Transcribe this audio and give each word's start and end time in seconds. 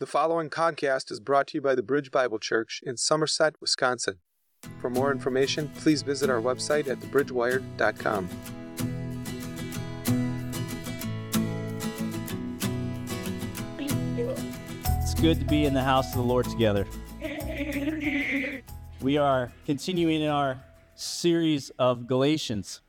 The 0.00 0.06
following 0.06 0.48
podcast 0.48 1.10
is 1.10 1.18
brought 1.18 1.48
to 1.48 1.56
you 1.56 1.60
by 1.60 1.74
the 1.74 1.82
Bridge 1.82 2.12
Bible 2.12 2.38
Church 2.38 2.80
in 2.86 2.96
Somerset, 2.96 3.56
Wisconsin. 3.60 4.20
For 4.80 4.88
more 4.90 5.10
information, 5.10 5.72
please 5.74 6.02
visit 6.02 6.30
our 6.30 6.40
website 6.40 6.86
at 6.86 7.00
thebridgewired.com. 7.00 8.28
It's 15.02 15.14
good 15.14 15.40
to 15.40 15.44
be 15.46 15.64
in 15.64 15.74
the 15.74 15.82
house 15.82 16.10
of 16.10 16.18
the 16.18 16.22
Lord 16.22 16.44
together. 16.48 16.86
We 19.00 19.16
are 19.18 19.50
continuing 19.66 20.22
in 20.22 20.28
our 20.28 20.62
series 20.94 21.70
of 21.70 22.06
Galatians, 22.06 22.82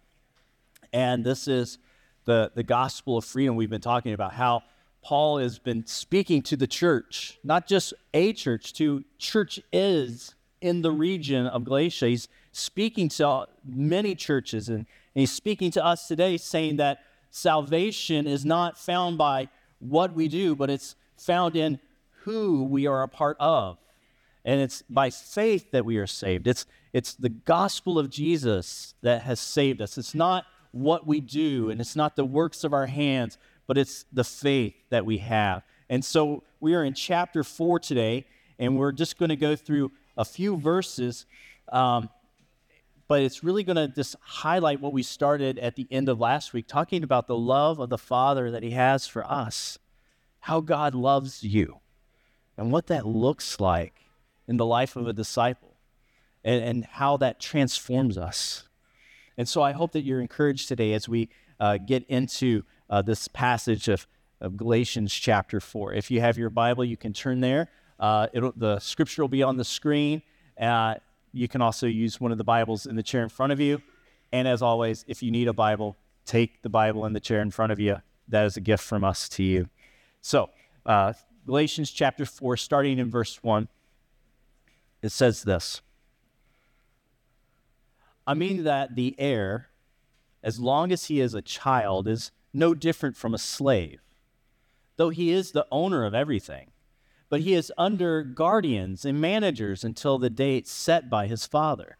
and 0.93 1.25
this 1.25 1.47
is 1.47 1.79
the, 2.25 2.51
the 2.53 2.61
gospel 2.61 3.17
of 3.17 3.25
freedom. 3.25 3.55
We've 3.55 3.67
been 3.67 3.81
talking 3.81 4.13
about 4.13 4.33
how 4.33 4.61
Paul 5.01 5.37
has 5.39 5.59
been 5.59 5.85
speaking 5.85 6.41
to 6.43 6.57
the 6.57 6.67
church, 6.67 7.39
not 7.43 7.67
just 7.67 7.93
a 8.13 8.33
church, 8.33 8.73
to 8.73 9.03
church 9.17 9.59
is 9.71 10.35
in 10.61 10.81
the 10.81 10.91
region 10.91 11.47
of 11.47 11.63
Galatia. 11.63 12.07
He's 12.07 12.27
speaking 12.51 13.09
to 13.09 13.47
many 13.65 14.15
churches, 14.15 14.67
and, 14.69 14.79
and 14.79 14.85
he's 15.13 15.31
speaking 15.31 15.71
to 15.71 15.85
us 15.85 16.07
today, 16.07 16.37
saying 16.37 16.77
that 16.77 16.99
salvation 17.31 18.27
is 18.27 18.43
not 18.45 18.77
found 18.77 19.17
by 19.17 19.49
what 19.79 20.13
we 20.13 20.27
do, 20.27 20.55
but 20.55 20.69
it's 20.69 20.95
found 21.17 21.55
in 21.55 21.79
who 22.23 22.63
we 22.63 22.85
are 22.85 23.03
a 23.03 23.07
part 23.07 23.37
of. 23.39 23.77
And 24.43 24.61
it's 24.61 24.81
by 24.89 25.09
faith 25.09 25.71
that 25.71 25.85
we 25.85 25.97
are 25.97 26.07
saved. 26.07 26.47
It's, 26.47 26.65
it's 26.93 27.13
the 27.13 27.29
gospel 27.29 27.99
of 27.99 28.09
Jesus 28.09 28.95
that 29.01 29.21
has 29.23 29.39
saved 29.39 29.81
us. 29.81 29.97
It's 29.97 30.15
not 30.15 30.45
what 30.71 31.07
we 31.07 31.19
do, 31.19 31.69
and 31.69 31.81
it's 31.81 31.95
not 31.95 32.15
the 32.15 32.25
works 32.25 32.63
of 32.63 32.73
our 32.73 32.87
hands, 32.87 33.37
but 33.69 33.77
it's 33.77 34.05
the 34.11 34.23
faith 34.23 34.73
that 34.89 35.05
we 35.05 35.19
have. 35.19 35.61
And 35.91 36.03
so 36.03 36.41
we 36.59 36.73
are 36.73 36.83
in 36.83 36.95
chapter 36.95 37.43
four 37.43 37.77
today, 37.77 38.25
and 38.57 38.79
we're 38.79 38.91
just 38.91 39.19
going 39.19 39.29
to 39.29 39.35
go 39.35 39.55
through 39.55 39.91
a 40.17 40.25
few 40.25 40.57
verses, 40.57 41.27
um, 41.71 42.09
but 43.07 43.21
it's 43.21 43.43
really 43.43 43.61
going 43.63 43.75
to 43.75 43.87
just 43.87 44.15
highlight 44.21 44.81
what 44.81 44.91
we 44.91 45.03
started 45.03 45.59
at 45.59 45.75
the 45.75 45.87
end 45.91 46.09
of 46.09 46.19
last 46.19 46.51
week, 46.51 46.65
talking 46.65 47.03
about 47.03 47.27
the 47.27 47.37
love 47.37 47.77
of 47.77 47.89
the 47.89 47.97
Father 47.99 48.49
that 48.49 48.63
He 48.63 48.71
has 48.71 49.05
for 49.05 49.23
us, 49.23 49.77
how 50.39 50.61
God 50.61 50.95
loves 50.95 51.43
you, 51.43 51.77
and 52.57 52.71
what 52.71 52.87
that 52.87 53.05
looks 53.05 53.59
like 53.59 53.93
in 54.47 54.57
the 54.57 54.65
life 54.65 54.95
of 54.95 55.07
a 55.07 55.13
disciple, 55.13 55.75
and, 56.43 56.63
and 56.63 56.85
how 56.85 57.17
that 57.17 57.39
transforms 57.39 58.17
us. 58.17 58.63
And 59.37 59.47
so 59.47 59.61
I 59.61 59.73
hope 59.73 59.91
that 59.91 60.01
you're 60.01 60.21
encouraged 60.21 60.67
today 60.67 60.93
as 60.93 61.07
we 61.07 61.29
uh, 61.59 61.77
get 61.77 62.03
into 62.07 62.63
uh, 62.89 63.01
this 63.01 63.27
passage 63.27 63.87
of, 63.87 64.07
of 64.41 64.57
Galatians 64.57 65.13
chapter 65.13 65.59
4. 65.59 65.93
If 65.93 66.09
you 66.09 66.21
have 66.21 66.37
your 66.37 66.49
Bible, 66.49 66.83
you 66.83 66.97
can 66.97 67.13
turn 67.13 67.41
there. 67.41 67.69
Uh, 67.99 68.27
the 68.55 68.79
scripture 68.79 69.23
will 69.23 69.29
be 69.29 69.43
on 69.43 69.57
the 69.57 69.63
screen. 69.63 70.21
Uh, 70.59 70.95
you 71.31 71.47
can 71.47 71.61
also 71.61 71.85
use 71.85 72.19
one 72.19 72.31
of 72.31 72.37
the 72.37 72.43
Bibles 72.43 72.85
in 72.85 72.95
the 72.95 73.03
chair 73.03 73.23
in 73.23 73.29
front 73.29 73.51
of 73.51 73.59
you. 73.59 73.81
And 74.31 74.47
as 74.47 74.61
always, 74.61 75.05
if 75.07 75.21
you 75.21 75.31
need 75.31 75.47
a 75.47 75.53
Bible, 75.53 75.97
take 76.25 76.61
the 76.61 76.69
Bible 76.69 77.05
in 77.05 77.13
the 77.13 77.19
chair 77.19 77.41
in 77.41 77.51
front 77.51 77.71
of 77.71 77.79
you. 77.79 77.97
That 78.27 78.45
is 78.45 78.57
a 78.57 78.61
gift 78.61 78.83
from 78.83 79.03
us 79.03 79.27
to 79.29 79.43
you. 79.43 79.69
So, 80.21 80.49
uh, 80.85 81.13
Galatians 81.45 81.91
chapter 81.91 82.25
4, 82.25 82.57
starting 82.57 82.99
in 82.99 83.09
verse 83.09 83.41
1, 83.43 83.67
it 85.01 85.09
says 85.09 85.43
this 85.43 85.81
I 88.27 88.33
mean 88.35 88.63
that 88.65 88.95
the 88.95 89.15
heir, 89.17 89.69
as 90.43 90.59
long 90.59 90.91
as 90.91 91.05
he 91.05 91.19
is 91.19 91.33
a 91.33 91.41
child, 91.41 92.07
is 92.07 92.31
no 92.53 92.73
different 92.73 93.15
from 93.15 93.33
a 93.33 93.37
slave, 93.37 94.01
though 94.97 95.09
he 95.09 95.31
is 95.31 95.51
the 95.51 95.67
owner 95.71 96.05
of 96.05 96.13
everything. 96.13 96.71
But 97.29 97.41
he 97.41 97.53
is 97.53 97.71
under 97.77 98.23
guardians 98.23 99.05
and 99.05 99.21
managers 99.21 99.83
until 99.83 100.17
the 100.17 100.31
date 100.31 100.67
set 100.67 101.09
by 101.09 101.27
his 101.27 101.45
father. 101.45 101.97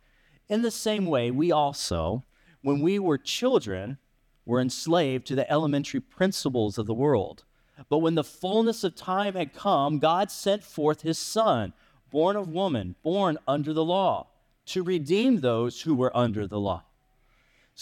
In 0.47 0.63
the 0.63 0.71
same 0.71 1.05
way, 1.05 1.29
we 1.29 1.51
also, 1.51 2.23
when 2.61 2.81
we 2.81 2.97
were 2.97 3.19
children, 3.19 3.99
were 4.45 4.59
enslaved 4.59 5.27
to 5.27 5.35
the 5.35 5.49
elementary 5.51 5.99
principles 5.99 6.79
of 6.79 6.87
the 6.87 6.93
world. 6.93 7.43
But 7.87 7.99
when 7.99 8.15
the 8.15 8.23
fullness 8.23 8.83
of 8.83 8.95
time 8.95 9.35
had 9.35 9.53
come, 9.53 9.99
God 9.99 10.31
sent 10.31 10.63
forth 10.63 11.01
his 11.01 11.19
Son, 11.19 11.73
born 12.09 12.35
of 12.35 12.49
woman, 12.49 12.95
born 13.03 13.37
under 13.47 13.71
the 13.71 13.85
law, 13.85 14.27
to 14.65 14.81
redeem 14.81 15.41
those 15.41 15.81
who 15.81 15.93
were 15.93 16.15
under 16.17 16.47
the 16.47 16.59
law 16.59 16.83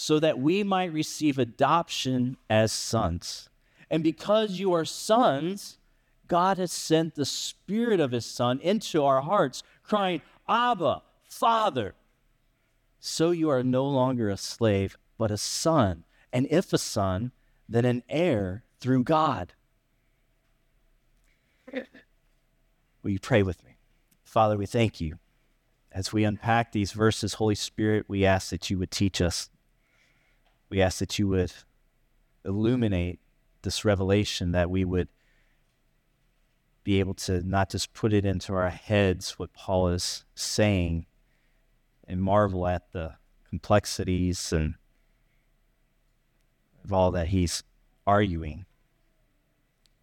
so 0.00 0.20
that 0.20 0.38
we 0.38 0.62
might 0.62 0.92
receive 0.92 1.40
adoption 1.40 2.36
as 2.48 2.70
sons. 2.70 3.48
And 3.90 4.00
because 4.00 4.60
you 4.60 4.72
are 4.72 4.84
sons, 4.84 5.78
God 6.28 6.56
has 6.58 6.70
sent 6.70 7.16
the 7.16 7.24
Spirit 7.24 7.98
of 7.98 8.12
His 8.12 8.24
Son 8.24 8.60
into 8.60 9.02
our 9.02 9.22
hearts, 9.22 9.64
crying, 9.82 10.22
Abba, 10.48 11.02
Father. 11.28 11.96
So 13.00 13.32
you 13.32 13.50
are 13.50 13.64
no 13.64 13.88
longer 13.88 14.30
a 14.30 14.36
slave, 14.36 14.96
but 15.18 15.32
a 15.32 15.36
son. 15.36 16.04
And 16.32 16.46
if 16.48 16.72
a 16.72 16.78
son, 16.78 17.32
then 17.68 17.84
an 17.84 18.04
heir 18.08 18.62
through 18.78 19.02
God. 19.02 19.54
Will 23.02 23.10
you 23.10 23.18
pray 23.18 23.42
with 23.42 23.64
me? 23.64 23.78
Father, 24.22 24.56
we 24.56 24.66
thank 24.66 25.00
you. 25.00 25.18
As 25.90 26.12
we 26.12 26.22
unpack 26.22 26.70
these 26.70 26.92
verses, 26.92 27.34
Holy 27.34 27.56
Spirit, 27.56 28.04
we 28.06 28.24
ask 28.24 28.50
that 28.50 28.70
you 28.70 28.78
would 28.78 28.92
teach 28.92 29.20
us 29.20 29.50
we 30.70 30.82
ask 30.82 30.98
that 30.98 31.18
you 31.18 31.28
would 31.28 31.52
illuminate 32.44 33.20
this 33.62 33.84
revelation, 33.84 34.52
that 34.52 34.70
we 34.70 34.84
would 34.84 35.08
be 36.84 37.00
able 37.00 37.14
to 37.14 37.42
not 37.42 37.70
just 37.70 37.92
put 37.92 38.12
it 38.12 38.24
into 38.24 38.54
our 38.54 38.70
heads 38.70 39.38
what 39.38 39.52
Paul 39.52 39.88
is 39.88 40.24
saying 40.34 41.06
and 42.06 42.22
marvel 42.22 42.66
at 42.66 42.92
the 42.92 43.14
complexities 43.48 44.52
and 44.52 44.74
of 46.84 46.92
all 46.92 47.10
that 47.10 47.28
he's 47.28 47.62
arguing, 48.06 48.64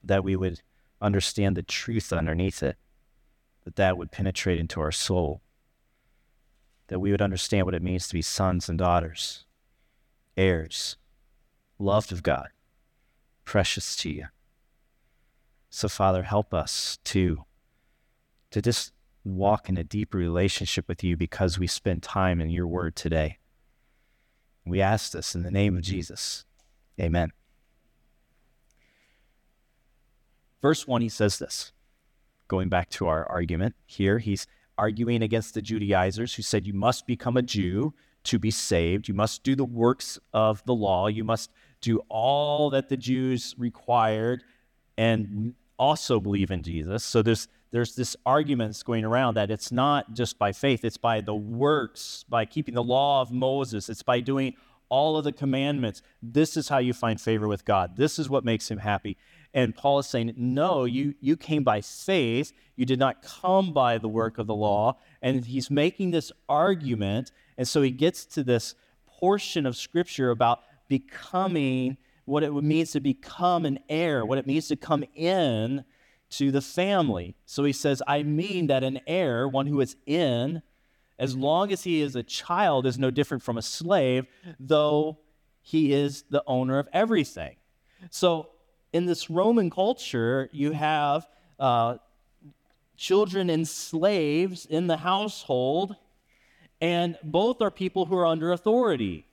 that 0.04 0.24
we 0.24 0.36
would 0.36 0.62
understand 1.02 1.58
the 1.58 1.64
truth 1.64 2.14
underneath 2.14 2.62
it, 2.62 2.78
that 3.64 3.76
that 3.78 3.98
would 3.98 4.12
penetrate 4.12 4.60
into 4.60 4.80
our 4.80 4.92
soul, 4.92 5.42
that 6.88 7.00
we 7.00 7.10
would 7.10 7.22
understand 7.22 7.66
what 7.66 7.74
it 7.74 7.82
means 7.82 8.08
to 8.08 8.14
be 8.14 8.22
sons 8.22 8.70
and 8.70 8.78
daughters 8.78 9.45
heirs, 10.38 10.98
loved 11.80 12.12
of 12.12 12.24
God, 12.24 12.50
precious 13.44 13.96
to 13.98 14.10
you. 14.10 14.26
So, 15.70 15.90
Father, 15.90 16.24
help 16.24 16.54
us 16.54 17.00
to, 17.06 17.44
to 18.52 18.62
just 18.62 18.94
walk 19.24 19.68
in 19.68 19.78
a 19.78 19.84
deeper 19.84 20.18
relationship 20.18 20.88
with 20.88 21.04
you 21.04 21.18
because 21.18 21.60
we 21.60 21.68
spent 21.68 22.04
time 22.04 22.40
in 22.40 22.50
your 22.50 22.68
word 22.68 22.96
today. 22.96 23.40
We 24.66 24.82
ask 24.82 25.12
this 25.12 25.36
in 25.36 25.44
the 25.44 25.52
name 25.52 25.76
of 25.76 25.82
Jesus. 25.82 26.46
Amen. 27.00 27.32
Verse 30.62 30.88
1, 30.88 31.02
he 31.02 31.10
says 31.10 31.40
this. 31.40 31.72
Going 32.48 32.70
back 32.70 32.90
to 32.92 33.08
our 33.08 33.26
argument 33.26 33.76
here, 33.86 34.20
he's 34.20 34.48
arguing 34.78 35.22
against 35.22 35.54
the 35.54 35.62
Judaizers 35.62 36.36
who 36.36 36.42
said, 36.42 36.66
You 36.66 36.74
must 36.74 37.06
become 37.06 37.38
a 37.38 37.42
Jew 37.42 37.94
to 38.26 38.40
be 38.40 38.52
saved. 38.52 39.08
You 39.08 39.14
must 39.14 39.44
do 39.44 39.56
the 39.56 39.66
works 39.66 40.20
of 40.34 40.64
the 40.66 40.74
law. 40.74 41.08
You 41.08 41.24
must 41.24 41.52
do 41.82 42.02
all 42.10 42.70
that 42.72 42.90
the 42.90 42.98
Jews 42.98 43.56
required 43.58 44.44
and 44.98 45.54
also 45.78 46.20
believe 46.20 46.52
in 46.52 46.64
Jesus. 46.64 47.04
So 47.04 47.22
there's 47.22 47.48
there's 47.72 47.96
this 47.96 48.16
argument 48.26 48.82
going 48.86 49.04
around 49.04 49.34
that 49.34 49.52
it's 49.52 49.70
not 49.70 50.14
just 50.14 50.40
by 50.40 50.54
faith, 50.54 50.86
it's 50.86 50.98
by 50.98 51.20
the 51.20 51.36
works, 51.36 52.24
by 52.30 52.46
keeping 52.46 52.74
the 52.74 52.84
law 52.84 53.22
of 53.22 53.32
Moses, 53.32 53.90
it's 53.90 54.04
by 54.04 54.22
doing 54.22 54.54
all 54.88 55.18
of 55.18 55.26
the 55.26 55.32
commandments. 55.34 56.02
This 56.22 56.56
is 56.56 56.70
how 56.70 56.78
you 56.78 56.94
find 56.94 57.20
favor 57.20 57.50
with 57.50 57.66
God. 57.66 57.98
This 57.98 58.18
is 58.18 58.30
what 58.30 58.46
makes 58.46 58.72
him 58.72 58.78
happy. 58.78 59.18
And 59.54 59.76
Paul 59.76 60.00
is 60.00 60.08
saying, 60.08 60.34
No, 60.38 60.86
you, 60.86 61.16
you 61.20 61.36
came 61.36 61.64
by 61.64 61.82
faith. 61.82 62.54
You 62.76 62.86
did 62.86 63.00
not 63.00 63.22
come 63.22 63.74
by 63.74 63.98
the 63.98 64.08
work 64.08 64.38
of 64.38 64.48
the 64.48 64.56
law. 64.56 64.98
And 65.22 65.46
he's 65.46 65.70
making 65.70 66.12
this 66.12 66.32
argument 66.48 67.32
and 67.58 67.68
so 67.68 67.82
he 67.82 67.92
gets 67.92 68.26
to 68.26 68.44
this 68.44 68.76
portion 69.08 69.66
of 69.66 69.76
scripture 69.76 70.30
about 70.30 70.60
becoming 70.88 71.98
what 72.26 72.44
it 72.44 72.52
means 72.52 72.92
to 72.92 73.00
become 73.00 73.66
an 73.66 73.80
heir, 73.88 74.26
what 74.26 74.38
it 74.38 74.48
means 74.48 74.68
to 74.68 74.76
come 74.76 75.04
in 75.14 75.86
to 76.32 76.52
the 76.52 76.62
family. 76.62 77.36
So 77.46 77.64
he 77.64 77.72
says, 77.72 78.02
I 78.08 78.24
mean 78.24 78.68
that 78.68 78.84
an 78.84 79.00
heir, 79.08 79.48
one 79.48 79.68
who 79.68 79.80
is 79.80 79.96
in, 80.06 80.62
as 81.18 81.36
long 81.36 81.72
as 81.72 81.84
he 81.84 82.02
is 82.02 82.16
a 82.16 82.24
child, 82.24 82.86
is 82.86 82.98
no 82.98 83.12
different 83.12 83.44
from 83.44 83.58
a 83.58 83.62
slave, 83.62 84.26
though 84.60 85.20
he 85.62 85.94
is 85.94 86.24
the 86.30 86.44
owner 86.46 86.78
of 86.80 86.88
everything. 86.92 87.56
So 88.10 88.50
in 88.92 89.06
this 89.06 89.30
Roman 89.30 89.70
culture, 89.70 90.50
you 90.52 90.72
have 90.72 91.28
uh, 91.60 91.98
children 92.98 93.50
and 93.50 93.68
slaves 93.68 94.66
in 94.66 94.88
the 94.88 94.98
household 94.98 95.96
and 96.82 97.18
both 97.24 97.62
are 97.62 97.72
people 97.72 98.06
who 98.06 98.18
are 98.18 98.26
under 98.26 98.52
authority. 98.52 99.26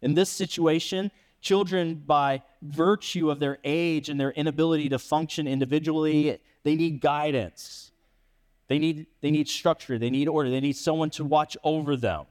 In 0.00 0.14
this 0.14 0.30
situation, 0.30 1.10
children 1.40 1.94
by 1.94 2.42
virtue 2.62 3.30
of 3.30 3.40
their 3.40 3.58
age 3.64 4.08
and 4.08 4.18
their 4.18 4.30
inability 4.30 4.88
to 4.88 4.98
function 4.98 5.46
individually. 5.46 6.38
They 6.64 6.76
need 6.76 7.00
guidance. 7.00 7.90
They 8.68 8.78
need, 8.78 9.06
they 9.20 9.30
need 9.30 9.48
structure. 9.48 9.98
They 9.98 10.10
need 10.10 10.28
order. 10.28 10.50
They 10.50 10.60
need 10.60 10.76
someone 10.76 11.10
to 11.10 11.24
watch 11.24 11.56
over 11.62 11.96
them. 11.96 12.26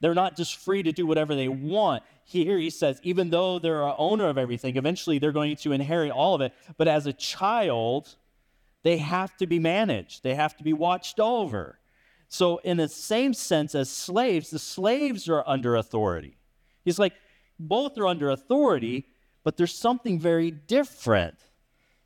They're 0.00 0.14
not 0.14 0.36
just 0.36 0.56
free 0.56 0.82
to 0.82 0.92
do 0.92 1.06
whatever 1.06 1.34
they 1.34 1.48
want. 1.48 2.02
Here 2.24 2.58
he 2.58 2.70
says, 2.70 3.00
even 3.02 3.30
though 3.30 3.58
they're 3.58 3.80
a 3.80 3.96
owner 3.96 4.28
of 4.28 4.38
everything, 4.38 4.76
eventually 4.76 5.18
they're 5.18 5.32
going 5.32 5.56
to 5.56 5.72
inherit 5.72 6.10
all 6.10 6.34
of 6.34 6.40
it. 6.40 6.52
But 6.76 6.88
as 6.88 7.06
a 7.06 7.12
child, 7.12 8.14
they 8.82 8.98
have 8.98 9.36
to 9.38 9.46
be 9.46 9.58
managed, 9.58 10.22
they 10.22 10.34
have 10.34 10.56
to 10.58 10.64
be 10.64 10.72
watched 10.72 11.18
over. 11.18 11.77
So, 12.28 12.58
in 12.58 12.76
the 12.76 12.88
same 12.88 13.32
sense 13.32 13.74
as 13.74 13.90
slaves, 13.90 14.50
the 14.50 14.58
slaves 14.58 15.28
are 15.28 15.42
under 15.46 15.76
authority. 15.76 16.36
He's 16.84 16.98
like, 16.98 17.14
both 17.58 17.96
are 17.98 18.06
under 18.06 18.30
authority, 18.30 19.06
but 19.44 19.56
there's 19.56 19.74
something 19.74 20.20
very 20.20 20.50
different. 20.50 21.36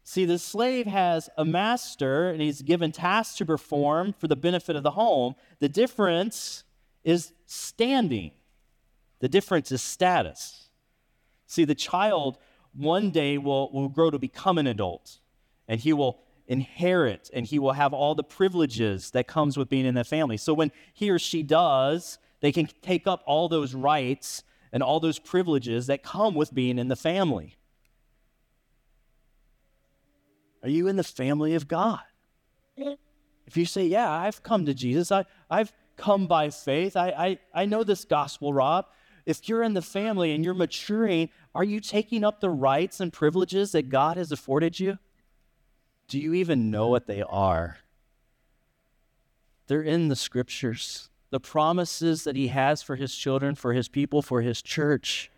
See, 0.04 0.24
the 0.24 0.38
slave 0.38 0.86
has 0.86 1.28
a 1.36 1.44
master 1.44 2.30
and 2.30 2.40
he's 2.40 2.62
given 2.62 2.92
tasks 2.92 3.36
to 3.38 3.46
perform 3.46 4.12
for 4.12 4.26
the 4.26 4.36
benefit 4.36 4.76
of 4.76 4.82
the 4.82 4.92
home. 4.92 5.34
The 5.60 5.68
difference 5.68 6.64
is 7.04 7.32
standing, 7.46 8.32
the 9.20 9.28
difference 9.28 9.70
is 9.72 9.82
status. 9.82 10.68
See, 11.46 11.64
the 11.64 11.74
child 11.74 12.38
one 12.74 13.10
day 13.10 13.38
will, 13.38 13.70
will 13.72 13.88
grow 13.88 14.10
to 14.10 14.18
become 14.18 14.58
an 14.58 14.66
adult 14.66 15.18
and 15.68 15.80
he 15.80 15.92
will 15.92 16.20
inherit 16.52 17.30
and 17.32 17.46
he 17.46 17.58
will 17.58 17.72
have 17.72 17.94
all 17.94 18.14
the 18.14 18.22
privileges 18.22 19.10
that 19.12 19.26
comes 19.26 19.56
with 19.56 19.70
being 19.70 19.86
in 19.86 19.94
the 19.94 20.04
family. 20.04 20.36
So 20.36 20.52
when 20.52 20.70
he 20.92 21.10
or 21.10 21.18
she 21.18 21.42
does, 21.42 22.18
they 22.40 22.52
can 22.52 22.68
take 22.82 23.06
up 23.06 23.22
all 23.24 23.48
those 23.48 23.74
rights 23.74 24.44
and 24.70 24.82
all 24.82 25.00
those 25.00 25.18
privileges 25.18 25.86
that 25.86 26.02
come 26.02 26.34
with 26.34 26.52
being 26.52 26.78
in 26.78 26.88
the 26.88 26.96
family. 26.96 27.56
Are 30.62 30.68
you 30.68 30.88
in 30.88 30.96
the 30.96 31.04
family 31.04 31.54
of 31.54 31.66
God? 31.66 32.02
If 32.76 33.56
you 33.56 33.64
say, 33.64 33.86
Yeah, 33.86 34.10
I've 34.10 34.42
come 34.42 34.66
to 34.66 34.74
Jesus, 34.74 35.10
I, 35.10 35.24
I've 35.50 35.72
come 35.96 36.26
by 36.26 36.50
faith, 36.50 36.96
I, 36.96 37.08
I, 37.08 37.38
I 37.62 37.64
know 37.64 37.82
this 37.82 38.04
gospel, 38.04 38.52
Rob. 38.52 38.86
If 39.24 39.48
you're 39.48 39.62
in 39.62 39.74
the 39.74 39.82
family 39.82 40.32
and 40.32 40.44
you're 40.44 40.52
maturing, 40.52 41.30
are 41.54 41.64
you 41.64 41.80
taking 41.80 42.24
up 42.24 42.40
the 42.40 42.50
rights 42.50 42.98
and 43.00 43.12
privileges 43.12 43.72
that 43.72 43.88
God 43.88 44.16
has 44.16 44.32
afforded 44.32 44.80
you? 44.80 44.98
Do 46.12 46.18
you 46.18 46.34
even 46.34 46.70
know 46.70 46.88
what 46.88 47.06
they 47.06 47.22
are? 47.22 47.78
They're 49.66 49.80
in 49.80 50.08
the 50.08 50.14
scriptures, 50.14 51.08
the 51.30 51.40
promises 51.40 52.24
that 52.24 52.36
He 52.36 52.48
has 52.48 52.82
for 52.82 52.96
His 52.96 53.16
children, 53.16 53.54
for 53.54 53.72
His 53.72 53.88
people, 53.88 54.20
for 54.20 54.42
His 54.42 54.60
church. 54.60 55.30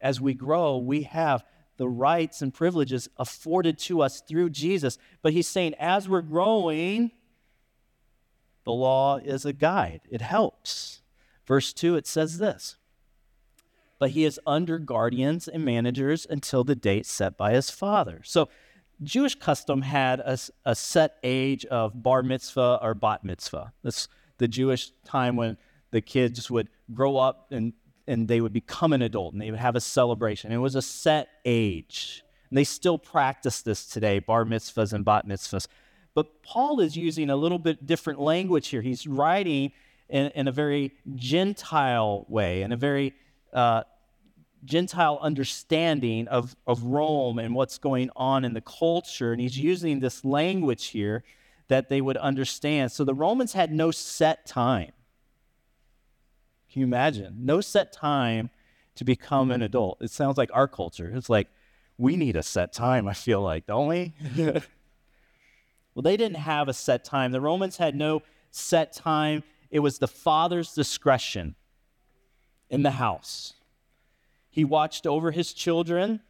As 0.00 0.18
we 0.18 0.32
grow, 0.32 0.78
we 0.78 1.02
have 1.02 1.44
the 1.76 1.90
rights 1.90 2.40
and 2.40 2.54
privileges 2.54 3.10
afforded 3.18 3.76
to 3.80 4.00
us 4.00 4.22
through 4.22 4.48
Jesus. 4.48 4.96
But 5.20 5.34
He's 5.34 5.46
saying, 5.46 5.74
as 5.78 6.08
we're 6.08 6.22
growing, 6.22 7.10
the 8.64 8.72
law 8.72 9.18
is 9.18 9.44
a 9.44 9.52
guide, 9.52 10.00
it 10.08 10.22
helps. 10.22 11.02
Verse 11.44 11.74
2, 11.74 11.96
it 11.96 12.06
says 12.06 12.38
this 12.38 12.76
But 13.98 14.12
he 14.12 14.24
is 14.24 14.40
under 14.46 14.78
guardians 14.78 15.48
and 15.48 15.66
managers 15.66 16.26
until 16.30 16.64
the 16.64 16.74
date 16.74 17.04
set 17.04 17.36
by 17.36 17.52
his 17.52 17.68
father. 17.68 18.22
So, 18.24 18.48
Jewish 19.02 19.34
custom 19.34 19.82
had 19.82 20.20
a, 20.20 20.38
a 20.64 20.74
set 20.74 21.16
age 21.22 21.64
of 21.66 22.02
bar 22.02 22.22
mitzvah 22.22 22.78
or 22.82 22.94
bat 22.94 23.24
mitzvah. 23.24 23.72
That's 23.82 24.08
the 24.38 24.48
Jewish 24.48 24.92
time 25.04 25.36
when 25.36 25.56
the 25.90 26.00
kids 26.00 26.50
would 26.50 26.68
grow 26.92 27.16
up 27.16 27.48
and, 27.50 27.72
and 28.06 28.28
they 28.28 28.40
would 28.40 28.52
become 28.52 28.92
an 28.92 29.02
adult 29.02 29.32
and 29.32 29.42
they 29.42 29.50
would 29.50 29.60
have 29.60 29.76
a 29.76 29.80
celebration. 29.80 30.52
It 30.52 30.58
was 30.58 30.74
a 30.74 30.82
set 30.82 31.28
age. 31.44 32.22
And 32.50 32.58
they 32.58 32.64
still 32.64 32.98
practice 32.98 33.62
this 33.62 33.86
today, 33.86 34.18
bar 34.18 34.44
mitzvahs 34.44 34.92
and 34.92 35.04
bat 35.04 35.26
mitzvahs. 35.26 35.66
But 36.14 36.42
Paul 36.42 36.80
is 36.80 36.96
using 36.96 37.30
a 37.30 37.36
little 37.36 37.58
bit 37.58 37.86
different 37.86 38.20
language 38.20 38.68
here. 38.68 38.82
He's 38.82 39.06
writing 39.06 39.72
in, 40.08 40.26
in 40.34 40.48
a 40.48 40.52
very 40.52 40.92
Gentile 41.16 42.24
way, 42.28 42.62
in 42.62 42.72
a 42.72 42.76
very 42.76 43.14
uh, 43.52 43.82
Gentile 44.64 45.18
understanding 45.20 46.28
of, 46.28 46.56
of 46.66 46.82
Rome 46.84 47.38
and 47.38 47.54
what's 47.54 47.78
going 47.78 48.10
on 48.16 48.44
in 48.44 48.54
the 48.54 48.60
culture. 48.60 49.32
And 49.32 49.40
he's 49.40 49.58
using 49.58 50.00
this 50.00 50.24
language 50.24 50.86
here 50.86 51.22
that 51.68 51.88
they 51.88 52.00
would 52.00 52.16
understand. 52.16 52.92
So 52.92 53.04
the 53.04 53.14
Romans 53.14 53.52
had 53.52 53.72
no 53.72 53.90
set 53.90 54.46
time. 54.46 54.92
Can 56.72 56.80
you 56.80 56.86
imagine? 56.86 57.36
No 57.40 57.60
set 57.60 57.92
time 57.92 58.50
to 58.96 59.04
become 59.04 59.50
an 59.50 59.62
adult. 59.62 59.98
It 60.00 60.10
sounds 60.10 60.38
like 60.38 60.50
our 60.52 60.68
culture. 60.68 61.12
It's 61.14 61.30
like, 61.30 61.48
we 61.96 62.16
need 62.16 62.36
a 62.36 62.42
set 62.42 62.72
time, 62.72 63.06
I 63.06 63.14
feel 63.14 63.40
like, 63.40 63.66
don't 63.66 63.88
we? 63.88 64.14
Well, 65.94 66.02
they 66.02 66.16
didn't 66.16 66.38
have 66.38 66.68
a 66.68 66.74
set 66.74 67.04
time. 67.04 67.32
The 67.32 67.40
Romans 67.40 67.76
had 67.76 67.94
no 67.94 68.22
set 68.50 68.92
time, 68.92 69.42
it 69.70 69.80
was 69.80 69.98
the 69.98 70.08
father's 70.08 70.72
discretion 70.74 71.56
in 72.70 72.82
the 72.82 72.92
house. 72.92 73.54
He 74.54 74.64
watched 74.64 75.04
over 75.04 75.32
his 75.32 75.52
children 75.52 76.20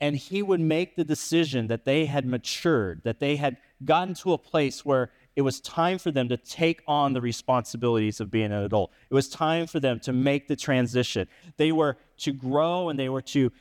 and 0.00 0.16
he 0.16 0.42
would 0.42 0.58
make 0.58 0.96
the 0.96 1.04
decision 1.04 1.68
that 1.68 1.84
they 1.84 2.06
had 2.06 2.26
matured, 2.26 3.02
that 3.04 3.20
they 3.20 3.36
had 3.36 3.58
gotten 3.84 4.14
to 4.14 4.32
a 4.32 4.38
place 4.38 4.84
where 4.84 5.12
it 5.36 5.42
was 5.42 5.60
time 5.60 5.98
for 5.98 6.10
them 6.10 6.28
to 6.30 6.36
take 6.36 6.82
on 6.88 7.12
the 7.12 7.20
responsibilities 7.20 8.18
of 8.18 8.28
being 8.28 8.46
an 8.46 8.64
adult. 8.64 8.90
It 9.08 9.14
was 9.14 9.28
time 9.28 9.68
for 9.68 9.78
them 9.78 10.00
to 10.00 10.12
make 10.12 10.48
the 10.48 10.56
transition. 10.56 11.28
They 11.58 11.70
were 11.70 11.96
to 12.18 12.32
grow 12.32 12.88
and 12.88 12.98
they 12.98 13.08
were 13.08 13.22
to 13.22 13.52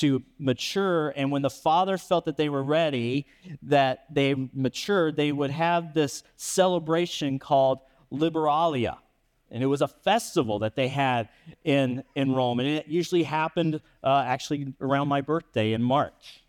to 0.00 0.22
mature. 0.38 1.08
And 1.16 1.30
when 1.30 1.40
the 1.40 1.48
father 1.48 1.96
felt 1.96 2.26
that 2.26 2.36
they 2.36 2.50
were 2.50 2.62
ready, 2.62 3.26
that 3.62 4.04
they 4.10 4.34
matured, 4.52 5.16
they 5.16 5.32
would 5.32 5.50
have 5.50 5.94
this 5.94 6.24
celebration 6.36 7.38
called 7.38 7.78
Liberalia. 8.10 8.98
And 9.54 9.62
it 9.62 9.66
was 9.66 9.82
a 9.82 9.88
festival 9.88 10.58
that 10.58 10.74
they 10.74 10.88
had 10.88 11.28
in, 11.62 12.02
in 12.16 12.32
Rome. 12.32 12.58
And 12.58 12.68
it 12.68 12.88
usually 12.88 13.22
happened 13.22 13.80
uh, 14.02 14.24
actually 14.26 14.74
around 14.80 15.06
my 15.06 15.20
birthday 15.20 15.74
in 15.74 15.82
March. 15.82 16.42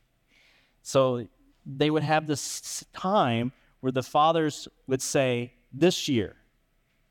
So 0.82 1.28
they 1.68 1.92
would 1.92 2.02
have 2.02 2.26
this 2.26 2.84
time 2.94 3.52
where 3.82 3.92
the 3.92 4.02
fathers 4.02 4.68
would 4.88 5.04
say, 5.04 5.54
This 5.72 6.08
year, 6.08 6.36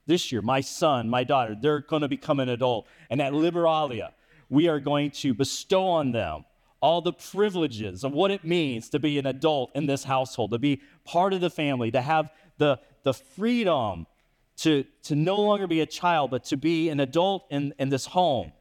this 0.04 0.32
year, 0.32 0.42
my 0.42 0.60
son, 0.60 1.08
my 1.08 1.22
daughter, 1.22 1.56
they're 1.58 1.80
going 1.80 2.02
to 2.02 2.08
become 2.08 2.40
an 2.40 2.48
adult. 2.48 2.88
And 3.08 3.22
at 3.22 3.32
Liberalia, 3.32 4.14
we 4.48 4.66
are 4.66 4.80
going 4.80 5.12
to 5.12 5.32
bestow 5.32 5.86
on 5.86 6.10
them 6.10 6.44
all 6.80 7.02
the 7.02 7.12
privileges 7.12 8.02
of 8.02 8.12
what 8.12 8.32
it 8.32 8.44
means 8.44 8.88
to 8.90 8.98
be 8.98 9.16
an 9.20 9.26
adult 9.26 9.70
in 9.76 9.86
this 9.86 10.02
household, 10.02 10.50
to 10.50 10.58
be 10.58 10.82
part 11.04 11.32
of 11.32 11.40
the 11.40 11.50
family, 11.50 11.92
to 11.92 12.00
have 12.00 12.30
the, 12.58 12.80
the 13.04 13.14
freedom 13.14 14.08
to, 14.58 14.84
to 15.02 15.14
no 15.14 15.36
longer 15.36 15.66
be 15.66 15.80
a 15.80 15.86
child, 15.86 16.30
but 16.30 16.44
to 16.44 16.56
be 16.56 16.88
an 16.88 17.00
adult 17.00 17.46
in, 17.50 17.74
in 17.78 17.88
this 17.88 18.06
home. 18.06 18.52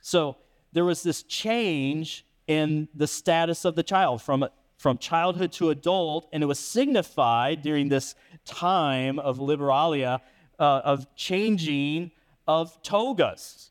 So 0.00 0.36
there 0.72 0.84
was 0.84 1.02
this 1.02 1.22
change 1.22 2.26
in 2.46 2.88
the 2.94 3.06
status 3.06 3.64
of 3.64 3.76
the 3.76 3.82
child 3.82 4.22
from, 4.22 4.46
from 4.76 4.98
childhood 4.98 5.52
to 5.52 5.70
adult, 5.70 6.28
and 6.32 6.42
it 6.42 6.46
was 6.46 6.58
signified 6.58 7.62
during 7.62 7.88
this 7.88 8.14
time 8.44 9.18
of 9.18 9.38
liberalia 9.38 10.20
uh, 10.58 10.82
of 10.84 11.14
changing 11.16 12.10
of 12.46 12.82
togas. 12.82 13.70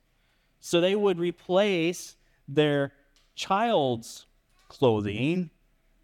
So 0.59 0.81
they 0.81 0.95
would 0.95 1.19
replace 1.19 2.15
their 2.47 2.93
child's 3.35 4.25
clothing. 4.67 5.49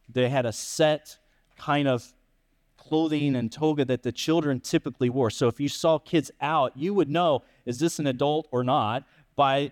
They 0.10 0.30
had 0.30 0.46
a 0.46 0.54
set 0.54 1.18
kind 1.58 1.88
of 1.88 2.14
clothing 2.88 3.36
and 3.36 3.52
toga 3.52 3.86
that 3.86 4.04
the 4.04 4.12
children 4.12 4.60
typically 4.60 5.10
wore. 5.10 5.30
So 5.30 5.48
if 5.48 5.60
you 5.60 5.70
saw 5.70 5.98
kids 5.98 6.32
out, 6.42 6.74
you 6.76 6.94
would 6.94 7.10
know 7.10 7.44
is 7.66 7.80
this 7.80 8.00
an 8.00 8.08
adult 8.08 8.48
or 8.52 8.64
not 8.64 9.04
by 9.36 9.72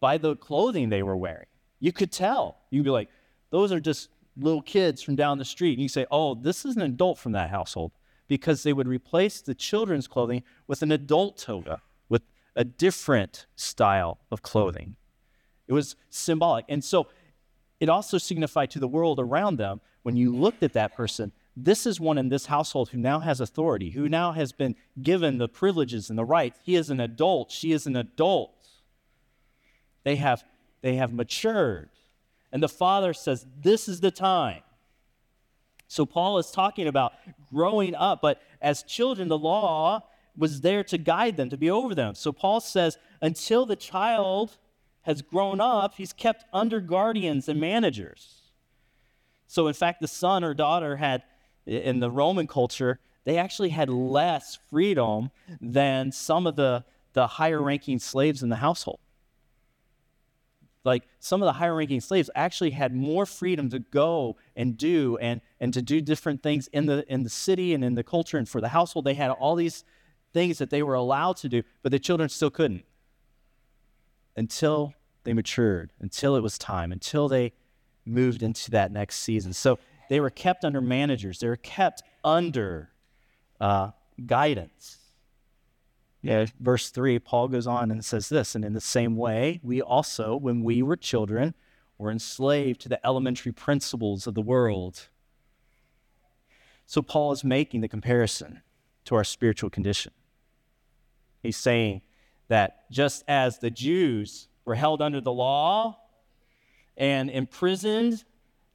by 0.00 0.18
the 0.18 0.36
clothing 0.36 0.88
they 0.88 1.02
were 1.02 1.16
wearing. 1.16 1.46
You 1.80 1.92
could 1.92 2.12
tell. 2.12 2.58
You'd 2.70 2.84
be 2.84 2.90
like, 2.90 3.08
those 3.50 3.72
are 3.72 3.80
just 3.80 4.08
little 4.36 4.62
kids 4.62 5.02
from 5.02 5.16
down 5.16 5.38
the 5.38 5.44
street. 5.44 5.72
And 5.74 5.82
you 5.82 5.88
say, 5.88 6.06
oh, 6.10 6.34
this 6.34 6.64
is 6.64 6.76
an 6.76 6.82
adult 6.82 7.18
from 7.18 7.32
that 7.32 7.50
household 7.50 7.92
because 8.28 8.62
they 8.62 8.72
would 8.72 8.88
replace 8.88 9.40
the 9.40 9.54
children's 9.54 10.06
clothing 10.06 10.42
with 10.66 10.82
an 10.82 10.92
adult 10.92 11.38
toga 11.38 11.80
with 12.08 12.22
a 12.54 12.64
different 12.64 13.46
style 13.56 14.18
of 14.30 14.42
clothing. 14.42 14.96
It 15.68 15.72
was 15.72 15.96
symbolic. 16.10 16.64
And 16.68 16.84
so 16.84 17.08
it 17.80 17.88
also 17.88 18.18
signified 18.18 18.70
to 18.72 18.78
the 18.78 18.88
world 18.88 19.18
around 19.20 19.56
them 19.56 19.80
when 20.02 20.16
you 20.16 20.34
looked 20.34 20.62
at 20.62 20.72
that 20.74 20.94
person, 20.94 21.32
this 21.56 21.86
is 21.86 21.98
one 21.98 22.18
in 22.18 22.28
this 22.28 22.46
household 22.46 22.90
who 22.90 22.98
now 22.98 23.20
has 23.20 23.40
authority, 23.40 23.90
who 23.90 24.08
now 24.08 24.32
has 24.32 24.52
been 24.52 24.76
given 25.00 25.38
the 25.38 25.48
privileges 25.48 26.10
and 26.10 26.18
the 26.18 26.24
rights. 26.24 26.58
He 26.62 26.76
is 26.76 26.90
an 26.90 27.00
adult, 27.00 27.50
she 27.50 27.72
is 27.72 27.86
an 27.86 27.96
adult. 27.96 28.52
They 30.04 30.16
have, 30.16 30.44
they 30.82 30.96
have 30.96 31.12
matured. 31.12 31.90
And 32.52 32.62
the 32.62 32.68
father 32.68 33.12
says, 33.12 33.46
This 33.58 33.88
is 33.88 34.00
the 34.00 34.10
time. 34.10 34.62
So 35.88 36.04
Paul 36.04 36.38
is 36.38 36.50
talking 36.50 36.86
about 36.86 37.12
growing 37.52 37.94
up, 37.94 38.20
but 38.20 38.42
as 38.60 38.82
children, 38.82 39.28
the 39.28 39.38
law 39.38 40.02
was 40.36 40.60
there 40.60 40.84
to 40.84 40.98
guide 40.98 41.36
them, 41.36 41.48
to 41.50 41.56
be 41.56 41.70
over 41.70 41.94
them. 41.94 42.14
So 42.14 42.32
Paul 42.32 42.60
says, 42.60 42.98
until 43.22 43.66
the 43.66 43.76
child 43.76 44.56
has 45.02 45.22
grown 45.22 45.60
up, 45.60 45.94
he's 45.94 46.12
kept 46.12 46.44
under 46.52 46.80
guardians 46.80 47.48
and 47.48 47.60
managers. 47.60 48.42
So, 49.46 49.68
in 49.68 49.74
fact, 49.74 50.00
the 50.00 50.08
son 50.08 50.42
or 50.42 50.54
daughter 50.54 50.96
had, 50.96 51.22
in 51.66 52.00
the 52.00 52.10
Roman 52.10 52.46
culture, 52.46 53.00
they 53.24 53.38
actually 53.38 53.70
had 53.70 53.90
less 53.90 54.58
freedom 54.70 55.30
than 55.60 56.12
some 56.12 56.46
of 56.46 56.56
the, 56.56 56.84
the 57.12 57.26
higher 57.26 57.60
ranking 57.60 57.98
slaves 57.98 58.42
in 58.42 58.48
the 58.48 58.56
household. 58.56 59.00
Like 60.84 61.08
some 61.18 61.42
of 61.42 61.46
the 61.46 61.54
higher 61.54 61.74
ranking 61.74 62.00
slaves 62.00 62.30
actually 62.36 62.70
had 62.70 62.94
more 62.94 63.26
freedom 63.26 63.68
to 63.70 63.80
go 63.80 64.36
and 64.54 64.76
do 64.76 65.18
and, 65.20 65.40
and 65.58 65.74
to 65.74 65.82
do 65.82 66.00
different 66.00 66.44
things 66.44 66.68
in 66.68 66.86
the, 66.86 67.04
in 67.12 67.24
the 67.24 67.28
city 67.28 67.74
and 67.74 67.84
in 67.84 67.96
the 67.96 68.04
culture 68.04 68.38
and 68.38 68.48
for 68.48 68.60
the 68.60 68.68
household. 68.68 69.04
They 69.04 69.14
had 69.14 69.32
all 69.32 69.56
these 69.56 69.82
things 70.32 70.58
that 70.58 70.70
they 70.70 70.84
were 70.84 70.94
allowed 70.94 71.38
to 71.38 71.48
do, 71.48 71.64
but 71.82 71.90
the 71.90 71.98
children 71.98 72.28
still 72.28 72.50
couldn't 72.50 72.84
until 74.36 74.94
they 75.24 75.32
matured, 75.32 75.92
until 75.98 76.36
it 76.36 76.42
was 76.42 76.56
time, 76.56 76.92
until 76.92 77.26
they 77.26 77.52
moved 78.04 78.42
into 78.42 78.70
that 78.70 78.92
next 78.92 79.16
season. 79.16 79.52
So 79.52 79.80
they 80.08 80.20
were 80.20 80.30
kept 80.30 80.64
under 80.64 80.80
managers, 80.80 81.40
they 81.40 81.48
were 81.48 81.56
kept 81.56 82.02
under 82.24 82.90
uh, 83.60 83.90
guidance. 84.24 84.98
Yeah, 86.22 86.46
verse 86.58 86.90
3, 86.90 87.18
Paul 87.20 87.48
goes 87.48 87.66
on 87.66 87.90
and 87.90 88.04
says 88.04 88.28
this, 88.28 88.54
and 88.54 88.64
in 88.64 88.72
the 88.72 88.80
same 88.80 89.16
way, 89.16 89.60
we 89.62 89.80
also, 89.80 90.34
when 90.34 90.64
we 90.64 90.82
were 90.82 90.96
children, 90.96 91.54
were 91.98 92.10
enslaved 92.10 92.80
to 92.82 92.88
the 92.88 93.04
elementary 93.06 93.52
principles 93.52 94.26
of 94.26 94.34
the 94.34 94.42
world. 94.42 95.08
So 96.86 97.02
Paul 97.02 97.32
is 97.32 97.44
making 97.44 97.80
the 97.80 97.88
comparison 97.88 98.62
to 99.04 99.14
our 99.14 99.24
spiritual 99.24 99.70
condition. 99.70 100.12
He's 101.42 101.56
saying 101.56 102.02
that 102.48 102.90
just 102.90 103.24
as 103.28 103.58
the 103.58 103.70
Jews 103.70 104.48
were 104.64 104.74
held 104.74 105.00
under 105.00 105.20
the 105.20 105.32
law 105.32 105.98
and 106.96 107.30
imprisoned, 107.30 108.24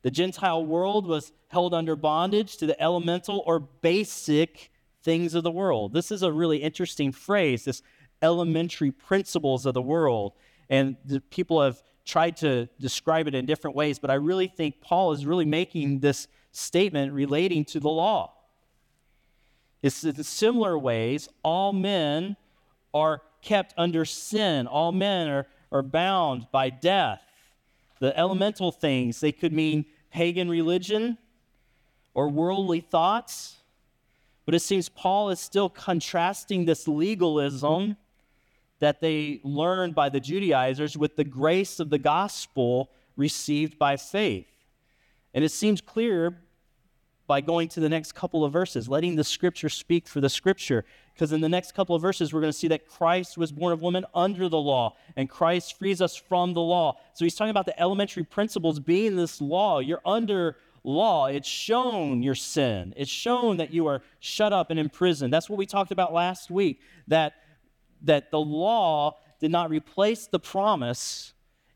the 0.02 0.12
Gentile 0.12 0.66
world 0.66 1.06
was 1.06 1.32
held 1.50 1.74
under 1.74 1.96
bondage 1.96 2.58
to 2.58 2.66
the 2.66 2.82
elemental 2.82 3.44
or 3.46 3.60
basic 3.60 4.72
things 5.04 5.34
of 5.34 5.44
the 5.44 5.52
world. 5.52 5.94
This 5.94 6.12
is 6.12 6.24
a 6.24 6.32
really 6.32 6.58
interesting 6.58 7.12
phrase, 7.12 7.66
this 7.66 7.82
elementary 8.22 8.92
principles 8.92 9.66
of 9.66 9.74
the 9.74 9.82
world. 9.82 10.34
And 10.70 10.96
people 11.30 11.62
have 11.62 11.82
tried 12.06 12.38
to 12.38 12.68
describe 12.80 13.28
it 13.28 13.36
in 13.36 13.46
different 13.46 13.76
ways, 13.76 14.00
but 14.00 14.10
I 14.10 14.16
really 14.16 14.48
think 14.48 14.82
Paul 14.82 15.12
is 15.12 15.26
really 15.26 15.46
making 15.46 16.00
this 16.00 16.28
statement 16.52 17.14
relating 17.14 17.66
to 17.66 17.80
the 17.80 17.90
law. 17.90 18.34
It's 19.82 20.04
in 20.04 20.24
similar 20.24 20.78
ways, 20.78 21.30
all 21.44 21.74
men 21.74 22.38
are 22.94 23.22
kept 23.42 23.74
under 23.78 24.06
sin, 24.06 24.68
all 24.68 24.92
men 24.92 25.28
are, 25.28 25.48
are 25.72 25.82
bound 25.82 26.48
by 26.52 26.70
death. 26.70 27.22
The 28.02 28.18
elemental 28.18 28.72
things, 28.72 29.20
they 29.20 29.32
could 29.32 29.54
mean 29.54 29.86
pagan 30.12 30.50
religion 30.50 31.20
or 32.16 32.30
worldly 32.30 32.82
thoughts. 32.82 33.58
But 34.44 34.56
it 34.56 34.62
seems 34.62 34.90
Paul 34.90 35.30
is 35.30 35.40
still 35.40 35.70
contrasting 35.70 36.66
this 36.66 36.88
legalism 36.88 37.96
that 38.80 39.02
they 39.02 39.40
learned 39.44 39.94
by 39.94 40.10
the 40.10 40.20
Judaizers 40.20 40.98
with 40.98 41.16
the 41.16 41.24
grace 41.24 41.80
of 41.80 41.92
the 41.92 42.00
gospel 42.00 42.90
received 43.16 43.78
by 43.78 43.98
faith. 43.98 44.48
And 45.36 45.46
it 45.46 45.52
seems 45.52 45.80
clear 45.80 46.42
by 47.28 47.40
going 47.40 47.70
to 47.70 47.80
the 47.80 47.88
next 47.88 48.14
couple 48.14 48.44
of 48.44 48.52
verses, 48.52 48.90
letting 48.90 49.16
the 49.16 49.24
scripture 49.24 49.70
speak 49.70 50.08
for 50.08 50.20
the 50.20 50.28
scripture. 50.28 50.86
Because 51.14 51.32
in 51.32 51.42
the 51.42 51.50
next 51.50 51.74
couple 51.74 51.96
of 51.96 52.02
verses, 52.02 52.34
we're 52.34 52.42
going 52.42 52.52
to 52.52 52.58
see 52.58 52.70
that 52.70 52.88
Christ 52.88 53.38
was 53.38 53.52
born 53.52 53.74
of 53.74 53.82
woman 53.82 54.06
under 54.16 54.50
the 54.50 54.58
law, 54.58 54.96
and 55.16 55.30
Christ 55.30 55.78
frees 55.78 56.02
us 56.02 56.16
from 56.16 56.54
the 56.54 56.62
law. 56.62 56.98
So 57.14 57.26
he's 57.26 57.36
talking 57.36 57.52
about 57.52 57.66
the 57.66 57.80
elementary 57.80 58.24
principles 58.24 58.80
being 58.80 59.16
this 59.16 59.42
law. 59.42 59.80
You're 59.80 60.02
under 60.06 60.58
law. 60.84 61.28
It's 61.28 61.48
shown 61.48 62.24
your 62.24 62.36
sin, 62.36 62.94
it's 62.98 63.12
shown 63.12 63.58
that 63.58 63.72
you 63.74 63.88
are 63.88 64.02
shut 64.20 64.54
up 64.54 64.72
and 64.72 64.80
imprisoned. 64.80 65.32
That's 65.32 65.50
what 65.50 65.60
we 65.60 65.66
talked 65.66 65.92
about 65.92 66.14
last 66.14 66.50
week, 66.50 66.82
that, 67.08 67.34
that 68.04 68.32
the 68.32 68.40
law 68.40 69.18
did 69.40 69.52
not 69.52 69.70
replace 69.70 70.28
the 70.28 70.40
promise 70.40 71.34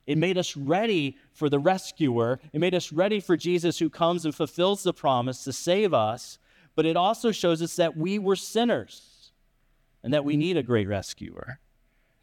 it 0.07 0.17
made 0.17 0.37
us 0.37 0.55
ready 0.55 1.17
for 1.31 1.49
the 1.49 1.59
rescuer. 1.59 2.39
It 2.53 2.59
made 2.59 2.75
us 2.75 2.91
ready 2.91 3.19
for 3.19 3.35
Jesus 3.35 3.79
who 3.79 3.89
comes 3.89 4.25
and 4.25 4.35
fulfills 4.35 4.83
the 4.83 4.93
promise 4.93 5.43
to 5.43 5.53
save 5.53 5.93
us. 5.93 6.37
But 6.75 6.85
it 6.85 6.95
also 6.95 7.31
shows 7.31 7.61
us 7.61 7.75
that 7.77 7.97
we 7.97 8.19
were 8.19 8.35
sinners 8.35 9.14
and 10.05 10.13
that 10.13 10.23
we 10.23 10.33
mm-hmm. 10.33 10.41
need 10.41 10.57
a 10.57 10.63
great 10.63 10.87
rescuer. 10.87 11.59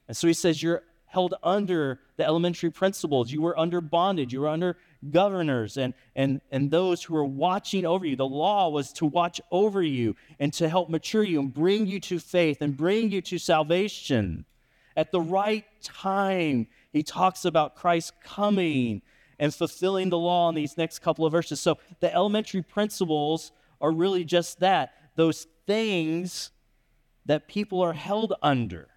And 0.07 0.17
so 0.17 0.29
he 0.29 0.33
says, 0.33 0.63
You're 0.63 0.85
held 1.05 1.35
under 1.43 2.01
the 2.17 2.25
elementary 2.25 2.71
principles. 2.71 3.31
You 3.31 3.43
were 3.43 3.59
under 3.59 3.83
bondage. 3.83 4.33
You 4.33 4.41
were 4.41 4.49
under 4.49 4.79
governors 5.11 5.77
and, 5.77 5.93
and, 6.17 6.41
and 6.51 6.71
those 6.71 7.03
who 7.03 7.13
were 7.13 7.25
watching 7.25 7.85
over 7.85 8.07
you. 8.07 8.17
The 8.17 8.25
law 8.25 8.71
was 8.71 8.95
to 8.95 9.05
watch 9.05 9.41
over 9.51 9.83
you 9.83 10.17
and 10.39 10.55
to 10.55 10.71
help 10.71 10.89
mature 10.89 11.25
you 11.25 11.41
and 11.41 11.53
bring 11.53 11.87
you 11.87 12.01
to 12.01 12.19
faith 12.19 12.63
and 12.63 12.75
bring 12.75 13.11
you 13.11 13.21
to 13.23 13.37
salvation. 13.37 14.47
At 14.97 15.11
the 15.11 15.21
right 15.21 15.67
time, 15.83 16.69
he 16.93 17.03
talks 17.03 17.45
about 17.45 17.75
Christ 17.75 18.15
coming 18.25 19.03
and 19.39 19.53
fulfilling 19.53 20.09
the 20.09 20.19
law 20.19 20.49
in 20.49 20.55
these 20.55 20.79
next 20.79 21.01
couple 21.01 21.27
of 21.27 21.33
verses. 21.33 21.61
So 21.61 21.79
the 22.01 22.15
elementary 22.15 22.63
principles 22.63 23.53
are 23.81 23.91
really 23.91 24.25
just 24.25 24.61
that 24.61 24.95
those 25.17 25.47
things 25.67 26.53
that 27.27 27.49
people 27.49 27.81
are 27.81 27.93
held 27.93 28.35
under 28.43 28.89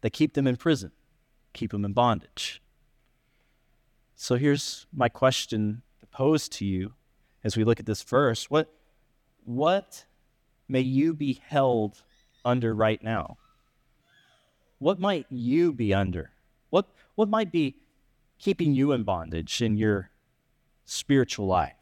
that 0.00 0.10
keep 0.10 0.34
them 0.34 0.46
in 0.46 0.56
prison, 0.56 0.92
keep 1.52 1.72
them 1.72 1.84
in 1.84 1.92
bondage. 1.92 2.62
So 4.14 4.36
here's 4.36 4.86
my 4.92 5.08
question 5.08 5.82
to 6.00 6.06
pose 6.06 6.48
to 6.50 6.64
you 6.64 6.94
as 7.44 7.56
we 7.56 7.64
look 7.64 7.80
at 7.80 7.86
this 7.86 8.02
verse. 8.02 8.50
What, 8.50 8.72
what 9.44 10.04
may 10.68 10.80
you 10.80 11.14
be 11.14 11.40
held 11.44 12.02
under 12.44 12.74
right 12.74 13.02
now? 13.02 13.36
what 14.78 14.98
might 14.98 15.26
you 15.28 15.72
be 15.72 15.92
under? 15.92 16.30
What, 16.70 16.86
what 17.14 17.28
might 17.28 17.50
be 17.50 17.76
keeping 18.38 18.74
you 18.74 18.92
in 18.92 19.02
bondage 19.02 19.60
in 19.60 19.76
your 19.76 20.10
spiritual 20.84 21.46
life? 21.46 21.74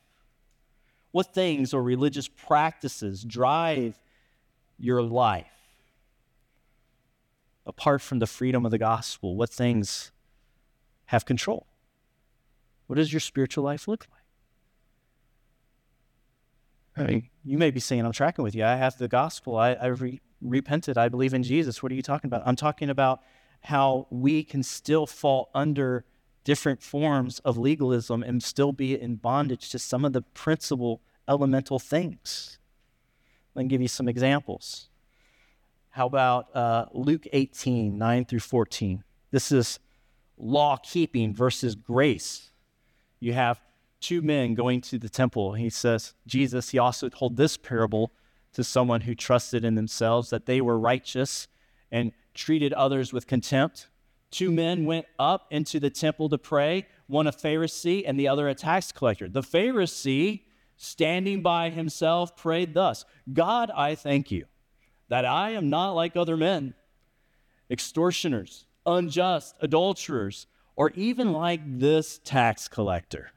What 1.16 1.32
things 1.32 1.72
or 1.72 1.82
religious 1.82 2.28
practices 2.28 3.24
drive 3.24 3.98
your 4.78 5.00
life? 5.00 5.46
Apart 7.64 8.02
from 8.02 8.18
the 8.18 8.26
freedom 8.26 8.66
of 8.66 8.70
the 8.70 8.76
gospel, 8.76 9.34
what 9.34 9.48
things 9.48 10.12
have 11.06 11.24
control? 11.24 11.68
What 12.86 12.96
does 12.96 13.14
your 13.14 13.20
spiritual 13.20 13.64
life 13.64 13.88
look 13.88 14.06
like? 16.94 17.06
I 17.06 17.10
mean, 17.10 17.30
you 17.46 17.56
may 17.56 17.70
be 17.70 17.80
saying, 17.80 18.04
I'm 18.04 18.12
tracking 18.12 18.42
with 18.42 18.54
you. 18.54 18.66
I 18.66 18.76
have 18.76 18.98
the 18.98 19.08
gospel. 19.08 19.56
I, 19.56 19.72
I 19.72 19.86
re- 19.86 20.20
repented. 20.42 20.98
I 20.98 21.08
believe 21.08 21.32
in 21.32 21.42
Jesus. 21.42 21.82
What 21.82 21.92
are 21.92 21.94
you 21.94 22.02
talking 22.02 22.28
about? 22.28 22.42
I'm 22.44 22.56
talking 22.56 22.90
about 22.90 23.20
how 23.62 24.06
we 24.10 24.44
can 24.44 24.62
still 24.62 25.06
fall 25.06 25.48
under 25.54 26.04
different 26.44 26.82
forms 26.82 27.38
of 27.38 27.56
legalism 27.56 28.22
and 28.22 28.42
still 28.42 28.72
be 28.72 29.00
in 29.00 29.16
bondage 29.16 29.70
to 29.70 29.78
some 29.78 30.04
of 30.04 30.12
the 30.12 30.20
principal 30.20 31.00
elemental 31.28 31.78
things. 31.78 32.58
Let 33.54 33.64
me 33.64 33.68
give 33.68 33.82
you 33.82 33.88
some 33.88 34.08
examples. 34.08 34.88
How 35.90 36.06
about 36.06 36.54
uh, 36.54 36.86
Luke 36.92 37.26
18, 37.32 37.96
9 37.96 38.24
through 38.26 38.40
14? 38.40 39.02
This 39.30 39.50
is 39.50 39.78
law 40.36 40.76
keeping 40.76 41.34
versus 41.34 41.74
grace. 41.74 42.50
You 43.18 43.32
have 43.32 43.60
two 44.00 44.20
men 44.22 44.54
going 44.54 44.82
to 44.82 44.98
the 44.98 45.08
temple. 45.08 45.54
He 45.54 45.70
says, 45.70 46.14
Jesus, 46.26 46.70
he 46.70 46.78
also 46.78 47.08
told 47.08 47.36
this 47.36 47.56
parable 47.56 48.12
to 48.52 48.62
someone 48.62 49.02
who 49.02 49.14
trusted 49.14 49.64
in 49.64 49.74
themselves 49.74 50.30
that 50.30 50.46
they 50.46 50.60
were 50.60 50.78
righteous 50.78 51.48
and 51.90 52.12
treated 52.34 52.72
others 52.74 53.12
with 53.12 53.26
contempt. 53.26 53.88
Two 54.30 54.50
men 54.50 54.84
went 54.84 55.06
up 55.18 55.46
into 55.50 55.80
the 55.80 55.90
temple 55.90 56.28
to 56.28 56.38
pray, 56.38 56.86
one 57.06 57.26
a 57.26 57.32
Pharisee 57.32 58.04
and 58.06 58.18
the 58.18 58.28
other 58.28 58.48
a 58.48 58.54
tax 58.54 58.92
collector. 58.92 59.28
The 59.28 59.42
Pharisee, 59.42 60.42
standing 60.76 61.42
by 61.42 61.70
himself, 61.70 62.36
prayed 62.36 62.74
thus 62.74 63.04
God, 63.32 63.70
I 63.74 63.94
thank 63.94 64.30
you 64.30 64.46
that 65.08 65.24
I 65.24 65.50
am 65.50 65.70
not 65.70 65.92
like 65.92 66.16
other 66.16 66.36
men, 66.36 66.74
extortioners, 67.70 68.66
unjust, 68.84 69.56
adulterers, 69.60 70.46
or 70.74 70.90
even 70.90 71.32
like 71.32 71.60
this 71.78 72.20
tax 72.24 72.68
collector. 72.68 73.30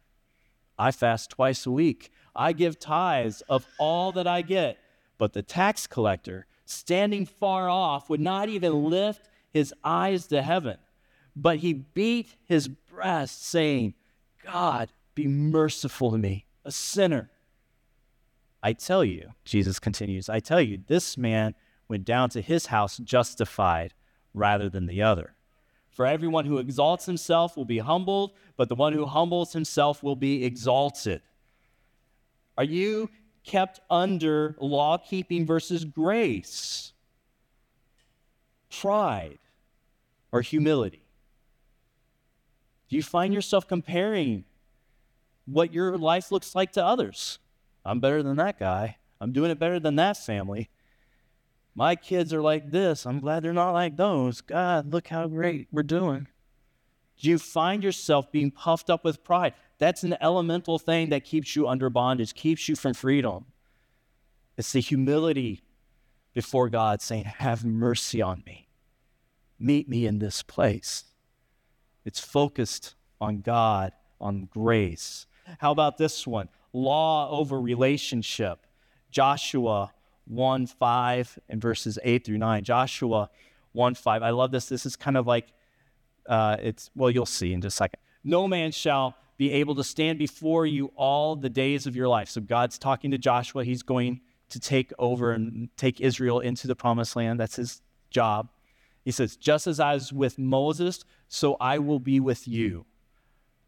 I 0.77 0.91
fast 0.91 1.31
twice 1.31 1.65
a 1.65 1.71
week. 1.71 2.11
I 2.35 2.53
give 2.53 2.79
tithes 2.79 3.41
of 3.49 3.67
all 3.77 4.11
that 4.13 4.27
I 4.27 4.41
get. 4.41 4.77
But 5.17 5.33
the 5.33 5.41
tax 5.41 5.87
collector, 5.87 6.45
standing 6.65 7.25
far 7.25 7.69
off, 7.69 8.09
would 8.09 8.21
not 8.21 8.47
even 8.49 8.85
lift 8.89 9.29
his 9.51 9.73
eyes 9.83 10.27
to 10.27 10.41
heaven, 10.41 10.77
but 11.35 11.57
he 11.57 11.73
beat 11.73 12.35
his 12.45 12.67
breast, 12.67 13.45
saying, 13.45 13.95
God, 14.43 14.89
be 15.15 15.27
merciful 15.27 16.11
to 16.11 16.17
me, 16.17 16.45
a 16.69 16.71
sinner. 16.71 17.31
I 18.61 18.73
tell 18.73 19.03
you, 19.03 19.31
Jesus 19.43 19.79
continues, 19.79 20.29
I 20.29 20.39
tell 20.39 20.61
you, 20.61 20.79
this 20.87 21.17
man 21.17 21.55
went 21.87 22.05
down 22.05 22.29
to 22.29 22.41
his 22.41 22.67
house 22.67 22.97
justified 22.97 23.95
rather 24.35 24.69
than 24.69 24.85
the 24.85 25.01
other. 25.01 25.33
For 25.89 26.05
everyone 26.05 26.45
who 26.45 26.59
exalts 26.59 27.07
himself 27.07 27.57
will 27.57 27.65
be 27.65 27.79
humbled, 27.79 28.33
but 28.55 28.69
the 28.69 28.75
one 28.75 28.93
who 28.93 29.07
humbles 29.07 29.53
himself 29.53 30.03
will 30.03 30.15
be 30.15 30.45
exalted. 30.45 31.23
Are 32.55 32.63
you 32.63 33.09
kept 33.43 33.79
under 33.89 34.55
law 34.59 34.99
keeping 34.99 35.47
versus 35.47 35.83
grace? 35.83 36.93
Pride 38.69 39.39
or 40.31 40.41
humility? 40.41 41.01
Do 42.89 42.95
you 42.95 43.03
find 43.03 43.33
yourself 43.33 43.67
comparing 43.67 44.45
what 45.51 45.73
your 45.73 45.97
life 45.97 46.31
looks 46.31 46.55
like 46.55 46.71
to 46.73 46.85
others? 46.85 47.39
I'm 47.85 47.99
better 47.99 48.21
than 48.23 48.37
that 48.37 48.59
guy. 48.59 48.97
I'm 49.21 49.31
doing 49.31 49.51
it 49.51 49.59
better 49.59 49.79
than 49.79 49.95
that 49.95 50.17
family. 50.17 50.69
My 51.75 51.95
kids 51.95 52.33
are 52.33 52.41
like 52.41 52.71
this. 52.71 53.05
I'm 53.05 53.19
glad 53.19 53.43
they're 53.43 53.53
not 53.53 53.71
like 53.71 53.95
those. 53.95 54.41
God, 54.41 54.91
look 54.91 55.07
how 55.07 55.27
great 55.27 55.67
we're 55.71 55.83
doing. 55.83 56.27
Do 57.17 57.29
you 57.29 57.37
find 57.37 57.83
yourself 57.83 58.31
being 58.31 58.51
puffed 58.51 58.89
up 58.89 59.03
with 59.03 59.23
pride? 59.23 59.53
That's 59.77 60.03
an 60.03 60.17
elemental 60.21 60.79
thing 60.79 61.09
that 61.09 61.25
keeps 61.25 61.55
you 61.55 61.67
under 61.67 61.89
bondage, 61.89 62.33
keeps 62.33 62.67
you 62.67 62.75
from 62.75 62.93
freedom. 62.93 63.45
It's 64.57 64.71
the 64.71 64.81
humility 64.81 65.61
before 66.33 66.69
God 66.69 67.01
saying, 67.01 67.25
Have 67.25 67.63
mercy 67.65 68.21
on 68.21 68.43
me. 68.45 68.67
Meet 69.57 69.89
me 69.89 70.05
in 70.05 70.19
this 70.19 70.41
place. 70.43 71.05
It's 72.05 72.19
focused 72.19 72.95
on 73.19 73.41
God, 73.41 73.91
on 74.19 74.49
grace. 74.51 75.25
How 75.57 75.71
about 75.71 75.97
this 75.97 76.27
one? 76.27 76.49
Law 76.73 77.29
over 77.31 77.59
relationship. 77.59 78.65
Joshua 79.11 79.91
1 80.25 80.67
5 80.67 81.39
and 81.49 81.61
verses 81.61 81.97
8 82.03 82.25
through 82.25 82.37
9. 82.37 82.63
Joshua 82.63 83.29
1 83.71 83.95
5. 83.95 84.23
I 84.23 84.29
love 84.29 84.51
this. 84.51 84.67
This 84.67 84.85
is 84.85 84.95
kind 84.95 85.17
of 85.17 85.25
like, 85.27 85.47
uh, 86.27 86.57
it's, 86.61 86.91
well, 86.95 87.09
you'll 87.09 87.25
see 87.25 87.53
in 87.53 87.61
just 87.61 87.75
a 87.75 87.77
second. 87.77 87.99
No 88.23 88.47
man 88.47 88.71
shall 88.71 89.15
be 89.37 89.51
able 89.53 89.75
to 89.75 89.83
stand 89.83 90.19
before 90.19 90.65
you 90.65 90.91
all 90.95 91.35
the 91.35 91.49
days 91.49 91.87
of 91.87 91.95
your 91.95 92.07
life. 92.07 92.29
So 92.29 92.41
God's 92.41 92.77
talking 92.77 93.11
to 93.11 93.17
Joshua. 93.17 93.63
He's 93.63 93.83
going 93.83 94.21
to 94.49 94.59
take 94.59 94.91
over 94.99 95.31
and 95.31 95.69
take 95.77 96.01
Israel 96.01 96.39
into 96.39 96.67
the 96.67 96.75
promised 96.75 97.15
land. 97.15 97.39
That's 97.39 97.55
his 97.55 97.81
job. 98.09 98.49
He 99.05 99.11
says, 99.11 99.35
Just 99.35 99.65
as 99.65 99.79
I 99.79 99.93
was 99.93 100.11
with 100.11 100.37
Moses, 100.37 101.03
so 101.27 101.55
I 101.59 101.79
will 101.79 101.99
be 101.99 102.19
with 102.19 102.47
you. 102.47 102.85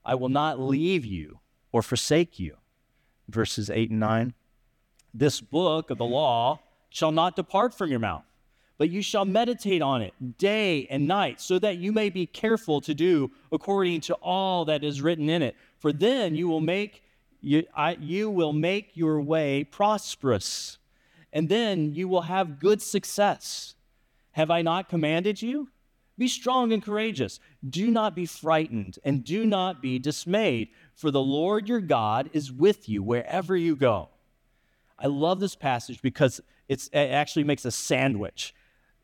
I 0.04 0.16
will 0.16 0.30
not 0.30 0.60
leave 0.60 1.06
you 1.06 1.40
or 1.72 1.82
forsake 1.82 2.40
you. 2.40 2.58
Verses 3.30 3.70
8 3.70 3.92
and 3.92 4.00
9. 4.00 4.34
This 5.14 5.42
book 5.42 5.90
of 5.90 5.98
the 5.98 6.06
law 6.06 6.60
shall 6.90 7.12
not 7.12 7.36
depart 7.36 7.74
from 7.74 7.90
your 7.90 8.00
mouth, 8.00 8.24
but 8.78 8.90
you 8.90 9.02
shall 9.02 9.26
meditate 9.26 9.82
on 9.82 10.02
it 10.02 10.38
day 10.38 10.88
and 10.90 11.08
night, 11.08 11.40
so 11.40 11.60
that 11.60 11.78
you 11.78 11.92
may 11.92 12.10
be 12.10 12.26
careful 12.26 12.82
to 12.82 12.94
do 12.94 13.32
according 13.52 14.02
to 14.02 14.14
all 14.16 14.66
that 14.66 14.84
is 14.84 15.02
written 15.02 15.30
in 15.30 15.42
it. 15.42 15.56
For 15.80 15.94
then 15.94 16.36
you 16.36 16.48
will 16.48 16.62
make 16.62 17.04
you, 17.42 17.64
I, 17.76 17.98
you 18.00 18.30
will 18.30 18.54
make 18.54 18.92
your 18.96 19.20
way 19.20 19.64
prosperous, 19.64 20.78
and 21.34 21.50
then 21.50 21.94
you 21.94 22.08
will 22.08 22.22
have 22.22 22.60
good 22.60 22.82
success. 22.82 23.76
Have 24.34 24.52
I 24.52 24.62
not 24.62 24.90
commanded 24.90 25.42
you? 25.42 25.70
Be 26.18 26.28
strong 26.28 26.72
and 26.72 26.84
courageous. 26.84 27.40
Do 27.68 27.90
not 27.90 28.16
be 28.16 28.26
frightened, 28.26 29.00
and 29.04 29.24
do 29.24 29.46
not 29.46 29.82
be 29.82 29.98
dismayed, 29.98 30.70
for 31.02 31.10
the 31.10 31.20
Lord 31.20 31.68
your 31.68 31.82
God 31.82 32.30
is 32.32 32.52
with 32.52 32.88
you 32.88 33.02
wherever 33.02 33.58
you 33.58 33.76
go. 33.76 34.10
I 35.00 35.08
love 35.08 35.40
this 35.40 35.56
passage 35.56 36.00
because 36.00 36.40
it 36.70 36.90
actually 36.94 37.44
makes 37.44 37.66
a 37.66 37.72
sandwich. 37.72 38.54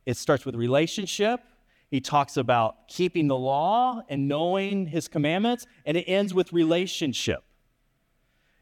It 0.06 0.16
starts 0.16 0.46
with 0.46 0.54
relationship. 0.54 1.42
He 1.90 2.00
talks 2.00 2.38
about 2.38 2.88
keeping 2.88 3.28
the 3.28 3.36
law 3.36 4.04
and 4.10 4.28
knowing 4.28 4.86
his 4.86 5.08
commandments, 5.08 5.66
and 5.86 5.98
it 5.98 6.04
ends 6.04 6.36
with 6.36 6.54
relationship. 6.54 7.44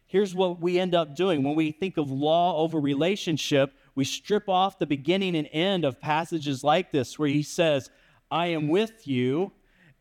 Here's 0.07 0.33
what 0.33 0.61
we 0.61 0.79
end 0.79 0.95
up 0.95 1.13
doing 1.13 1.43
when 1.43 1.55
we 1.55 1.71
think 1.71 1.97
of 1.97 2.09
law 2.09 2.57
over 2.57 2.79
relationship, 2.79 3.73
we 3.95 4.05
strip 4.05 4.47
off 4.47 4.79
the 4.79 4.85
beginning 4.85 5.35
and 5.35 5.49
end 5.51 5.83
of 5.83 5.99
passages 5.99 6.63
like 6.63 6.93
this, 6.93 7.19
where 7.19 7.27
he 7.27 7.43
says, 7.43 7.89
I 8.31 8.47
am 8.47 8.69
with 8.69 9.07
you, 9.07 9.51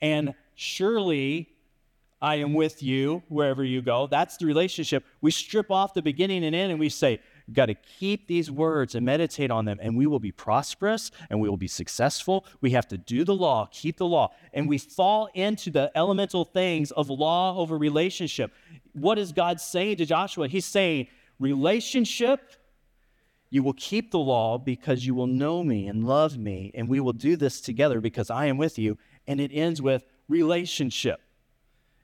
and 0.01 0.35
surely 0.55 1.54
I 2.23 2.37
am 2.37 2.55
with 2.55 2.83
you 2.83 3.23
wherever 3.29 3.63
you 3.63 3.83
go. 3.83 4.07
That's 4.07 4.37
the 4.37 4.47
relationship. 4.47 5.05
We 5.21 5.31
strip 5.31 5.71
off 5.71 5.95
the 5.95 6.03
beginning 6.03 6.45
and 6.45 6.55
end 6.55 6.71
and 6.71 6.81
we 6.81 6.89
say, 6.89 7.21
got 7.53 7.67
to 7.67 7.75
keep 7.75 8.27
these 8.27 8.51
words 8.51 8.95
and 8.95 9.05
meditate 9.05 9.51
on 9.51 9.67
them, 9.67 9.79
and 9.83 9.97
we 9.97 10.07
will 10.07 10.19
be 10.19 10.33
prosperous 10.33 11.11
and 11.29 11.41
we 11.41 11.49
will 11.49 11.59
be 11.59 11.69
successful. 11.69 12.47
We 12.61 12.71
have 12.71 12.89
to 12.89 12.97
do 12.97 13.25
the 13.25 13.35
law, 13.35 13.69
keep 13.71 13.99
the 13.99 14.07
law. 14.07 14.33
And 14.53 14.69
we 14.69 14.79
fall 14.79 15.29
into 15.35 15.71
the 15.71 15.91
elemental 15.95 16.45
things 16.45 16.91
of 16.93 17.11
law 17.11 17.59
over 17.59 17.77
relationship. 17.77 18.53
What 18.93 19.19
is 19.19 19.33
God 19.33 19.61
saying 19.61 19.97
to 19.97 20.07
Joshua? 20.07 20.49
He's 20.49 20.65
saying, 20.65 21.09
Relationship, 21.41 22.53
you 23.51 23.63
will 23.63 23.75
keep 23.75 24.11
the 24.11 24.19
law 24.19 24.57
because 24.57 25.05
you 25.05 25.15
will 25.15 25.27
know 25.27 25.63
me 25.65 25.89
and 25.89 26.07
love 26.07 26.39
me, 26.39 26.71
and 26.75 26.89
we 26.89 27.01
will 27.01 27.13
do 27.13 27.37
this 27.37 27.61
together 27.61 28.01
because 28.01 28.31
I 28.31 28.47
am 28.47 28.57
with 28.57 28.79
you. 28.79 28.97
And 29.27 29.41
it 29.41 29.51
ends 29.53 29.83
with 29.83 30.05
relationship. 30.29 31.21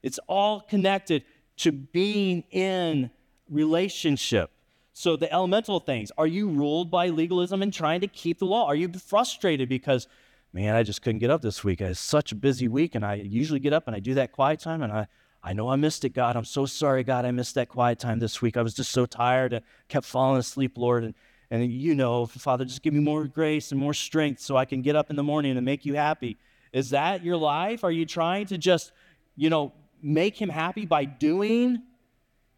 It's 0.02 0.18
all 0.26 0.60
connected 0.60 1.24
to 1.58 1.72
being 1.72 2.44
in 2.50 3.10
relationship. 3.48 4.50
So, 4.92 5.16
the 5.16 5.32
elemental 5.32 5.80
things 5.80 6.10
are 6.18 6.26
you 6.26 6.48
ruled 6.48 6.90
by 6.90 7.08
legalism 7.08 7.62
and 7.62 7.72
trying 7.72 8.00
to 8.00 8.06
keep 8.08 8.38
the 8.38 8.44
law? 8.44 8.66
Are 8.66 8.74
you 8.74 8.90
frustrated 8.92 9.68
because, 9.68 10.08
man, 10.52 10.74
I 10.74 10.82
just 10.82 11.02
couldn't 11.02 11.20
get 11.20 11.30
up 11.30 11.42
this 11.42 11.62
week? 11.62 11.80
I 11.80 11.86
had 11.86 11.96
such 11.96 12.32
a 12.32 12.34
busy 12.34 12.68
week, 12.68 12.94
and 12.94 13.04
I 13.04 13.14
usually 13.14 13.60
get 13.60 13.72
up 13.72 13.86
and 13.86 13.96
I 13.96 14.00
do 14.00 14.14
that 14.14 14.32
quiet 14.32 14.60
time, 14.60 14.82
and 14.82 14.92
I, 14.92 15.06
I 15.42 15.52
know 15.52 15.68
I 15.68 15.76
missed 15.76 16.04
it, 16.04 16.10
God. 16.10 16.36
I'm 16.36 16.44
so 16.44 16.66
sorry, 16.66 17.02
God, 17.02 17.24
I 17.24 17.30
missed 17.30 17.54
that 17.54 17.68
quiet 17.68 17.98
time 17.98 18.18
this 18.18 18.42
week. 18.42 18.56
I 18.56 18.62
was 18.62 18.74
just 18.74 18.90
so 18.90 19.06
tired 19.06 19.52
and 19.52 19.64
kept 19.88 20.04
falling 20.06 20.38
asleep, 20.38 20.76
Lord. 20.76 21.04
And, 21.04 21.14
and 21.50 21.70
you 21.70 21.94
know, 21.94 22.26
Father, 22.26 22.64
just 22.64 22.82
give 22.82 22.92
me 22.92 23.00
more 23.00 23.24
grace 23.24 23.72
and 23.72 23.80
more 23.80 23.94
strength 23.94 24.40
so 24.40 24.56
I 24.56 24.66
can 24.66 24.82
get 24.82 24.96
up 24.96 25.08
in 25.08 25.16
the 25.16 25.22
morning 25.22 25.56
and 25.56 25.64
make 25.64 25.86
you 25.86 25.94
happy. 25.94 26.36
Is 26.72 26.90
that 26.90 27.24
your 27.24 27.36
life? 27.36 27.84
Are 27.84 27.90
you 27.90 28.04
trying 28.04 28.46
to 28.46 28.58
just, 28.58 28.92
you 29.34 29.48
know, 29.48 29.72
make 30.02 30.40
him 30.40 30.48
happy 30.48 30.86
by 30.86 31.04
doing? 31.04 31.82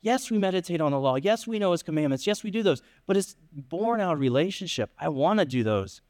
Yes, 0.01 0.31
we 0.31 0.39
meditate 0.39 0.81
on 0.81 0.91
the 0.93 0.99
law. 0.99 1.17
Yes, 1.17 1.47
we 1.47 1.59
know 1.59 1.73
his 1.73 1.83
commandments. 1.83 2.27
Yes, 2.27 2.43
we 2.43 2.51
do 2.51 2.63
those. 2.63 2.83
But 3.07 3.17
it's 3.17 3.37
born 3.53 4.01
out 4.01 4.15
of 4.15 4.21
relationship. 4.21 4.91
I 4.99 5.09
want 5.09 5.39
to 5.39 5.45
do 5.45 5.63
those 5.63 6.03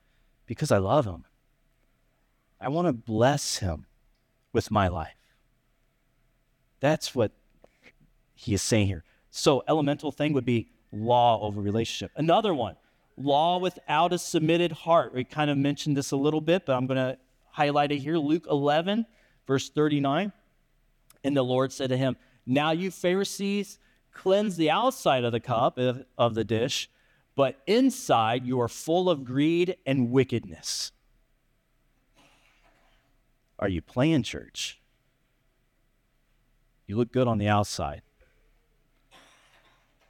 because 0.46 0.72
I 0.72 0.78
love 0.78 1.04
him. 1.04 1.24
I 2.60 2.68
want 2.68 2.86
to 2.88 2.92
bless 2.92 3.58
him 3.58 3.86
with 4.52 4.70
my 4.70 4.88
life. 4.88 5.16
That's 6.80 7.14
what 7.14 7.32
he 8.34 8.54
is 8.54 8.62
saying 8.62 8.86
here. 8.86 9.04
So, 9.30 9.62
elemental 9.68 10.12
thing 10.12 10.32
would 10.32 10.44
be 10.44 10.68
law 10.92 11.40
over 11.40 11.60
relationship. 11.60 12.12
Another 12.16 12.54
one, 12.54 12.76
law 13.16 13.58
without 13.58 14.12
a 14.12 14.18
submitted 14.18 14.72
heart. 14.72 15.14
We 15.14 15.24
kind 15.24 15.50
of 15.50 15.58
mentioned 15.58 15.96
this 15.96 16.10
a 16.12 16.16
little 16.16 16.40
bit, 16.40 16.66
but 16.66 16.76
I'm 16.76 16.86
going 16.86 16.98
to 16.98 17.18
highlight 17.50 17.92
it 17.92 17.98
here. 17.98 18.16
Luke 18.16 18.46
11, 18.50 19.06
verse 19.46 19.70
39. 19.70 20.32
And 21.24 21.36
the 21.36 21.42
Lord 21.42 21.72
said 21.72 21.90
to 21.90 21.96
him, 21.96 22.16
Now 22.46 22.72
you 22.72 22.90
Pharisees 22.90 23.78
cleanse 24.12 24.56
the 24.56 24.70
outside 24.70 25.24
of 25.24 25.32
the 25.32 25.40
cup, 25.40 25.78
of, 25.78 26.34
the 26.34 26.44
dish, 26.44 26.90
but 27.34 27.60
inside 27.66 28.44
you 28.44 28.60
are 28.60 28.68
full 28.68 29.08
of 29.08 29.24
greed 29.24 29.76
and 29.86 30.10
wickedness. 30.10 30.92
Are 33.58 33.68
you 33.68 33.80
playing 33.80 34.24
church? 34.24 34.80
You 36.86 36.96
look 36.96 37.12
good 37.12 37.28
on 37.28 37.38
the 37.38 37.48
outside. 37.48 38.02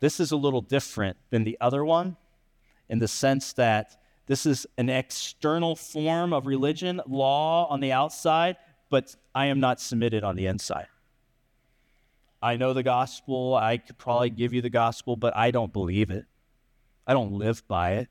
This 0.01 0.19
is 0.19 0.33
a 0.33 0.37
little 0.37 0.63
different 0.63 1.17
than 1.31 1.45
the 1.45 1.57
other 1.61 1.85
one 1.85 2.17
in 2.89 2.99
the 2.99 3.07
sense 3.07 3.53
that 3.53 4.01
this 4.27 4.47
is 4.47 4.67
an 4.79 4.89
external 4.89 5.77
form 5.77 6.33
of 6.33 6.47
religion, 6.47 7.01
law 7.07 7.67
on 7.69 7.81
the 7.81 7.93
outside, 7.93 8.57
but 8.91 9.15
I 9.35 9.47
am 9.47 9.61
not 9.61 9.81
submitted 9.81 10.25
on 10.25 10.37
the 10.37 10.47
inside. 10.47 10.89
I 12.43 12.57
know 12.57 12.73
the 12.73 12.83
gospel. 12.83 13.55
I 13.55 13.79
could 13.79 13.99
probably 13.99 14.31
give 14.31 14.53
you 14.53 14.61
the 14.61 14.71
gospel, 14.71 15.17
but 15.17 15.37
I 15.37 15.51
don't 15.51 15.73
believe 15.73 16.11
it. 16.11 16.27
I 17.07 17.13
don't 17.13 17.33
live 17.33 17.67
by 17.69 17.93
it. 17.93 18.09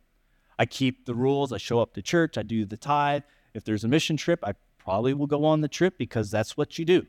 I 0.58 0.66
keep 0.66 1.06
the 1.06 1.16
rules. 1.16 1.52
I 1.52 1.58
show 1.58 1.80
up 1.80 1.94
to 1.96 2.02
church. 2.02 2.38
I 2.38 2.44
do 2.44 2.66
the 2.66 2.78
tithe. 2.78 3.24
If 3.54 3.64
there's 3.64 3.84
a 3.84 3.88
mission 3.88 4.16
trip, 4.16 4.40
I 4.44 4.54
probably 4.78 5.14
will 5.14 5.28
go 5.28 5.46
on 5.46 5.62
the 5.62 5.68
trip 5.68 5.98
because 5.98 6.32
that's 6.32 6.56
what 6.56 6.80
you 6.80 6.86
do. 6.86 7.06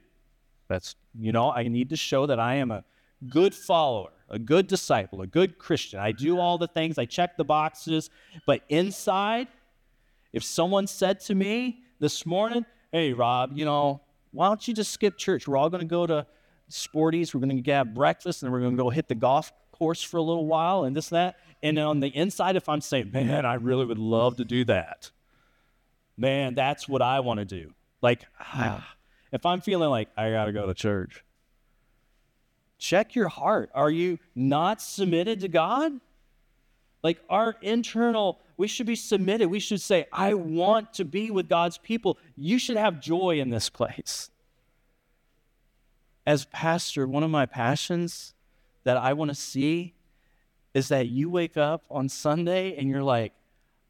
That's, 0.68 0.96
you 1.18 1.32
know, 1.32 1.50
I 1.50 1.68
need 1.68 1.90
to 1.90 1.96
show 1.96 2.26
that 2.26 2.40
I 2.40 2.54
am 2.56 2.70
a 2.70 2.84
good 3.28 3.54
follower, 3.54 4.10
a 4.28 4.38
good 4.38 4.66
disciple, 4.66 5.20
a 5.20 5.26
good 5.26 5.58
Christian. 5.58 6.00
I 6.00 6.12
do 6.12 6.38
all 6.38 6.58
the 6.58 6.66
things, 6.66 6.98
I 6.98 7.04
check 7.04 7.36
the 7.36 7.44
boxes, 7.44 8.10
but 8.46 8.62
inside, 8.68 9.48
if 10.32 10.42
someone 10.42 10.86
said 10.86 11.20
to 11.20 11.34
me 11.34 11.82
this 12.00 12.24
morning, 12.26 12.64
hey, 12.90 13.12
Rob, 13.12 13.52
you 13.54 13.64
know, 13.64 14.00
why 14.32 14.48
don't 14.48 14.66
you 14.66 14.74
just 14.74 14.92
skip 14.92 15.18
church? 15.18 15.46
We're 15.46 15.58
all 15.58 15.70
going 15.70 15.82
to 15.82 15.86
go 15.86 16.06
to 16.06 16.26
Sporties, 16.72 17.34
we're 17.34 17.40
going 17.40 17.62
to 17.62 17.72
have 17.72 17.94
breakfast, 17.94 18.42
and 18.42 18.52
we're 18.52 18.60
going 18.60 18.76
to 18.76 18.82
go 18.82 18.90
hit 18.90 19.08
the 19.08 19.14
golf 19.14 19.52
course 19.72 20.02
for 20.02 20.16
a 20.16 20.22
little 20.22 20.46
while 20.46 20.84
and 20.84 20.94
this 20.94 21.10
and 21.10 21.16
that. 21.16 21.36
And 21.62 21.78
on 21.78 22.00
the 22.00 22.08
inside, 22.08 22.56
if 22.56 22.68
I'm 22.68 22.80
saying, 22.80 23.10
man, 23.12 23.46
I 23.46 23.54
really 23.54 23.84
would 23.84 23.98
love 23.98 24.36
to 24.36 24.44
do 24.44 24.64
that, 24.64 25.10
man, 26.16 26.54
that's 26.54 26.88
what 26.88 27.02
I 27.02 27.20
want 27.20 27.38
to 27.38 27.44
do. 27.44 27.72
Like, 28.00 28.24
ah, 28.40 28.94
if 29.30 29.46
I'm 29.46 29.60
feeling 29.60 29.90
like 29.90 30.08
I 30.16 30.30
got 30.30 30.46
to 30.46 30.52
go 30.52 30.66
to 30.66 30.74
church, 30.74 31.24
check 32.78 33.14
your 33.14 33.28
heart. 33.28 33.70
Are 33.74 33.90
you 33.90 34.18
not 34.34 34.82
submitted 34.82 35.40
to 35.40 35.48
God? 35.48 35.92
Like 37.02 37.20
our 37.28 37.56
internal, 37.62 38.40
we 38.56 38.68
should 38.68 38.86
be 38.86 38.96
submitted. 38.96 39.48
We 39.48 39.60
should 39.60 39.80
say, 39.80 40.06
I 40.12 40.34
want 40.34 40.94
to 40.94 41.04
be 41.04 41.30
with 41.30 41.48
God's 41.48 41.78
people. 41.78 42.18
You 42.36 42.58
should 42.58 42.76
have 42.76 43.00
joy 43.00 43.38
in 43.38 43.50
this 43.50 43.68
place. 43.68 44.30
As 46.26 46.44
pastor, 46.46 47.06
one 47.06 47.22
of 47.22 47.30
my 47.30 47.46
passions 47.46 48.34
that 48.84 48.96
I 48.96 49.12
want 49.12 49.30
to 49.30 49.34
see 49.34 49.94
is 50.74 50.88
that 50.88 51.08
you 51.08 51.28
wake 51.28 51.56
up 51.56 51.84
on 51.90 52.08
Sunday 52.08 52.76
and 52.76 52.88
you're 52.88 53.02
like, 53.02 53.32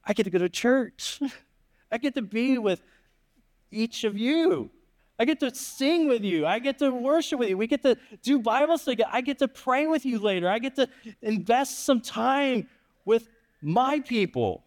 I 0.04 0.12
get 0.12 0.24
to 0.24 0.30
go 0.30 0.38
to 0.38 0.48
church. 0.48 1.20
I 1.92 1.98
get 1.98 2.14
to 2.14 2.22
be 2.22 2.58
with 2.58 2.82
each 3.70 4.04
of 4.04 4.16
you. 4.16 4.70
I 5.18 5.24
get 5.24 5.40
to 5.40 5.54
sing 5.54 6.08
with 6.08 6.24
you. 6.24 6.46
I 6.46 6.58
get 6.58 6.78
to 6.78 6.90
worship 6.90 7.38
with 7.38 7.50
you. 7.50 7.56
We 7.56 7.66
get 7.66 7.82
to 7.82 7.96
do 8.22 8.38
Bible 8.38 8.78
study. 8.78 9.04
I 9.04 9.20
get 9.20 9.38
to 9.38 9.48
pray 9.48 9.86
with 9.86 10.04
you 10.04 10.18
later. 10.18 10.48
I 10.48 10.58
get 10.58 10.74
to 10.76 10.88
invest 11.20 11.84
some 11.84 12.00
time 12.00 12.66
with 13.04 13.28
my 13.60 14.00
people. 14.00 14.64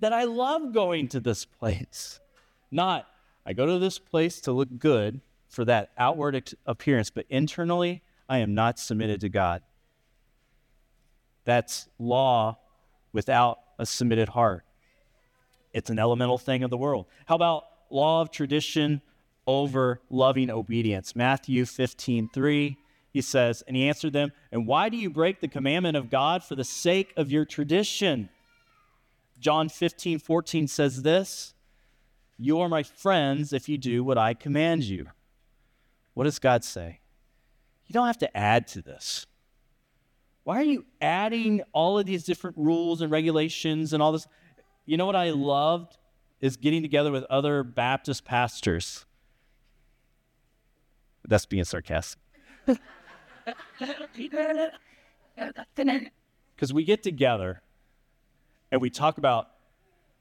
That 0.00 0.12
I 0.12 0.24
love 0.24 0.72
going 0.72 1.08
to 1.08 1.20
this 1.20 1.44
place. 1.44 2.18
Not, 2.70 3.06
I 3.44 3.52
go 3.52 3.66
to 3.66 3.78
this 3.78 3.98
place 3.98 4.40
to 4.42 4.52
look 4.52 4.68
good 4.78 5.20
for 5.56 5.64
that 5.64 5.90
outward 5.96 6.54
appearance, 6.66 7.08
but 7.08 7.24
internally, 7.30 8.02
I 8.28 8.38
am 8.38 8.54
not 8.54 8.78
submitted 8.78 9.22
to 9.22 9.30
God. 9.30 9.62
That's 11.46 11.88
law 11.98 12.58
without 13.14 13.60
a 13.78 13.86
submitted 13.86 14.28
heart. 14.28 14.64
It's 15.72 15.88
an 15.88 15.98
elemental 15.98 16.36
thing 16.36 16.62
of 16.62 16.68
the 16.68 16.76
world. 16.76 17.06
How 17.24 17.36
about 17.36 17.64
law 17.88 18.20
of 18.20 18.30
tradition 18.30 19.00
over 19.46 20.02
loving 20.10 20.50
obedience? 20.50 21.16
Matthew 21.16 21.64
15, 21.64 22.28
3, 22.34 22.76
he 23.14 23.22
says, 23.22 23.62
and 23.66 23.74
he 23.74 23.88
answered 23.88 24.12
them, 24.12 24.32
And 24.52 24.66
why 24.66 24.90
do 24.90 24.98
you 24.98 25.08
break 25.08 25.40
the 25.40 25.48
commandment 25.48 25.96
of 25.96 26.10
God 26.10 26.44
for 26.44 26.54
the 26.54 26.64
sake 26.64 27.14
of 27.16 27.32
your 27.32 27.46
tradition? 27.46 28.28
John 29.40 29.70
15, 29.70 30.18
14 30.18 30.68
says 30.68 31.02
this 31.02 31.54
You 32.36 32.60
are 32.60 32.68
my 32.68 32.82
friends 32.82 33.54
if 33.54 33.70
you 33.70 33.78
do 33.78 34.04
what 34.04 34.18
I 34.18 34.34
command 34.34 34.84
you. 34.84 35.06
What 36.16 36.24
does 36.24 36.38
God 36.38 36.64
say? 36.64 37.00
You 37.86 37.92
don't 37.92 38.06
have 38.06 38.16
to 38.20 38.34
add 38.34 38.68
to 38.68 38.80
this. 38.80 39.26
Why 40.44 40.58
are 40.60 40.64
you 40.64 40.86
adding 40.98 41.60
all 41.74 41.98
of 41.98 42.06
these 42.06 42.24
different 42.24 42.56
rules 42.56 43.02
and 43.02 43.12
regulations 43.12 43.92
and 43.92 44.02
all 44.02 44.12
this? 44.12 44.26
You 44.86 44.96
know 44.96 45.04
what 45.04 45.14
I 45.14 45.32
loved 45.32 45.98
is 46.40 46.56
getting 46.56 46.80
together 46.80 47.12
with 47.12 47.24
other 47.24 47.62
Baptist 47.62 48.24
pastors. 48.24 49.04
That's 51.28 51.44
being 51.44 51.64
sarcastic. 51.64 52.18
Because 56.56 56.72
we 56.72 56.84
get 56.84 57.02
together 57.02 57.60
and 58.72 58.80
we 58.80 58.88
talk 58.88 59.18
about 59.18 59.50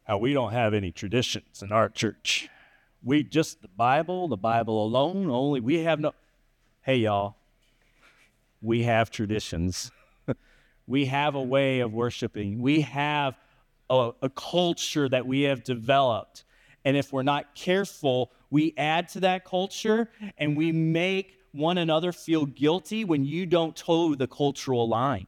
how 0.04 0.18
we 0.18 0.34
don't 0.34 0.52
have 0.52 0.74
any 0.74 0.92
traditions 0.92 1.64
in 1.64 1.72
our 1.72 1.88
church. 1.88 2.50
We 3.06 3.22
just 3.22 3.62
the 3.62 3.68
Bible, 3.68 4.28
the 4.28 4.36
Bible 4.36 4.84
alone, 4.84 5.30
only 5.30 5.60
we 5.60 5.84
have 5.84 6.00
no. 6.00 6.14
Hey, 6.82 6.98
y'all, 6.98 7.36
we 8.64 8.82
have 8.82 9.12
traditions. 9.12 9.92
we 10.88 11.06
have 11.06 11.36
a 11.36 11.42
way 11.42 11.82
of 11.82 11.94
worshiping. 11.94 12.60
We 12.60 12.82
have 12.82 13.38
a, 13.92 14.12
a, 14.24 14.30
culture 14.30 15.08
that 15.08 15.28
we 15.28 15.44
have 15.44 15.64
developed. 15.64 16.46
And 16.84 16.98
if 16.98 17.14
we're 17.14 17.22
not 17.22 17.54
careful, 17.54 18.32
we 18.50 18.74
add 18.76 19.08
to 19.10 19.20
that 19.20 19.46
culture 19.46 20.10
and 20.40 20.58
we 20.58 20.72
make 20.72 21.38
one 21.52 21.78
another 21.78 22.12
feel 22.12 22.48
guilty 22.48 23.06
when 23.06 23.24
you 23.24 23.46
don't 23.46 23.76
toe 23.76 24.16
the 24.16 24.28
cultural 24.28 24.90
line. 24.90 25.28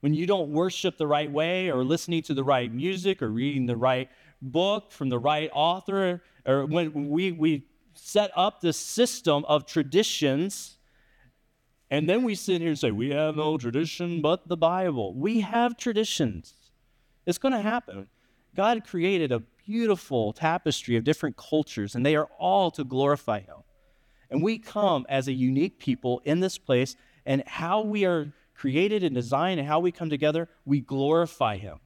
When 0.00 0.14
you 0.14 0.26
don't 0.26 0.50
worship 0.50 0.96
the 0.96 1.06
right 1.06 1.30
way 1.30 1.70
or 1.70 1.84
listening 1.84 2.22
to 2.22 2.34
the 2.34 2.44
right 2.44 2.72
music 2.72 3.20
or 3.20 3.28
reading 3.28 3.66
the 3.66 3.76
right 3.76 4.08
book 4.40 4.90
from 4.90 5.10
the 5.10 5.18
right 5.18 5.50
author, 5.52 6.22
or 6.46 6.66
when 6.66 7.10
we, 7.10 7.32
we 7.32 7.66
set 7.94 8.30
up 8.36 8.60
this 8.60 8.76
system 8.76 9.44
of 9.46 9.66
traditions 9.66 10.78
and 11.90 12.08
then 12.08 12.24
we 12.24 12.34
sit 12.34 12.60
here 12.60 12.70
and 12.70 12.78
say, 12.78 12.90
we 12.90 13.10
have 13.10 13.36
no 13.36 13.56
tradition 13.56 14.20
but 14.20 14.48
the 14.48 14.56
Bible. 14.56 15.14
We 15.14 15.40
have 15.40 15.76
traditions. 15.76 16.54
It's 17.26 17.38
going 17.38 17.52
to 17.52 17.60
happen. 17.60 18.08
God 18.56 18.84
created 18.84 19.32
a 19.32 19.42
beautiful 19.64 20.32
tapestry 20.32 20.96
of 20.96 21.04
different 21.04 21.36
cultures, 21.36 21.94
and 21.94 22.04
they 22.04 22.16
are 22.16 22.28
all 22.38 22.70
to 22.72 22.84
glorify 22.84 23.40
Him. 23.40 23.58
And 24.30 24.42
we 24.42 24.58
come 24.58 25.06
as 25.08 25.28
a 25.28 25.32
unique 25.32 25.78
people 25.78 26.20
in 26.24 26.40
this 26.40 26.58
place, 26.58 26.96
and 27.26 27.42
how 27.46 27.82
we 27.82 28.04
are 28.04 28.32
created 28.54 29.04
and 29.04 29.14
designed 29.14 29.60
and 29.60 29.68
how 29.68 29.80
we 29.80 29.92
come 29.92 30.10
together, 30.10 30.48
we 30.64 30.80
glorify 30.80 31.58
Him. 31.58 31.78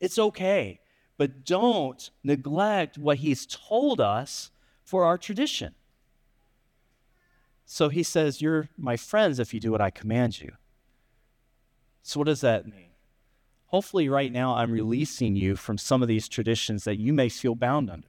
It's 0.00 0.18
okay, 0.18 0.80
but 1.18 1.44
don't 1.44 2.10
neglect 2.22 2.98
what 2.98 3.18
He's 3.18 3.46
told 3.46 4.00
us 4.00 4.50
for 4.84 5.04
our 5.04 5.18
tradition. 5.18 5.74
So 7.64 7.88
He 7.88 8.02
says, 8.02 8.40
You're 8.40 8.68
my 8.76 8.96
friends 8.96 9.38
if 9.38 9.52
you 9.52 9.60
do 9.60 9.72
what 9.72 9.80
I 9.80 9.90
command 9.90 10.40
you. 10.40 10.52
So, 12.02 12.20
what 12.20 12.26
does 12.26 12.42
that 12.42 12.66
mean? 12.66 12.86
hopefully 13.66 14.08
right 14.08 14.32
now 14.32 14.54
I'm 14.54 14.70
releasing 14.70 15.36
you 15.36 15.56
from 15.56 15.78
some 15.78 16.02
of 16.02 16.08
these 16.08 16.28
traditions 16.28 16.84
that 16.84 16.98
you 16.98 17.12
may 17.12 17.28
feel 17.28 17.54
bound 17.54 17.90
under. 17.90 18.08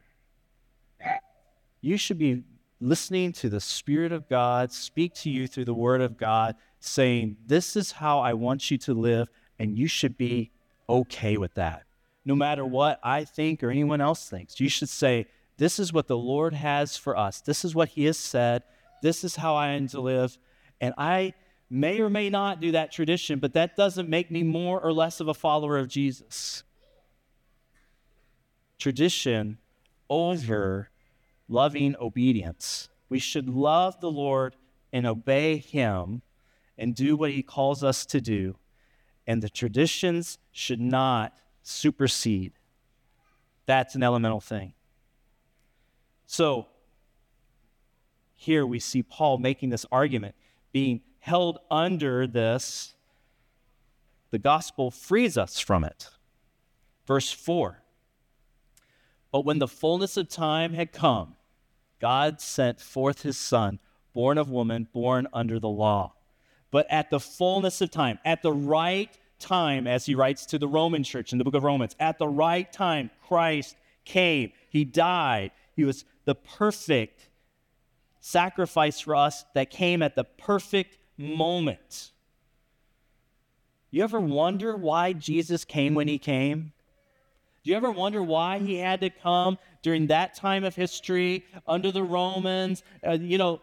You 1.82 1.98
should 1.98 2.18
be 2.18 2.44
listening 2.80 3.32
to 3.34 3.50
the 3.50 3.60
Spirit 3.60 4.12
of 4.12 4.30
God 4.30 4.72
speak 4.72 5.14
to 5.16 5.30
you 5.30 5.48
through 5.48 5.66
the 5.66 5.74
Word 5.74 6.02
of 6.02 6.18
God, 6.18 6.56
saying, 6.80 7.38
This 7.46 7.76
is 7.76 7.92
how 7.92 8.20
I 8.20 8.34
want 8.34 8.70
you 8.72 8.78
to 8.80 8.94
live, 8.94 9.28
and 9.60 9.78
you 9.78 9.88
should 9.88 10.18
be 10.18 10.52
okay 10.88 11.38
with 11.38 11.54
that. 11.56 11.84
No 12.28 12.36
matter 12.36 12.66
what 12.66 13.00
I 13.02 13.24
think 13.24 13.64
or 13.64 13.72
anyone 13.72 14.02
else 14.02 14.30
thinks, 14.30 14.60
you 14.60 14.68
should 14.68 14.90
say, 14.90 15.28
This 15.56 15.80
is 15.80 15.94
what 15.94 16.08
the 16.08 16.18
Lord 16.18 16.54
has 16.54 16.98
for 16.98 17.16
us. 17.16 17.40
This 17.40 17.64
is 17.64 17.74
what 17.74 17.88
He 17.88 18.04
has 18.04 18.18
said. 18.18 18.64
This 19.02 19.24
is 19.24 19.38
how 19.38 19.56
I 19.56 19.70
am 19.70 19.88
to 19.88 20.02
live. 20.02 20.38
And 20.82 20.94
I 20.98 21.36
may 21.70 22.02
or 22.02 22.10
may 22.10 22.30
not 22.30 22.60
do 22.60 22.74
that 22.74 22.92
tradition, 22.92 23.40
but 23.40 23.54
that 23.54 23.78
doesn't 23.78 24.10
make 24.10 24.30
me 24.30 24.44
more 24.44 24.82
or 24.82 24.92
less 24.92 25.22
of 25.22 25.30
a 25.30 25.34
follower 25.34 25.78
of 25.78 25.88
Jesus. 25.88 26.64
Tradition 28.78 29.58
over 30.10 30.90
loving 31.48 31.96
obedience. 31.98 32.90
We 33.08 33.20
should 33.20 33.48
love 33.48 34.02
the 34.02 34.12
Lord 34.12 34.58
and 34.92 35.08
obey 35.08 35.56
Him 35.56 36.24
and 36.78 36.94
do 36.94 37.16
what 37.16 37.32
He 37.32 37.42
calls 37.42 37.86
us 37.86 38.06
to 38.08 38.20
do. 38.20 38.58
And 39.26 39.42
the 39.42 39.50
traditions 39.50 40.40
should 40.52 40.82
not 40.82 41.34
supersede. 41.68 42.54
That's 43.66 43.96
an 43.96 44.04
elemental 44.04 44.40
thing. 44.40 44.74
So, 46.26 46.68
here 48.36 48.66
we 48.66 48.80
see 48.80 49.04
Paul 49.04 49.38
making 49.38 49.70
this 49.70 49.86
argument, 49.92 50.36
being 50.72 51.02
held 51.20 51.60
under 51.70 52.28
this, 52.28 52.94
the 54.32 54.40
gospel 54.40 54.92
frees 54.92 55.38
us 55.38 55.60
from 55.60 55.84
it. 55.84 56.10
Verse 57.06 57.32
4 57.32 57.82
But 59.32 59.46
when 59.46 59.60
the 59.60 59.68
fullness 59.68 60.18
of 60.18 60.30
time 60.30 60.74
had 60.74 60.92
come, 60.92 61.36
God 62.00 62.40
sent 62.40 62.80
forth 62.80 63.24
his 63.24 63.38
Son, 63.38 63.80
born 64.14 64.38
of 64.38 64.50
woman, 64.50 64.88
born 64.94 65.28
under 65.34 65.60
the 65.60 65.70
law. 65.70 66.14
But 66.70 66.86
at 66.90 67.10
the 67.10 67.20
fullness 67.20 67.82
of 67.82 67.92
time, 67.92 68.20
at 68.24 68.42
the 68.42 68.54
right 68.54 69.18
time, 69.40 69.88
as 69.88 70.06
he 70.06 70.16
writes 70.16 70.46
to 70.48 70.58
the 70.58 70.68
Roman 70.68 71.04
church 71.04 71.32
in 71.32 71.38
the 71.38 71.44
book 71.44 71.56
of 71.56 71.64
Romans, 71.64 71.96
at 72.00 72.18
the 72.18 72.28
right 72.28 72.72
time, 72.72 73.10
Christ 73.28 73.76
came. 74.06 74.52
He 74.70 74.86
died. 74.86 75.52
He 75.76 75.84
was 75.84 76.06
the 76.26 76.36
perfect 76.36 77.30
sacrifice 78.20 79.00
for 79.00 79.16
us 79.16 79.46
that 79.54 79.70
came 79.70 80.02
at 80.02 80.16
the 80.16 80.24
perfect 80.24 80.98
moment. 81.18 82.12
You 83.92 84.04
ever 84.04 84.20
wonder 84.20 84.76
why 84.76 85.14
Jesus 85.14 85.64
came 85.64 85.94
when 85.96 86.08
he 86.08 86.18
came? 86.18 86.74
Do 87.64 87.72
you 87.72 87.78
ever 87.78 87.92
wonder 87.92 88.24
why 88.24 88.60
he 88.60 88.78
had 88.78 89.02
to 89.02 89.10
come 89.10 89.58
during 89.82 90.08
that 90.08 90.36
time 90.36 90.64
of 90.64 90.76
history 90.76 91.46
under 91.68 91.92
the 91.92 92.04
Romans? 92.04 92.84
Uh, 93.06 93.18
you 93.20 93.38
know, 93.38 93.62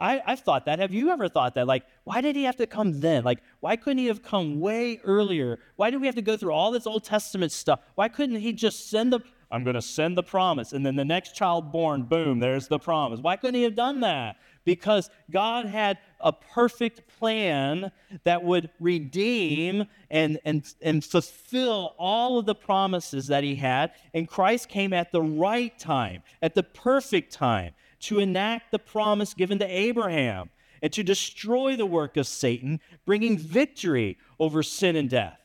I, 0.00 0.22
I've 0.26 0.40
thought 0.40 0.64
that. 0.64 0.78
Have 0.78 0.94
you 0.94 1.10
ever 1.10 1.28
thought 1.28 1.54
that? 1.54 1.66
Like, 1.66 1.84
why 2.04 2.20
did 2.20 2.34
he 2.34 2.44
have 2.44 2.56
to 2.56 2.66
come 2.66 3.00
then? 3.00 3.22
Like, 3.22 3.40
why 3.60 3.76
couldn't 3.76 3.98
he 3.98 4.06
have 4.06 4.22
come 4.22 4.58
way 4.58 5.00
earlier? 5.04 5.60
Why 5.76 5.90
did 5.90 6.00
we 6.00 6.06
have 6.06 6.16
to 6.16 6.22
go 6.22 6.36
through 6.36 6.52
all 6.52 6.70
this 6.70 6.86
Old 6.86 7.04
Testament 7.04 7.52
stuff? 7.52 7.80
Why 7.94 8.08
couldn't 8.08 8.36
he 8.36 8.52
just 8.52 8.88
send 8.88 9.12
the, 9.12 9.20
I'm 9.50 9.62
going 9.62 9.74
to 9.74 9.82
send 9.82 10.16
the 10.16 10.22
promise, 10.22 10.72
and 10.72 10.84
then 10.84 10.96
the 10.96 11.04
next 11.04 11.34
child 11.34 11.70
born, 11.70 12.04
boom, 12.04 12.38
there's 12.38 12.66
the 12.66 12.78
promise? 12.78 13.20
Why 13.20 13.36
couldn't 13.36 13.56
he 13.56 13.64
have 13.64 13.76
done 13.76 14.00
that? 14.00 14.36
because 14.64 15.10
God 15.30 15.66
had 15.66 15.98
a 16.20 16.32
perfect 16.32 17.06
plan 17.18 17.90
that 18.24 18.42
would 18.42 18.70
redeem 18.78 19.86
and, 20.10 20.38
and, 20.44 20.72
and 20.82 21.04
fulfill 21.04 21.94
all 21.98 22.38
of 22.38 22.46
the 22.46 22.54
promises 22.54 23.26
that 23.28 23.44
He 23.44 23.54
had. 23.54 23.92
And 24.14 24.28
Christ 24.28 24.68
came 24.68 24.92
at 24.92 25.12
the 25.12 25.22
right 25.22 25.76
time, 25.78 26.22
at 26.42 26.54
the 26.54 26.62
perfect 26.62 27.32
time, 27.32 27.72
to 28.00 28.18
enact 28.18 28.72
the 28.72 28.78
promise 28.78 29.34
given 29.34 29.58
to 29.58 29.66
Abraham 29.66 30.50
and 30.82 30.92
to 30.92 31.02
destroy 31.02 31.76
the 31.76 31.86
work 31.86 32.16
of 32.16 32.26
Satan, 32.26 32.80
bringing 33.04 33.38
victory 33.38 34.18
over 34.38 34.62
sin 34.62 34.96
and 34.96 35.10
death. 35.10 35.38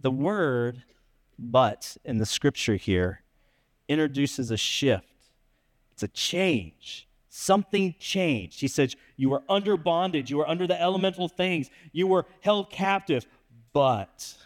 The 0.00 0.10
word 0.10 0.84
but 1.38 1.96
in 2.04 2.18
the 2.18 2.26
scripture 2.26 2.76
here 2.76 3.22
introduces 3.88 4.50
a 4.50 4.56
shift, 4.56 5.04
it's 5.92 6.02
a 6.02 6.08
change. 6.08 7.08
Something 7.28 7.94
changed. 7.98 8.62
He 8.62 8.68
says, 8.68 8.96
You 9.16 9.28
were 9.28 9.42
under 9.46 9.76
bondage, 9.76 10.30
you 10.30 10.38
were 10.38 10.48
under 10.48 10.66
the 10.66 10.80
elemental 10.80 11.28
things, 11.28 11.68
you 11.92 12.06
were 12.06 12.24
held 12.40 12.70
captive, 12.70 13.26
but 13.74 14.36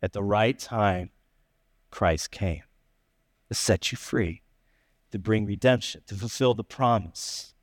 at 0.00 0.12
the 0.12 0.22
right 0.22 0.56
time, 0.56 1.10
Christ 1.90 2.30
came 2.30 2.62
to 3.48 3.54
set 3.54 3.90
you 3.90 3.96
free, 3.98 4.42
to 5.12 5.18
bring 5.18 5.46
redemption, 5.46 6.02
to 6.06 6.14
fulfill 6.14 6.54
the 6.54 6.64
promise. 6.64 7.54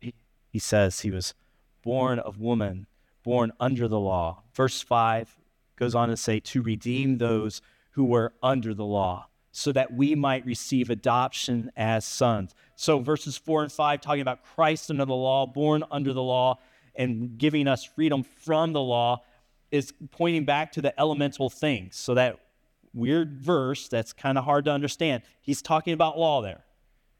He, 0.00 0.14
he 0.48 0.58
says 0.58 1.00
he 1.00 1.10
was 1.10 1.34
born 1.82 2.18
of 2.18 2.38
woman, 2.38 2.86
born 3.22 3.52
under 3.58 3.88
the 3.88 4.00
law. 4.00 4.42
Verse 4.54 4.80
5 4.80 5.36
goes 5.76 5.94
on 5.94 6.08
to 6.08 6.16
say, 6.16 6.40
to 6.40 6.62
redeem 6.62 7.18
those 7.18 7.60
who 7.92 8.04
were 8.04 8.32
under 8.42 8.74
the 8.74 8.84
law 8.84 9.26
so 9.52 9.70
that 9.70 9.92
we 9.92 10.14
might 10.14 10.44
receive 10.46 10.88
adoption 10.90 11.70
as 11.76 12.04
sons. 12.04 12.54
So, 12.74 12.98
verses 13.00 13.36
four 13.36 13.62
and 13.62 13.70
five, 13.70 14.00
talking 14.00 14.22
about 14.22 14.42
Christ 14.42 14.90
under 14.90 15.04
the 15.04 15.14
law, 15.14 15.46
born 15.46 15.84
under 15.90 16.12
the 16.12 16.22
law, 16.22 16.58
and 16.94 17.36
giving 17.38 17.68
us 17.68 17.84
freedom 17.84 18.22
from 18.22 18.72
the 18.72 18.80
law, 18.80 19.22
is 19.70 19.92
pointing 20.10 20.44
back 20.44 20.72
to 20.72 20.82
the 20.82 20.98
elemental 20.98 21.50
things. 21.50 21.96
So, 21.96 22.14
that 22.14 22.38
weird 22.94 23.38
verse 23.38 23.88
that's 23.88 24.12
kind 24.12 24.38
of 24.38 24.44
hard 24.44 24.64
to 24.66 24.70
understand, 24.70 25.22
he's 25.40 25.62
talking 25.62 25.94
about 25.94 26.18
law 26.18 26.42
there 26.42 26.64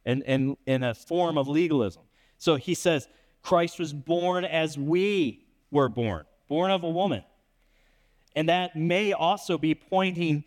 and, 0.05 0.23
and 0.27 0.57
in 0.67 0.83
a 0.83 0.95
form 0.95 1.39
of 1.39 1.49
legalism. 1.49 2.03
So, 2.39 2.57
he 2.57 2.75
says, 2.75 3.09
Christ 3.43 3.79
was 3.79 3.93
born 3.93 4.45
as 4.45 4.79
we 4.79 5.45
were 5.71 5.89
born, 5.89 6.25
born 6.49 6.71
of 6.71 6.85
a 6.85 6.91
woman. 6.91 7.25
And 8.35 8.49
that 8.49 8.77
may 8.77 9.13
also 9.13 9.59
be 9.59 9.75
pointing 9.75 10.45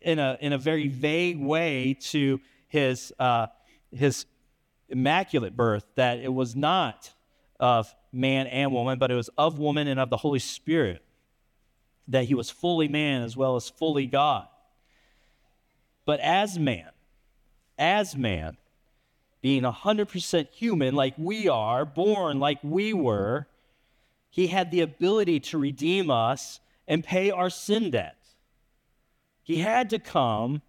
in 0.00 0.18
a, 0.18 0.36
in 0.40 0.52
a 0.52 0.58
very 0.58 0.88
vague 0.88 1.40
way 1.40 1.96
to 2.00 2.40
his, 2.68 3.12
uh, 3.18 3.48
his 3.90 4.26
immaculate 4.88 5.56
birth, 5.56 5.86
that 5.96 6.18
it 6.18 6.32
was 6.32 6.54
not 6.54 7.10
of 7.58 7.92
man 8.12 8.46
and 8.46 8.72
woman, 8.72 8.98
but 8.98 9.10
it 9.10 9.14
was 9.14 9.30
of 9.36 9.58
woman 9.58 9.88
and 9.88 9.98
of 9.98 10.10
the 10.10 10.16
Holy 10.16 10.38
Spirit, 10.38 11.02
that 12.08 12.24
he 12.24 12.34
was 12.34 12.50
fully 12.50 12.88
man 12.88 13.22
as 13.22 13.36
well 13.36 13.56
as 13.56 13.68
fully 13.68 14.06
God. 14.06 14.46
But 16.04 16.20
as 16.20 16.58
man, 16.58 16.90
as 17.78 18.16
man, 18.16 18.56
being 19.40 19.62
100% 19.62 20.48
human 20.50 20.94
like 20.94 21.14
we 21.18 21.48
are, 21.48 21.84
born 21.84 22.40
like 22.40 22.58
we 22.62 22.92
were, 22.92 23.46
he 24.30 24.48
had 24.48 24.70
the 24.70 24.80
ability 24.80 25.40
to 25.40 25.58
redeem 25.58 26.10
us 26.10 26.60
and 26.88 27.04
pay 27.04 27.30
our 27.30 27.50
sin 27.50 27.90
debt. 27.90 28.16
He 29.42 29.58
had 29.58 29.90
to 29.90 29.98
come 29.98 30.62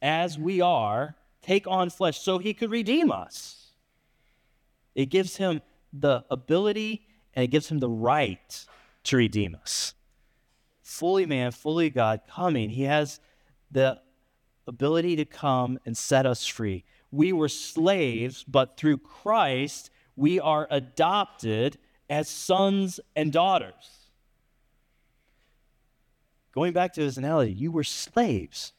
as 0.00 0.38
we 0.38 0.60
are, 0.60 1.14
take 1.42 1.66
on 1.66 1.90
flesh, 1.90 2.18
so 2.18 2.38
he 2.38 2.54
could 2.54 2.70
redeem 2.70 3.12
us. 3.12 3.72
It 4.94 5.06
gives 5.06 5.36
him 5.36 5.62
the 5.92 6.24
ability 6.30 7.06
and 7.34 7.44
it 7.44 7.48
gives 7.48 7.68
him 7.68 7.78
the 7.78 7.88
right 7.88 8.66
to 9.04 9.16
redeem 9.16 9.56
us. 9.60 9.94
Fully 10.82 11.26
man, 11.26 11.52
fully 11.52 11.90
God 11.90 12.22
coming, 12.28 12.70
he 12.70 12.82
has 12.82 13.20
the 13.70 14.00
ability 14.66 15.16
to 15.16 15.24
come 15.24 15.78
and 15.86 15.96
set 15.96 16.26
us 16.26 16.46
free. 16.46 16.84
We 17.10 17.32
were 17.32 17.48
slaves, 17.48 18.44
but 18.44 18.76
through 18.76 18.98
Christ, 18.98 19.90
we 20.16 20.40
are 20.40 20.66
adopted 20.70 21.78
as 22.10 22.28
sons 22.28 23.00
and 23.16 23.32
daughters. 23.32 24.10
Going 26.52 26.72
back 26.72 26.92
to 26.94 27.00
his 27.00 27.16
analogy, 27.16 27.52
you 27.52 27.72
were 27.72 27.84
slaves, 27.84 28.72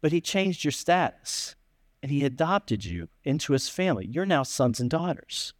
but 0.00 0.12
he 0.12 0.20
changed 0.20 0.64
your 0.64 0.72
status 0.72 1.56
and 2.02 2.12
he 2.12 2.24
adopted 2.24 2.84
you 2.84 3.08
into 3.24 3.52
his 3.52 3.68
family. 3.68 4.06
You're 4.06 4.26
now 4.26 4.44
sons 4.44 4.78
and 4.78 4.88
daughters. 4.88 5.52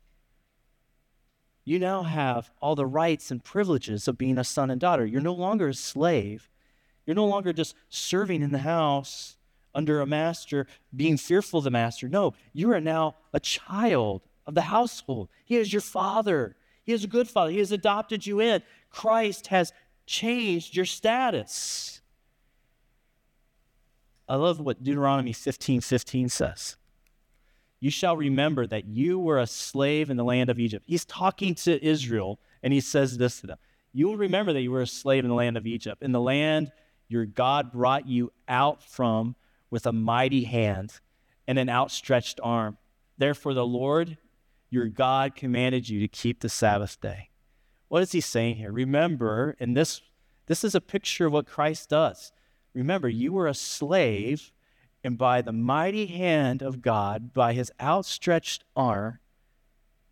You 1.69 1.79
now 1.79 2.05
have 2.05 2.51
all 2.63 2.75
the 2.75 2.87
rights 2.87 3.31
and 3.31 3.45
privileges 3.45 4.09
of 4.09 4.17
being 4.17 4.39
a 4.39 4.43
son 4.43 4.71
and 4.71 4.81
daughter. 4.81 5.05
You're 5.05 5.21
no 5.21 5.35
longer 5.35 5.69
a 5.69 5.75
slave. 5.75 6.49
You're 7.05 7.15
no 7.15 7.27
longer 7.27 7.53
just 7.53 7.75
serving 7.91 8.41
in 8.43 8.53
the 8.53 8.61
house 8.61 9.37
under 9.75 10.01
a 10.01 10.07
master, 10.07 10.67
being 10.97 11.19
fearful 11.19 11.59
of 11.59 11.65
the 11.65 11.71
master. 11.71 12.09
No, 12.09 12.33
you 12.55 12.73
are 12.73 12.81
now 12.81 13.17
a 13.35 13.39
child 13.39 14.23
of 14.47 14.55
the 14.55 14.63
household. 14.63 15.29
He 15.45 15.57
is 15.57 15.71
your 15.71 15.83
father. 15.83 16.57
He 16.85 16.95
is 16.95 17.05
a 17.05 17.07
good 17.07 17.29
father. 17.29 17.51
He 17.51 17.59
has 17.59 17.71
adopted 17.71 18.27
you 18.27 18.41
in. 18.41 18.63
Christ 18.89 19.49
has 19.49 19.75
changed 20.07 20.75
your 20.75 20.87
status. 20.87 22.01
I 24.27 24.37
love 24.37 24.59
what 24.59 24.83
Deuteronomy 24.83 25.35
15 25.35 25.83
15 25.83 26.31
says. 26.31 26.78
You 27.81 27.91
shall 27.91 28.17
remember 28.17 28.67
that 28.67 28.87
you 28.87 29.19
were 29.19 29.39
a 29.39 29.47
slave 29.47 30.11
in 30.11 30.17
the 30.17 30.25
land 30.25 30.51
of 30.51 30.59
Egypt. 30.59 30.85
He's 30.87 31.05
talking 31.05 31.55
to 31.57 31.85
Israel, 31.85 32.41
and 32.63 32.73
he 32.73 32.81
says 32.81 33.19
this 33.19 33.41
to 33.41 33.47
them 33.47 33.59
You 33.93 34.09
will 34.09 34.17
remember 34.17 34.53
that 34.53 34.63
you 34.63 34.71
were 34.71 34.83
a 34.83 34.87
slave 34.87 35.25
in 35.25 35.31
the 35.31 35.37
land 35.37 35.57
of 35.57 35.67
Egypt, 35.67 36.03
in 36.03 36.13
the 36.13 36.21
land 36.21 36.73
your 37.09 37.25
God 37.25 37.73
brought 37.73 38.07
you 38.07 38.33
out 38.49 38.83
from 38.83 39.35
with 39.71 39.87
a 39.87 39.93
mighty 39.93 40.45
hand 40.45 41.01
and 41.47 41.59
an 41.59 41.69
outstretched 41.69 42.39
arm. 42.43 42.77
Therefore, 43.17 43.55
the 43.55 43.67
Lord 43.67 44.19
your 44.71 44.87
God 44.87 45.35
commanded 45.35 45.89
you 45.89 46.01
to 46.01 46.09
keep 46.09 46.41
the 46.41 46.49
Sabbath 46.49 47.01
day. 47.01 47.31
What 47.89 48.03
is 48.03 48.13
he 48.13 48.21
saying 48.21 48.57
here? 48.57 48.71
Remember, 48.71 49.57
and 49.59 49.77
this 49.77 50.03
this 50.47 50.65
is 50.65 50.75
a 50.75 50.81
picture 50.81 51.27
of 51.27 51.33
what 51.33 51.47
Christ 51.47 51.91
does. 51.91 52.33
Remember, 52.75 53.09
you 53.09 53.33
were 53.33 53.47
a 53.47 53.55
slave, 53.55 54.51
and 55.05 55.17
by 55.17 55.43
the 55.43 55.53
mighty 55.53 56.07
hand 56.07 56.63
of 56.63 56.83
God, 56.83 57.33
by 57.33 57.53
his 57.53 57.73
outstretched 57.81 58.65
arm, 58.77 59.19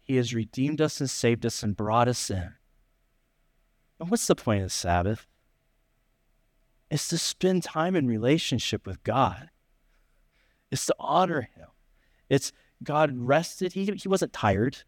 he 0.01 0.17
has 0.17 0.35
redeemed 0.35 0.81
us 0.81 1.01
and 1.01 1.11
saved 1.11 1.45
us 1.45 1.63
and 1.63 1.77
brought 1.77 2.09
us 2.09 2.31
in. 2.31 2.55
And 3.99 4.11
what's 4.11 4.27
the 4.27 4.37
point 4.37 4.63
of 4.63 4.67
the 4.67 4.71
Sabbath? 4.71 5.27
It's 6.91 7.09
to 7.09 7.19
spend 7.19 7.65
time 7.65 7.97
in 7.97 8.07
relationship 8.07 8.87
with 8.87 9.03
God. 9.03 9.51
It's 10.71 10.87
to 10.87 10.95
honor 11.01 11.49
him. 11.57 11.67
It's 12.29 12.53
God 12.83 13.13
rested. 13.15 13.73
He, 13.73 13.85
he 13.85 14.09
wasn't 14.09 14.33
tired. 14.33 14.79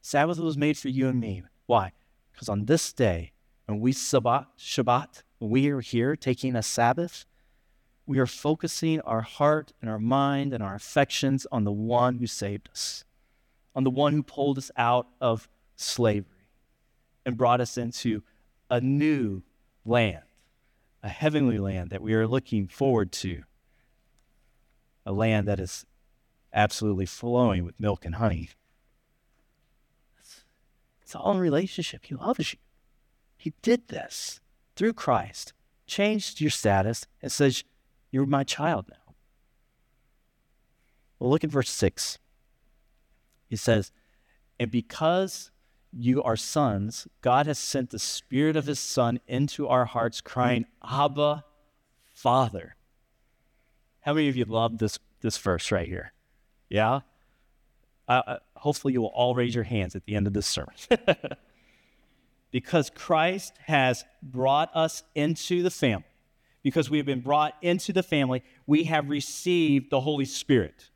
Sabbath 0.00 0.38
was 0.38 0.56
made 0.56 0.76
for 0.76 0.88
you 0.88 1.08
and 1.08 1.20
me. 1.20 1.42
Why? 1.66 1.92
Because 2.32 2.48
on 2.48 2.64
this 2.64 2.92
day, 2.92 3.32
when 3.66 3.80
we 3.80 3.92
Shabbat, 3.92 4.46
Shabbat, 4.58 5.22
we 5.40 5.70
are 5.70 5.80
here 5.80 6.16
taking 6.16 6.56
a 6.56 6.62
Sabbath, 6.62 7.26
we 8.06 8.18
are 8.18 8.26
focusing 8.26 9.00
our 9.00 9.22
heart 9.22 9.72
and 9.80 9.90
our 9.90 9.98
mind 9.98 10.52
and 10.52 10.62
our 10.62 10.74
affections 10.74 11.46
on 11.50 11.64
the 11.64 11.72
one 11.72 12.18
who 12.18 12.26
saved 12.26 12.68
us, 12.70 13.04
on 13.74 13.84
the 13.84 13.90
one 13.90 14.12
who 14.12 14.22
pulled 14.22 14.58
us 14.58 14.70
out 14.76 15.06
of 15.20 15.48
slavery 15.76 16.48
and 17.24 17.36
brought 17.36 17.60
us 17.60 17.78
into 17.78 18.22
a 18.70 18.80
new 18.80 19.42
land, 19.84 20.22
a 21.02 21.08
heavenly 21.08 21.58
land 21.58 21.90
that 21.90 22.02
we 22.02 22.14
are 22.14 22.26
looking 22.26 22.68
forward 22.68 23.10
to, 23.12 23.42
a 25.06 25.12
land 25.12 25.48
that 25.48 25.60
is 25.60 25.86
absolutely 26.52 27.06
flowing 27.06 27.64
with 27.64 27.78
milk 27.80 28.04
and 28.04 28.16
honey. 28.16 28.50
It's 31.02 31.14
all 31.14 31.32
in 31.32 31.38
relationship. 31.38 32.06
He 32.06 32.14
loves 32.14 32.52
you. 32.52 32.58
He 33.36 33.52
did 33.62 33.88
this 33.88 34.40
through 34.74 34.94
Christ, 34.94 35.52
changed 35.86 36.40
your 36.40 36.50
status, 36.50 37.06
and 37.20 37.30
says, 37.30 37.62
You're 38.14 38.26
my 38.26 38.44
child 38.44 38.84
now. 38.88 39.14
Well, 41.18 41.30
look 41.30 41.42
at 41.42 41.50
verse 41.50 41.68
6. 41.68 42.18
He 43.48 43.56
says, 43.56 43.90
And 44.60 44.70
because 44.70 45.50
you 45.92 46.22
are 46.22 46.36
sons, 46.36 47.08
God 47.22 47.46
has 47.46 47.58
sent 47.58 47.90
the 47.90 47.98
Spirit 47.98 48.54
of 48.54 48.66
His 48.66 48.78
Son 48.78 49.18
into 49.26 49.66
our 49.66 49.84
hearts, 49.84 50.20
crying, 50.20 50.66
Abba, 50.88 51.42
Father. 52.12 52.76
How 54.02 54.14
many 54.14 54.28
of 54.28 54.36
you 54.36 54.44
love 54.44 54.78
this, 54.78 55.00
this 55.20 55.36
verse 55.36 55.72
right 55.72 55.88
here? 55.88 56.12
Yeah? 56.68 57.00
Uh, 58.06 58.36
hopefully, 58.54 58.92
you 58.92 59.00
will 59.00 59.08
all 59.08 59.34
raise 59.34 59.56
your 59.56 59.64
hands 59.64 59.96
at 59.96 60.04
the 60.04 60.14
end 60.14 60.28
of 60.28 60.34
this 60.34 60.46
sermon. 60.46 60.74
because 62.52 62.90
Christ 62.90 63.54
has 63.66 64.04
brought 64.22 64.70
us 64.72 65.02
into 65.16 65.64
the 65.64 65.70
family, 65.72 66.04
because 66.64 66.90
we 66.90 66.96
have 66.96 67.06
been 67.06 67.20
brought 67.20 67.54
into 67.62 67.92
the 67.92 68.02
family, 68.02 68.42
we 68.66 68.84
have 68.84 69.08
received 69.08 69.90
the 69.90 70.00
Holy 70.00 70.24
Spirit. 70.24 70.90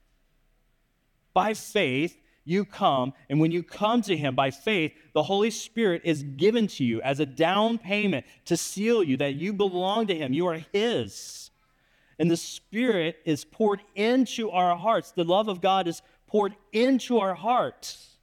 By 1.32 1.54
faith, 1.54 2.18
you 2.44 2.64
come, 2.64 3.12
and 3.28 3.38
when 3.38 3.52
you 3.52 3.62
come 3.62 4.00
to 4.02 4.16
Him 4.16 4.34
by 4.34 4.50
faith, 4.50 4.94
the 5.12 5.22
Holy 5.22 5.50
Spirit 5.50 6.00
is 6.04 6.22
given 6.22 6.66
to 6.68 6.84
you 6.84 7.02
as 7.02 7.20
a 7.20 7.26
down 7.26 7.76
payment 7.76 8.24
to 8.46 8.56
seal 8.56 9.02
you 9.02 9.18
that 9.18 9.34
you 9.34 9.52
belong 9.52 10.06
to 10.06 10.16
Him. 10.16 10.32
You 10.32 10.46
are 10.46 10.64
His. 10.72 11.50
And 12.18 12.30
the 12.30 12.38
Spirit 12.38 13.18
is 13.26 13.44
poured 13.44 13.82
into 13.94 14.50
our 14.50 14.74
hearts. 14.74 15.12
The 15.12 15.24
love 15.24 15.48
of 15.48 15.60
God 15.60 15.86
is 15.86 16.00
poured 16.26 16.56
into 16.72 17.18
our 17.18 17.34
hearts. 17.34 18.16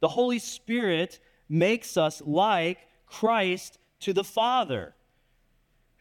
The 0.00 0.08
Holy 0.08 0.38
Spirit 0.38 1.18
makes 1.48 1.96
us 1.96 2.20
like 2.26 2.86
Christ 3.06 3.78
to 4.00 4.12
the 4.12 4.24
Father, 4.24 4.94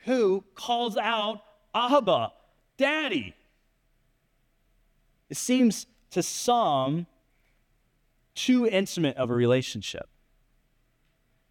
who 0.06 0.44
calls 0.56 0.98
out, 0.98 1.42
Abba, 1.74 2.34
Daddy. 2.78 3.36
It 5.30 5.38
seems 5.38 5.86
to 6.12 6.22
some 6.22 7.08
too 8.36 8.68
intimate 8.68 9.18
of 9.18 9.30
a 9.30 9.34
relationship. 9.34 10.10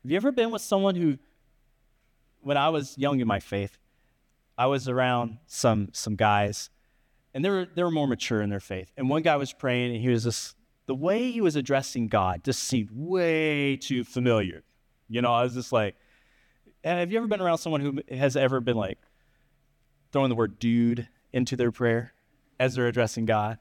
Have 0.03 0.11
you 0.11 0.17
ever 0.17 0.33
been 0.33 0.51
with 0.51 0.63
someone 0.63 0.95
who, 0.95 1.19
when 2.41 2.57
I 2.57 2.71
was 2.71 2.97
young 2.97 3.21
in 3.21 3.27
my 3.27 3.41
faith, 3.41 3.79
I 4.57 4.67
was 4.67 4.89
around 4.89 5.39
some 5.47 5.89
some 5.93 6.17
guys, 6.17 6.69
and 7.33 7.45
they 7.45 7.49
were 7.49 7.67
they 7.75 7.83
were 7.83 7.91
more 7.91 8.07
mature 8.07 8.43
in 8.43 8.51
their 8.51 8.61
faith. 8.61 8.93
And 8.97 9.09
one 9.09 9.23
guy 9.23 9.37
was 9.37 9.53
praying, 9.53 9.95
and 9.95 10.03
he 10.03 10.09
was 10.09 10.25
just 10.25 10.57
the 10.87 10.95
way 10.95 11.31
he 11.31 11.41
was 11.41 11.57
addressing 11.57 12.09
God 12.09 12.45
just 12.45 12.65
seemed 12.65 12.91
way 12.93 13.77
too 13.77 14.05
familiar. 14.05 14.63
You 15.09 15.23
know, 15.23 15.33
I 15.33 15.43
was 15.45 15.55
just 15.55 15.73
like, 15.73 15.95
have 16.85 17.11
you 17.11 17.19
ever 17.19 17.27
been 17.27 17.41
around 17.41 17.59
someone 17.59 17.81
who 17.81 18.01
has 18.15 18.37
ever 18.37 18.61
been 18.61 18.77
like 18.77 18.99
throwing 20.13 20.29
the 20.29 20.35
word 20.35 20.59
dude 20.59 21.09
into 21.33 21.57
their 21.57 21.71
prayer 21.71 22.13
as 22.59 22.75
they're 22.75 22.87
addressing 22.87 23.27
God? 23.27 23.59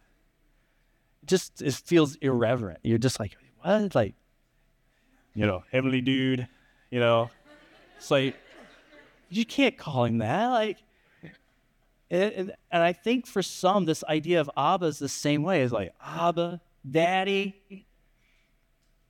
Just 1.26 1.62
it 1.62 1.74
feels 1.74 2.16
irreverent. 2.16 2.80
You're 2.84 2.98
just 2.98 3.20
like, 3.20 3.36
what? 3.62 3.94
Like, 3.94 4.16
you 5.34 5.46
know, 5.46 5.64
heavenly 5.72 6.02
dude, 6.02 6.48
you 6.90 7.00
know. 7.00 7.30
It's 7.98 8.10
like 8.10 8.36
you 9.30 9.46
can't 9.46 9.78
call 9.78 10.06
him 10.06 10.20
that. 10.20 10.48
Like 10.48 10.78
and, 12.12 12.34
and, 12.34 12.54
and 12.72 12.84
I 12.84 12.94
think 12.94 13.28
for 13.28 13.42
some, 13.42 13.86
this 13.86 14.04
idea 14.06 14.42
of 14.42 14.50
Abba 14.58 14.88
is 14.88 15.00
the 15.00 15.10
same 15.10 15.44
way. 15.44 15.62
It's 15.62 15.74
like, 15.74 15.94
Abba, 16.04 16.60
Daddy. 16.90 17.56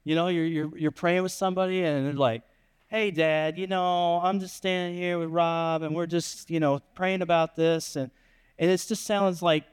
You 0.03 0.15
know, 0.15 0.27
you're, 0.27 0.45
you're, 0.45 0.77
you're 0.77 0.91
praying 0.91 1.23
with 1.23 1.31
somebody 1.31 1.83
and 1.83 2.05
they're 2.05 2.13
like, 2.13 2.43
hey, 2.89 3.11
Dad, 3.11 3.57
you 3.59 3.67
know, 3.67 4.19
I'm 4.21 4.39
just 4.39 4.55
standing 4.55 4.99
here 4.99 5.19
with 5.19 5.29
Rob 5.29 5.83
and 5.83 5.95
we're 5.95 6.07
just, 6.07 6.49
you 6.49 6.59
know, 6.59 6.79
praying 6.95 7.21
about 7.21 7.55
this. 7.55 7.95
And, 7.95 8.09
and 8.57 8.71
it 8.71 8.83
just 8.85 9.05
sounds 9.05 9.43
like 9.43 9.63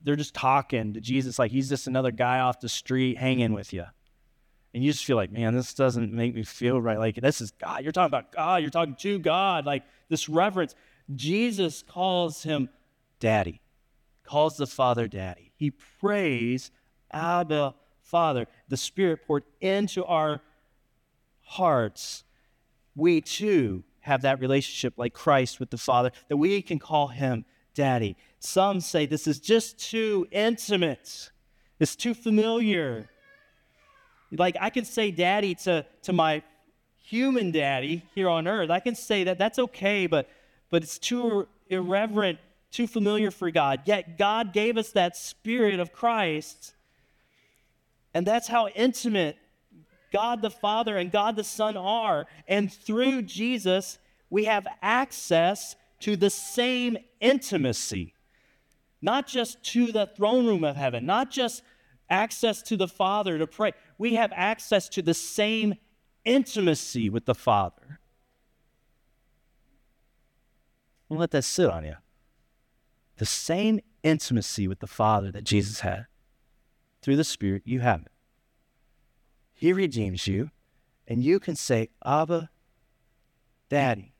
they're 0.00 0.16
just 0.16 0.34
talking 0.34 0.94
to 0.94 1.00
Jesus 1.00 1.38
like 1.38 1.50
he's 1.50 1.68
just 1.68 1.88
another 1.88 2.12
guy 2.12 2.38
off 2.38 2.60
the 2.60 2.68
street 2.68 3.18
hanging 3.18 3.52
with 3.52 3.72
you. 3.72 3.84
And 4.74 4.82
you 4.82 4.92
just 4.92 5.04
feel 5.04 5.16
like, 5.16 5.32
man, 5.32 5.54
this 5.54 5.74
doesn't 5.74 6.12
make 6.12 6.34
me 6.34 6.44
feel 6.44 6.80
right. 6.80 6.98
Like, 6.98 7.16
this 7.16 7.40
is 7.40 7.50
God. 7.50 7.82
You're 7.82 7.92
talking 7.92 8.06
about 8.06 8.32
God. 8.32 8.62
You're 8.62 8.70
talking 8.70 8.96
to 8.96 9.18
God. 9.18 9.66
Like, 9.66 9.82
this 10.08 10.30
reverence. 10.30 10.74
Jesus 11.14 11.82
calls 11.82 12.42
him 12.42 12.70
daddy, 13.20 13.60
calls 14.24 14.56
the 14.56 14.66
Father 14.66 15.08
daddy. 15.08 15.52
He 15.56 15.72
prays, 15.72 16.70
Abba, 17.10 17.74
Father. 18.00 18.46
The 18.68 18.78
Spirit 18.78 19.26
poured 19.26 19.44
into 19.60 20.06
our 20.06 20.40
hearts. 21.42 22.24
We 22.94 23.20
too 23.20 23.84
have 24.00 24.22
that 24.22 24.40
relationship 24.40 24.94
like 24.96 25.14
Christ 25.14 25.60
with 25.60 25.70
the 25.70 25.78
Father, 25.78 26.10
that 26.28 26.36
we 26.36 26.60
can 26.62 26.78
call 26.78 27.08
him 27.08 27.44
daddy. 27.74 28.16
Some 28.40 28.80
say 28.80 29.06
this 29.06 29.26
is 29.26 29.38
just 29.38 29.78
too 29.78 30.26
intimate, 30.30 31.30
it's 31.78 31.96
too 31.96 32.14
familiar. 32.14 33.08
Like 34.30 34.56
I 34.60 34.70
can 34.70 34.86
say 34.86 35.10
daddy 35.10 35.54
to, 35.56 35.84
to 36.04 36.12
my 36.12 36.42
human 37.04 37.50
daddy 37.50 38.02
here 38.14 38.30
on 38.30 38.48
earth. 38.48 38.70
I 38.70 38.80
can 38.80 38.94
say 38.94 39.24
that 39.24 39.36
that's 39.36 39.58
okay, 39.58 40.06
but 40.06 40.28
but 40.70 40.82
it's 40.82 40.98
too 40.98 41.46
irreverent, 41.68 42.38
too 42.70 42.86
familiar 42.86 43.30
for 43.30 43.50
God. 43.50 43.82
Yet 43.84 44.16
God 44.16 44.54
gave 44.54 44.78
us 44.78 44.90
that 44.92 45.18
spirit 45.18 45.78
of 45.80 45.92
Christ. 45.92 46.72
And 48.14 48.26
that's 48.26 48.48
how 48.48 48.68
intimate 48.68 49.36
God 50.12 50.42
the 50.42 50.50
Father 50.50 50.96
and 50.96 51.10
God 51.10 51.36
the 51.36 51.44
Son 51.44 51.76
are. 51.76 52.26
And 52.46 52.72
through 52.72 53.22
Jesus, 53.22 53.98
we 54.30 54.44
have 54.44 54.66
access 54.82 55.76
to 56.00 56.16
the 56.16 56.30
same 56.30 56.98
intimacy, 57.20 58.14
not 59.00 59.26
just 59.26 59.62
to 59.64 59.92
the 59.92 60.06
throne 60.06 60.46
room 60.46 60.64
of 60.64 60.76
heaven, 60.76 61.06
not 61.06 61.30
just 61.30 61.62
access 62.10 62.62
to 62.62 62.76
the 62.76 62.88
Father 62.88 63.38
to 63.38 63.46
pray. 63.46 63.72
We 63.98 64.14
have 64.14 64.32
access 64.34 64.88
to 64.90 65.02
the 65.02 65.14
same 65.14 65.74
intimacy 66.24 67.08
with 67.08 67.24
the 67.24 67.34
Father. 67.34 68.00
Let 71.08 71.30
that 71.32 71.44
sit 71.44 71.68
on 71.68 71.84
you. 71.84 71.96
The 73.18 73.26
same 73.26 73.80
intimacy 74.02 74.66
with 74.66 74.80
the 74.80 74.86
Father 74.86 75.30
that 75.30 75.44
Jesus 75.44 75.80
had 75.80 76.06
through 77.02 77.16
the 77.16 77.24
Spirit, 77.24 77.62
you 77.64 77.80
have 77.80 78.02
it. 78.02 78.12
He 79.62 79.72
redeems 79.72 80.26
you, 80.26 80.50
and 81.06 81.22
you 81.22 81.38
can 81.38 81.54
say, 81.54 81.90
Abba, 82.04 82.50
Daddy. 83.68 84.12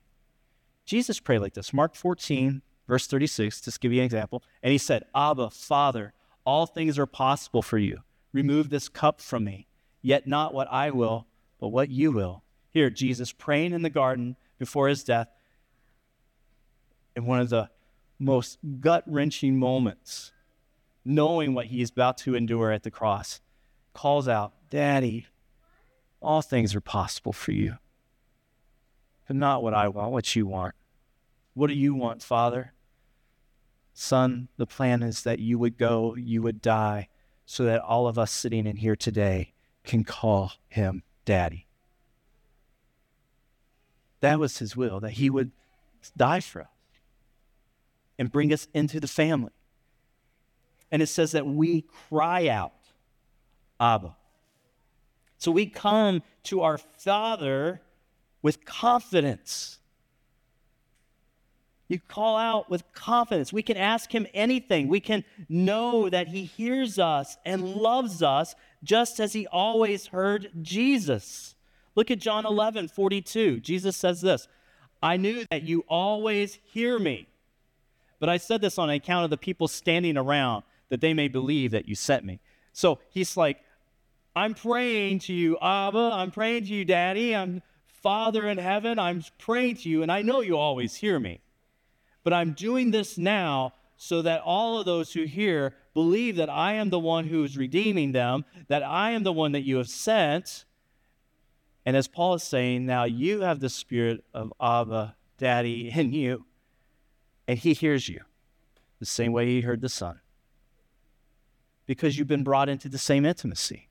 Jesus 0.85 1.19
prayed 1.19 1.39
like 1.39 1.53
this. 1.53 1.73
Mark 1.73 1.95
14, 1.95 2.61
verse 2.87 3.07
36, 3.07 3.59
just 3.59 3.81
give 3.81 3.91
you 3.91 3.99
an 3.99 4.05
example. 4.05 4.41
And 4.63 4.71
he 4.71 4.77
said, 4.77 5.03
Abba, 5.13 5.49
Father, 5.49 6.13
all 6.45 6.65
things 6.65 6.97
are 6.97 7.05
possible 7.05 7.61
for 7.61 7.77
you. 7.77 8.03
Remove 8.31 8.69
this 8.69 8.87
cup 8.87 9.19
from 9.19 9.43
me, 9.43 9.67
yet 10.01 10.27
not 10.27 10.53
what 10.53 10.71
I 10.71 10.91
will, 10.91 11.27
but 11.59 11.67
what 11.67 11.89
you 11.89 12.13
will. 12.13 12.43
Here, 12.69 12.89
Jesus 12.89 13.33
praying 13.33 13.73
in 13.73 13.81
the 13.81 13.89
garden 13.89 14.37
before 14.59 14.87
his 14.87 15.03
death, 15.03 15.27
in 17.17 17.25
one 17.25 17.41
of 17.41 17.49
the 17.49 17.69
most 18.17 18.59
gut 18.79 19.03
wrenching 19.07 19.59
moments, 19.59 20.31
knowing 21.03 21.53
what 21.53 21.65
he's 21.65 21.91
about 21.91 22.17
to 22.19 22.33
endure 22.33 22.71
at 22.71 22.83
the 22.83 22.89
cross, 22.89 23.41
calls 23.93 24.29
out, 24.29 24.53
Daddy, 24.69 25.27
all 26.23 26.41
things 26.41 26.73
are 26.75 26.81
possible 26.81 27.33
for 27.33 27.51
you. 27.51 27.77
But 29.27 29.35
not 29.35 29.63
what 29.63 29.73
I 29.73 29.87
want, 29.87 30.11
what 30.11 30.35
you 30.35 30.45
want. 30.45 30.75
What 31.53 31.67
do 31.67 31.73
you 31.73 31.93
want, 31.93 32.23
Father? 32.23 32.73
Son, 33.93 34.47
the 34.57 34.65
plan 34.65 35.03
is 35.03 35.23
that 35.23 35.39
you 35.39 35.59
would 35.59 35.77
go, 35.77 36.15
you 36.15 36.41
would 36.41 36.61
die, 36.61 37.07
so 37.45 37.63
that 37.65 37.81
all 37.81 38.07
of 38.07 38.17
us 38.17 38.31
sitting 38.31 38.65
in 38.65 38.77
here 38.77 38.95
today 38.95 39.53
can 39.83 40.03
call 40.03 40.53
him 40.67 41.03
Daddy. 41.25 41.67
That 44.21 44.39
was 44.39 44.57
his 44.57 44.75
will, 44.75 44.99
that 45.01 45.11
he 45.11 45.29
would 45.29 45.51
die 46.15 46.39
for 46.39 46.61
us 46.61 46.67
and 48.17 48.31
bring 48.31 48.53
us 48.53 48.67
into 48.73 48.99
the 48.99 49.07
family. 49.07 49.51
And 50.91 51.01
it 51.01 51.07
says 51.07 51.31
that 51.33 51.45
we 51.45 51.85
cry 52.09 52.47
out, 52.47 52.73
Abba. 53.79 54.15
So 55.43 55.51
we 55.51 55.65
come 55.65 56.23
to 56.43 56.61
our 56.61 56.77
Father 56.77 57.81
with 58.41 58.63
confidence. 58.63 59.77
You 61.89 61.99
call 61.99 62.37
out 62.37 62.69
with 62.69 62.85
confidence. 62.93 63.51
We 63.51 63.61
can 63.61 63.75
ask 63.75 64.15
Him 64.15 64.25
anything. 64.33 64.87
We 64.87 65.01
can 65.01 65.25
know 65.49 66.07
that 66.07 66.29
He 66.29 66.45
hears 66.45 66.97
us 66.97 67.35
and 67.45 67.75
loves 67.75 68.23
us 68.23 68.55
just 68.85 69.19
as 69.19 69.33
He 69.33 69.45
always 69.47 70.07
heard 70.07 70.49
Jesus. 70.61 71.55
Look 71.93 72.09
at 72.09 72.19
John 72.19 72.45
11, 72.45 72.87
42. 72.87 73.59
Jesus 73.59 73.97
says 73.97 74.21
this 74.21 74.47
I 75.01 75.17
knew 75.17 75.43
that 75.51 75.63
you 75.63 75.83
always 75.89 76.57
hear 76.63 76.97
me. 76.97 77.27
But 78.21 78.29
I 78.29 78.37
said 78.37 78.61
this 78.61 78.77
on 78.77 78.89
account 78.89 79.25
of 79.25 79.29
the 79.29 79.35
people 79.35 79.67
standing 79.67 80.15
around, 80.15 80.63
that 80.87 81.01
they 81.01 81.13
may 81.13 81.27
believe 81.27 81.71
that 81.71 81.89
you 81.89 81.95
sent 81.95 82.23
me. 82.23 82.39
So 82.71 82.99
he's 83.09 83.35
like, 83.35 83.59
I'm 84.35 84.53
praying 84.53 85.19
to 85.19 85.33
you, 85.33 85.57
Abba. 85.61 86.11
I'm 86.13 86.31
praying 86.31 86.65
to 86.65 86.73
you, 86.73 86.85
Daddy. 86.85 87.35
I'm 87.35 87.61
Father 87.85 88.47
in 88.47 88.57
heaven. 88.57 88.99
I'm 88.99 89.23
praying 89.37 89.77
to 89.77 89.89
you, 89.89 90.01
and 90.01 90.11
I 90.11 90.21
know 90.21 90.41
you 90.41 90.57
always 90.57 90.95
hear 90.95 91.19
me. 91.19 91.41
But 92.23 92.33
I'm 92.33 92.53
doing 92.53 92.91
this 92.91 93.17
now 93.17 93.73
so 93.95 94.21
that 94.21 94.41
all 94.41 94.79
of 94.79 94.85
those 94.85 95.13
who 95.13 95.23
hear 95.23 95.75
believe 95.93 96.35
that 96.37 96.49
I 96.49 96.73
am 96.73 96.89
the 96.89 96.99
one 96.99 97.27
who 97.27 97.43
is 97.43 97.57
redeeming 97.57 98.11
them, 98.11 98.45
that 98.67 98.83
I 98.83 99.11
am 99.11 99.23
the 99.23 99.33
one 99.33 99.51
that 99.51 99.61
you 99.61 99.77
have 99.77 99.89
sent. 99.89 100.65
And 101.85 101.95
as 101.95 102.07
Paul 102.07 102.35
is 102.35 102.43
saying, 102.43 102.85
now 102.85 103.03
you 103.03 103.41
have 103.41 103.59
the 103.59 103.69
spirit 103.69 104.23
of 104.33 104.51
Abba, 104.59 105.15
Daddy, 105.37 105.91
in 105.93 106.13
you 106.13 106.45
and 107.47 107.59
he 107.59 107.73
hears 107.73 108.09
you 108.09 108.21
the 108.99 109.05
same 109.05 109.31
way 109.31 109.47
he 109.47 109.61
heard 109.61 109.81
the 109.81 109.89
son 109.89 110.19
because 111.85 112.17
you've 112.17 112.27
been 112.27 112.43
brought 112.43 112.69
into 112.69 112.87
the 112.87 112.97
same 112.97 113.25
intimacy. 113.25 113.89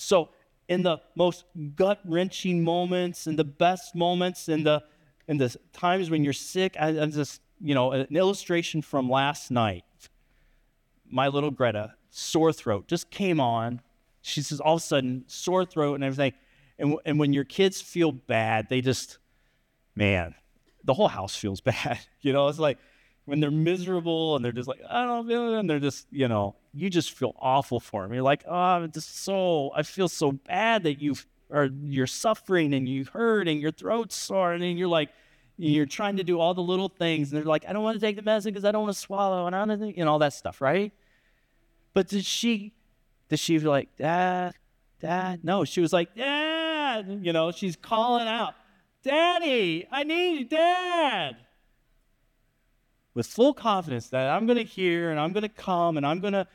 So, 0.00 0.30
in 0.68 0.82
the 0.82 0.98
most 1.14 1.44
gut 1.74 2.00
wrenching 2.04 2.62
moments, 2.62 3.26
in 3.26 3.36
the 3.36 3.44
best 3.44 3.94
moments, 3.94 4.48
in 4.48 4.62
the 4.64 4.82
in 5.28 5.36
the 5.36 5.54
times 5.72 6.10
when 6.10 6.24
you're 6.24 6.32
sick, 6.32 6.76
I, 6.78 7.00
I 7.00 7.06
just 7.06 7.40
you 7.60 7.74
know 7.74 7.92
an 7.92 8.16
illustration 8.16 8.82
from 8.82 9.10
last 9.10 9.50
night. 9.50 9.84
my 11.12 11.28
little 11.28 11.50
Greta, 11.50 11.94
sore 12.08 12.52
throat, 12.52 12.86
just 12.88 13.10
came 13.10 13.40
on. 13.40 13.80
She 14.22 14.42
says, 14.42 14.60
all 14.60 14.76
of 14.76 14.82
a 14.82 14.84
sudden, 14.84 15.24
sore 15.26 15.64
throat 15.64 15.94
and 15.94 16.04
everything. 16.04 16.34
And, 16.78 16.96
and 17.04 17.18
when 17.18 17.32
your 17.32 17.44
kids 17.44 17.80
feel 17.80 18.12
bad, 18.12 18.68
they 18.68 18.80
just, 18.80 19.18
man, 19.96 20.34
the 20.84 20.94
whole 20.94 21.08
house 21.08 21.34
feels 21.34 21.60
bad. 21.72 21.98
You 22.20 22.32
know, 22.32 22.48
it's 22.48 22.58
like 22.58 22.78
when 23.24 23.40
they're 23.40 23.50
miserable 23.50 24.36
and 24.36 24.44
they're 24.44 24.52
just 24.52 24.68
like, 24.68 24.80
I 24.88 25.04
don't 25.04 25.28
it. 25.30 25.58
And 25.58 25.68
they're 25.68 25.80
just, 25.80 26.06
you 26.10 26.28
know, 26.28 26.54
you 26.72 26.90
just 26.90 27.12
feel 27.12 27.34
awful 27.38 27.80
for 27.80 28.04
him. 28.04 28.12
You're 28.12 28.22
like, 28.22 28.44
oh, 28.48 28.86
just 28.86 29.22
so, 29.24 29.72
I 29.74 29.82
feel 29.82 30.08
so 30.08 30.32
bad 30.32 30.84
that 30.84 31.02
you're 31.02 32.06
suffering 32.06 32.74
and 32.74 32.88
you 32.88 33.04
hurt 33.12 33.48
and 33.48 33.60
your 33.60 33.72
throat's 33.72 34.14
sore. 34.14 34.52
And 34.52 34.78
you're 34.78 34.88
like, 34.88 35.10
you're 35.56 35.86
trying 35.86 36.16
to 36.16 36.24
do 36.24 36.38
all 36.40 36.54
the 36.54 36.62
little 36.62 36.88
things. 36.88 37.30
And 37.30 37.38
they're 37.38 37.44
like, 37.44 37.64
I 37.68 37.72
don't 37.72 37.82
want 37.82 37.98
to 37.98 38.00
take 38.00 38.16
the 38.16 38.22
medicine 38.22 38.52
because 38.52 38.64
I 38.64 38.72
don't 38.72 38.84
want 38.84 38.94
to 38.94 39.00
swallow 39.00 39.46
and 39.46 39.54
I 39.56 39.64
don't, 39.64 39.82
and 39.96 40.08
all 40.08 40.20
that 40.20 40.32
stuff, 40.32 40.60
right? 40.60 40.92
But 41.92 42.08
did 42.08 42.24
she, 42.24 42.72
did 43.28 43.40
she 43.40 43.58
be 43.58 43.64
like, 43.64 43.96
Dad, 43.96 44.54
Dad? 45.00 45.44
No, 45.44 45.64
she 45.64 45.80
was 45.80 45.92
like, 45.92 46.14
Dad. 46.14 47.20
You 47.22 47.32
know, 47.32 47.50
she's 47.52 47.76
calling 47.76 48.26
out, 48.26 48.54
Daddy, 49.02 49.86
I 49.90 50.04
need 50.04 50.38
you, 50.38 50.44
Dad. 50.44 51.36
With 53.14 53.26
full 53.26 53.54
confidence 53.54 54.08
that 54.10 54.28
I'm 54.28 54.46
going 54.46 54.58
to 54.58 54.64
hear 54.64 55.10
and 55.10 55.18
I'm 55.18 55.32
going 55.32 55.42
to 55.42 55.48
come 55.48 55.96
and 55.96 56.06
I'm 56.06 56.20
going 56.20 56.32
to 56.32 56.46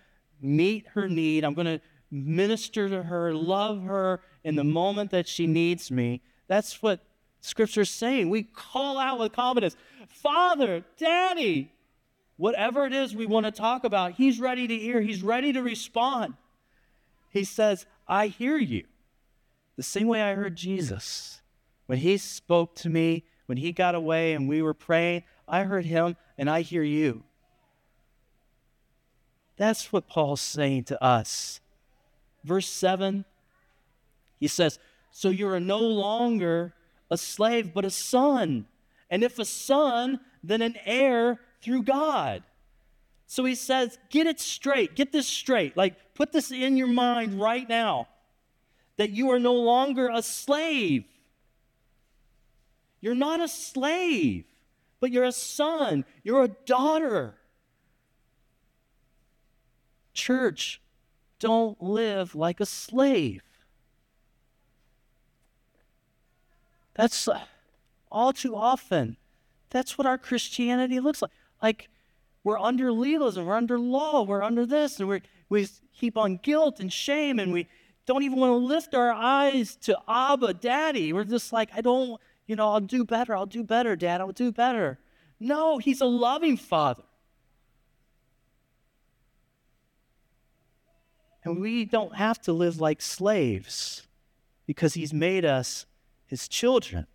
meet 0.42 0.88
her 0.94 1.08
need. 1.08 1.44
I'm 1.44 1.54
going 1.54 1.66
to 1.66 1.82
minister 2.12 2.88
to 2.90 3.04
her, 3.04 3.34
love 3.34 3.84
her 3.84 4.22
in 4.44 4.56
the 4.56 4.64
moment 4.64 5.12
that 5.12 5.28
she 5.28 5.48
needs 5.48 5.92
me. 5.92 6.22
That's 6.48 6.82
what 6.82 7.02
Scripture's 7.42 7.90
saying. 7.90 8.30
We 8.30 8.44
call 8.44 8.98
out 8.98 9.20
with 9.20 9.34
confidence 9.34 9.76
Father, 10.08 10.84
Daddy, 10.98 11.72
whatever 12.38 12.86
it 12.86 12.94
is 12.94 13.16
we 13.16 13.26
want 13.26 13.46
to 13.46 13.52
talk 13.52 13.84
about, 13.84 14.14
He's 14.14 14.40
ready 14.40 14.68
to 14.68 14.78
hear, 14.78 15.02
He's 15.02 15.24
ready 15.24 15.54
to 15.54 15.62
respond. 15.62 16.36
He 17.30 17.44
says, 17.44 17.86
I 18.08 18.28
hear 18.28 18.58
you. 18.58 18.86
The 19.76 19.84
same 19.84 20.08
way 20.08 20.22
I 20.22 20.36
heard 20.36 20.56
Jesus. 20.56 21.42
When 21.86 22.00
He 22.00 22.18
spoke 22.18 22.76
to 22.76 22.90
me, 22.90 23.26
when 23.46 23.58
He 23.58 23.72
got 23.72 23.96
away 23.96 24.34
and 24.34 24.48
we 24.48 24.62
were 24.62 24.74
praying, 24.74 25.24
I 25.48 25.64
heard 25.64 25.86
Him 25.86 26.16
and 26.38 26.50
I 26.50 26.62
hear 26.62 26.84
you. 26.84 27.24
That's 29.58 29.91
what 29.91 30.08
Paul's 30.08 30.41
saying 30.41 30.86
to 30.86 31.03
us. 31.03 31.62
Verse 32.43 32.68
7, 32.68 33.26
he 34.39 34.47
says, 34.47 34.80
So 35.12 35.30
you 35.30 35.47
are 35.47 35.60
no 35.60 35.80
longer 35.80 36.74
a 37.10 37.18
slave, 37.18 37.74
but 37.74 37.86
a 37.86 37.89
son. 37.89 38.68
And 39.10 39.24
if 39.24 39.39
a 39.39 39.45
son, 39.45 40.20
then 40.43 40.62
an 40.62 40.76
heir 40.86 41.39
through 41.62 41.84
God. 41.84 42.43
So 43.28 43.45
he 43.45 43.56
says, 43.56 43.97
Get 44.10 44.28
it 44.28 44.39
straight. 44.39 44.95
Get 44.95 45.12
this 45.12 45.28
straight. 45.28 45.76
Like, 45.76 46.14
put 46.14 46.32
this 46.32 46.51
in 46.51 46.78
your 46.78 46.88
mind 46.88 47.39
right 47.39 47.68
now 47.68 48.08
that 48.97 49.12
you 49.12 49.32
are 49.32 49.39
no 49.39 49.53
longer 49.53 50.10
a 50.14 50.22
slave. 50.22 51.06
You're 53.01 53.16
not 53.16 53.39
a 53.39 53.47
slave, 53.47 54.45
but 54.99 55.12
you're 55.12 55.26
a 55.26 55.32
son. 55.32 56.06
You're 56.24 56.43
a 56.43 56.47
daughter. 56.47 57.36
Church, 60.16 60.82
don't 61.39 61.82
live 61.82 62.34
like 62.34 62.59
a 62.59 62.66
slave. 62.66 63.43
That's 66.95 67.28
uh, 67.28 67.41
all 68.11 68.34
too 68.34 68.55
often. 68.55 69.18
That's 69.70 69.97
what 69.97 70.07
our 70.07 70.18
Christianity 70.18 70.99
looks 70.99 71.22
like. 71.22 71.32
Like 71.61 71.89
we're 72.43 72.59
under 72.59 72.91
legalism, 72.91 73.45
we're 73.45 73.55
under 73.55 73.78
law, 73.78 74.24
we're 74.24 74.43
under 74.43 74.66
this, 74.66 74.99
and 74.99 75.09
we 75.09 75.22
we 75.49 75.68
keep 75.93 76.18
on 76.18 76.38
guilt 76.38 76.80
and 76.80 76.91
shame, 76.91 77.39
and 77.39 77.51
we 77.51 77.68
don't 78.05 78.24
even 78.24 78.39
want 78.39 78.51
to 78.51 78.55
lift 78.55 78.95
our 78.95 79.11
eyes 79.11 79.76
to 79.78 79.97
Abba, 80.07 80.55
Daddy. 80.55 81.11
We're 81.13 81.24
just 81.24 81.51
like, 81.51 81.70
I 81.76 81.82
don't, 81.82 82.20
you 82.47 82.55
know, 82.55 82.72
I'll 82.72 82.80
do 82.80 83.03
better, 83.03 83.36
I'll 83.36 83.45
do 83.45 83.63
better, 83.63 83.95
Dad, 83.95 84.22
I'll 84.22 84.32
do 84.32 84.51
better. 84.51 84.99
No, 85.39 85.78
He's 85.78 86.01
a 86.01 86.05
loving 86.05 86.57
Father. 86.57 87.03
And 91.46 91.62
we 91.62 91.86
don't 91.86 92.16
have 92.16 92.41
to 92.41 92.54
live 92.54 92.82
like 92.82 93.02
slaves 93.04 94.08
because 94.66 94.96
He's 94.96 95.14
made 95.14 95.46
us 95.46 95.86
His 96.26 96.48
children. 96.48 97.06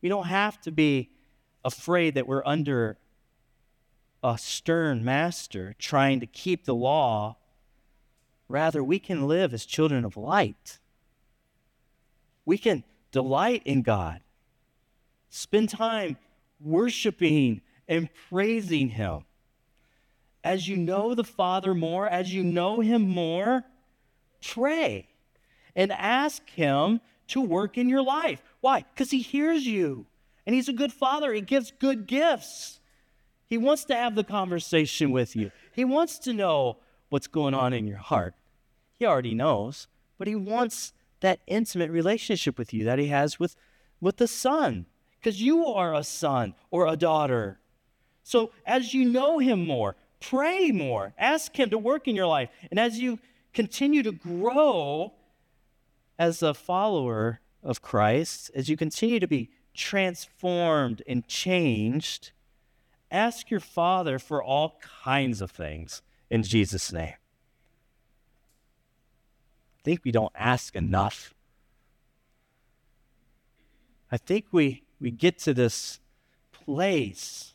We 0.00 0.08
don't 0.08 0.26
have 0.26 0.60
to 0.62 0.72
be 0.72 1.10
afraid 1.62 2.14
that 2.14 2.26
we're 2.26 2.44
under 2.46 2.96
a 4.22 4.38
stern 4.38 5.04
master 5.04 5.74
trying 5.78 6.20
to 6.20 6.26
keep 6.26 6.64
the 6.64 6.74
law. 6.74 7.36
Rather, 8.48 8.82
we 8.82 8.98
can 8.98 9.28
live 9.28 9.52
as 9.52 9.66
children 9.66 10.06
of 10.06 10.16
light. 10.16 10.78
We 12.46 12.56
can 12.56 12.84
delight 13.12 13.62
in 13.66 13.82
God, 13.82 14.20
spend 15.28 15.68
time 15.68 16.16
worshiping 16.60 17.60
and 17.86 18.08
praising 18.30 18.88
Him 18.88 19.24
as 20.44 20.68
you 20.68 20.76
know 20.76 21.14
the 21.14 21.24
Father 21.24 21.74
more, 21.74 22.06
as 22.06 22.32
you 22.32 22.44
know 22.44 22.80
Him 22.80 23.08
more, 23.08 23.64
pray 24.46 25.08
and 25.74 25.90
ask 25.90 26.48
Him 26.50 27.00
to 27.28 27.40
work 27.40 27.78
in 27.78 27.88
your 27.88 28.02
life. 28.02 28.42
Why? 28.60 28.84
Because 28.92 29.10
He 29.10 29.20
hears 29.20 29.66
you 29.66 30.06
and 30.46 30.54
He's 30.54 30.68
a 30.68 30.74
good 30.74 30.92
Father. 30.92 31.32
He 31.32 31.40
gives 31.40 31.72
good 31.72 32.06
gifts. 32.06 32.78
He 33.46 33.56
wants 33.56 33.84
to 33.86 33.94
have 33.94 34.14
the 34.14 34.24
conversation 34.24 35.10
with 35.10 35.34
you, 35.34 35.50
He 35.72 35.84
wants 35.84 36.18
to 36.20 36.34
know 36.34 36.76
what's 37.08 37.26
going 37.26 37.54
on 37.54 37.72
in 37.72 37.86
your 37.86 37.98
heart. 37.98 38.34
He 38.98 39.06
already 39.06 39.34
knows, 39.34 39.88
but 40.18 40.28
He 40.28 40.34
wants 40.34 40.92
that 41.20 41.40
intimate 41.46 41.90
relationship 41.90 42.58
with 42.58 42.74
you 42.74 42.84
that 42.84 42.98
He 42.98 43.06
has 43.06 43.40
with, 43.40 43.56
with 44.00 44.18
the 44.18 44.28
Son, 44.28 44.86
because 45.18 45.40
you 45.40 45.64
are 45.64 45.94
a 45.94 46.04
son 46.04 46.54
or 46.70 46.86
a 46.86 46.96
daughter. 46.96 47.60
So 48.22 48.52
as 48.66 48.92
you 48.92 49.08
know 49.08 49.38
Him 49.38 49.66
more, 49.66 49.96
Pray 50.20 50.70
more. 50.70 51.12
Ask 51.18 51.58
Him 51.58 51.70
to 51.70 51.78
work 51.78 52.08
in 52.08 52.16
your 52.16 52.26
life. 52.26 52.48
And 52.70 52.80
as 52.80 52.98
you 52.98 53.18
continue 53.52 54.02
to 54.02 54.12
grow 54.12 55.12
as 56.18 56.42
a 56.42 56.54
follower 56.54 57.40
of 57.62 57.82
Christ, 57.82 58.50
as 58.54 58.68
you 58.68 58.76
continue 58.76 59.20
to 59.20 59.26
be 59.26 59.50
transformed 59.74 61.02
and 61.06 61.26
changed, 61.26 62.30
ask 63.10 63.50
your 63.50 63.60
Father 63.60 64.18
for 64.18 64.42
all 64.42 64.78
kinds 65.02 65.40
of 65.40 65.50
things 65.50 66.02
in 66.30 66.42
Jesus' 66.42 66.92
name. 66.92 67.14
I 69.78 69.82
think 69.82 70.00
we 70.04 70.12
don't 70.12 70.32
ask 70.34 70.74
enough. 70.74 71.34
I 74.10 74.16
think 74.16 74.46
we, 74.52 74.84
we 75.00 75.10
get 75.10 75.38
to 75.40 75.52
this 75.52 75.98
place 76.52 77.54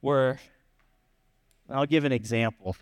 where 0.00 0.38
I'll 1.70 1.86
give 1.86 2.04
an 2.04 2.12
example. 2.12 2.76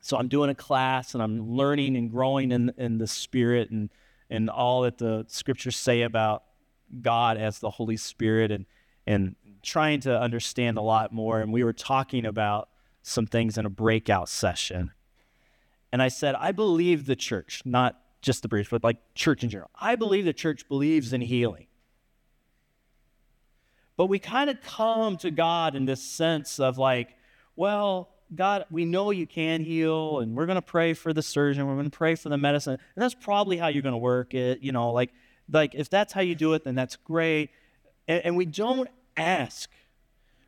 So 0.00 0.16
I'm 0.16 0.28
doing 0.28 0.50
a 0.50 0.54
class 0.54 1.14
and 1.14 1.22
I'm 1.22 1.56
learning 1.56 1.96
and 1.96 2.10
growing 2.10 2.52
in, 2.52 2.72
in 2.76 2.98
the 2.98 3.06
Spirit 3.06 3.70
and, 3.70 3.90
and 4.28 4.48
all 4.48 4.82
that 4.82 4.98
the 4.98 5.24
scriptures 5.28 5.76
say 5.76 6.02
about 6.02 6.44
God 7.02 7.36
as 7.36 7.58
the 7.58 7.70
Holy 7.70 7.96
Spirit 7.96 8.50
and, 8.50 8.66
and 9.06 9.36
trying 9.62 10.00
to 10.00 10.18
understand 10.18 10.78
a 10.78 10.82
lot 10.82 11.12
more. 11.12 11.40
And 11.40 11.52
we 11.52 11.64
were 11.64 11.72
talking 11.72 12.24
about 12.24 12.68
some 13.02 13.26
things 13.26 13.58
in 13.58 13.66
a 13.66 13.70
breakout 13.70 14.28
session. 14.28 14.92
And 15.92 16.02
I 16.02 16.08
said, 16.08 16.34
I 16.34 16.52
believe 16.52 17.06
the 17.06 17.16
church, 17.16 17.62
not 17.64 18.00
just 18.22 18.42
the 18.42 18.48
bridge, 18.48 18.70
but 18.70 18.84
like 18.84 18.98
church 19.14 19.42
in 19.42 19.50
general. 19.50 19.70
I 19.78 19.96
believe 19.96 20.24
the 20.24 20.32
church 20.32 20.68
believes 20.68 21.12
in 21.12 21.20
healing. 21.20 21.66
But 23.96 24.06
we 24.06 24.18
kind 24.18 24.48
of 24.48 24.62
come 24.62 25.18
to 25.18 25.30
God 25.30 25.74
in 25.74 25.84
this 25.84 26.02
sense 26.02 26.58
of 26.58 26.78
like, 26.78 27.16
well, 27.60 28.08
God, 28.34 28.64
we 28.70 28.86
know 28.86 29.10
you 29.10 29.26
can 29.26 29.62
heal, 29.62 30.20
and 30.20 30.34
we're 30.34 30.46
going 30.46 30.56
to 30.56 30.62
pray 30.62 30.94
for 30.94 31.12
the 31.12 31.20
surgeon. 31.20 31.66
We're 31.66 31.74
going 31.74 31.90
to 31.90 31.96
pray 31.96 32.14
for 32.14 32.30
the 32.30 32.38
medicine, 32.38 32.72
and 32.72 33.02
that's 33.02 33.12
probably 33.12 33.58
how 33.58 33.68
you're 33.68 33.82
going 33.82 33.92
to 33.92 33.98
work 33.98 34.32
it. 34.32 34.62
You 34.62 34.72
know, 34.72 34.92
like, 34.92 35.10
like 35.52 35.74
if 35.74 35.90
that's 35.90 36.14
how 36.14 36.22
you 36.22 36.34
do 36.34 36.54
it, 36.54 36.64
then 36.64 36.74
that's 36.74 36.96
great. 36.96 37.50
And, 38.08 38.24
and 38.24 38.36
we 38.38 38.46
don't 38.46 38.88
ask. 39.14 39.68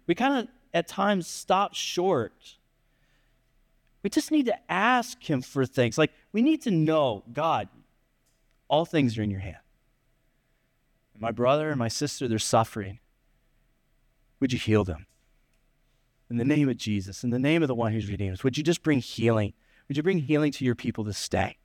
We 0.06 0.14
kind 0.14 0.38
of 0.38 0.48
at 0.72 0.88
times 0.88 1.26
stop 1.26 1.74
short. 1.74 2.56
We 4.02 4.08
just 4.08 4.30
need 4.30 4.46
to 4.46 4.56
ask 4.72 5.22
Him 5.22 5.42
for 5.42 5.66
things. 5.66 5.98
Like 5.98 6.12
we 6.32 6.40
need 6.40 6.62
to 6.62 6.70
know, 6.70 7.24
God, 7.30 7.68
all 8.68 8.86
things 8.86 9.18
are 9.18 9.22
in 9.22 9.30
Your 9.30 9.40
hand. 9.40 9.58
My 11.18 11.30
brother 11.30 11.68
and 11.68 11.78
my 11.78 11.88
sister, 11.88 12.26
they're 12.26 12.38
suffering. 12.38 13.00
Would 14.40 14.54
you 14.54 14.58
heal 14.58 14.82
them? 14.82 15.04
In 16.32 16.38
the 16.38 16.44
name 16.44 16.70
of 16.70 16.78
Jesus, 16.78 17.24
in 17.24 17.30
the 17.30 17.38
name 17.38 17.60
of 17.60 17.68
the 17.68 17.74
one 17.74 17.92
who's 17.92 18.08
redeemed 18.08 18.32
us, 18.32 18.42
would 18.42 18.56
you 18.56 18.64
just 18.64 18.82
bring 18.82 19.00
healing? 19.00 19.52
Would 19.86 19.98
you 19.98 20.02
bring 20.02 20.18
healing 20.18 20.50
to 20.52 20.64
your 20.64 20.74
people 20.74 21.04
to 21.04 21.12
stay? 21.12 21.58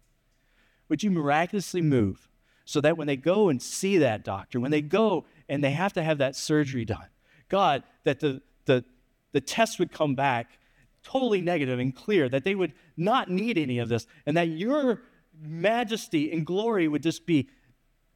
Would 0.90 1.04
you 1.04 1.10
miraculously 1.10 1.82
move 1.82 2.28
so 2.66 2.82
that 2.82 2.98
when 2.98 3.08
they 3.08 3.16
go 3.16 3.48
and 3.48 3.62
see 3.62 3.98
that 4.00 4.26
doctor, 4.26 4.60
when 4.60 4.72
they 4.72 4.82
go 4.82 5.26
and 5.48 5.64
they 5.64 5.72
have 5.72 5.94
to 5.94 6.04
have 6.04 6.18
that 6.18 6.36
surgery 6.36 6.84
done, 6.84 7.08
God, 7.48 7.84
that 8.04 8.20
the, 8.20 8.42
the, 8.66 8.84
the 9.32 9.40
test 9.40 9.80
would 9.80 9.90
come 9.90 10.16
back 10.16 10.60
totally 11.02 11.40
negative 11.40 11.80
and 11.80 11.96
clear, 11.96 12.28
that 12.28 12.44
they 12.44 12.54
would 12.54 12.74
not 12.98 13.32
need 13.32 13.58
any 13.58 13.80
of 13.80 13.88
this, 13.88 14.06
and 14.26 14.36
that 14.36 14.50
your 14.50 15.02
majesty 15.40 16.30
and 16.34 16.46
glory 16.46 16.90
would 16.90 17.04
just 17.04 17.26
be 17.26 17.48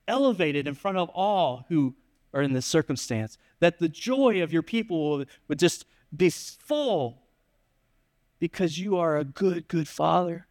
elevated 0.05 0.67
in 0.67 0.73
front 0.73 0.97
of 0.97 1.07
all 1.09 1.65
who 1.69 1.95
are 2.33 2.41
in 2.41 2.51
this 2.51 2.65
circumstance, 2.65 3.37
that 3.61 3.79
the 3.79 3.87
joy 3.87 4.43
of 4.43 4.51
your 4.51 4.63
people 4.63 5.23
would 5.47 5.59
just 5.59 5.85
be 6.15 6.29
full 6.29 7.21
because 8.39 8.77
you 8.77 8.97
are 8.97 9.17
a 9.17 9.23
good, 9.23 9.67
good 9.67 9.87
father. 9.87 10.47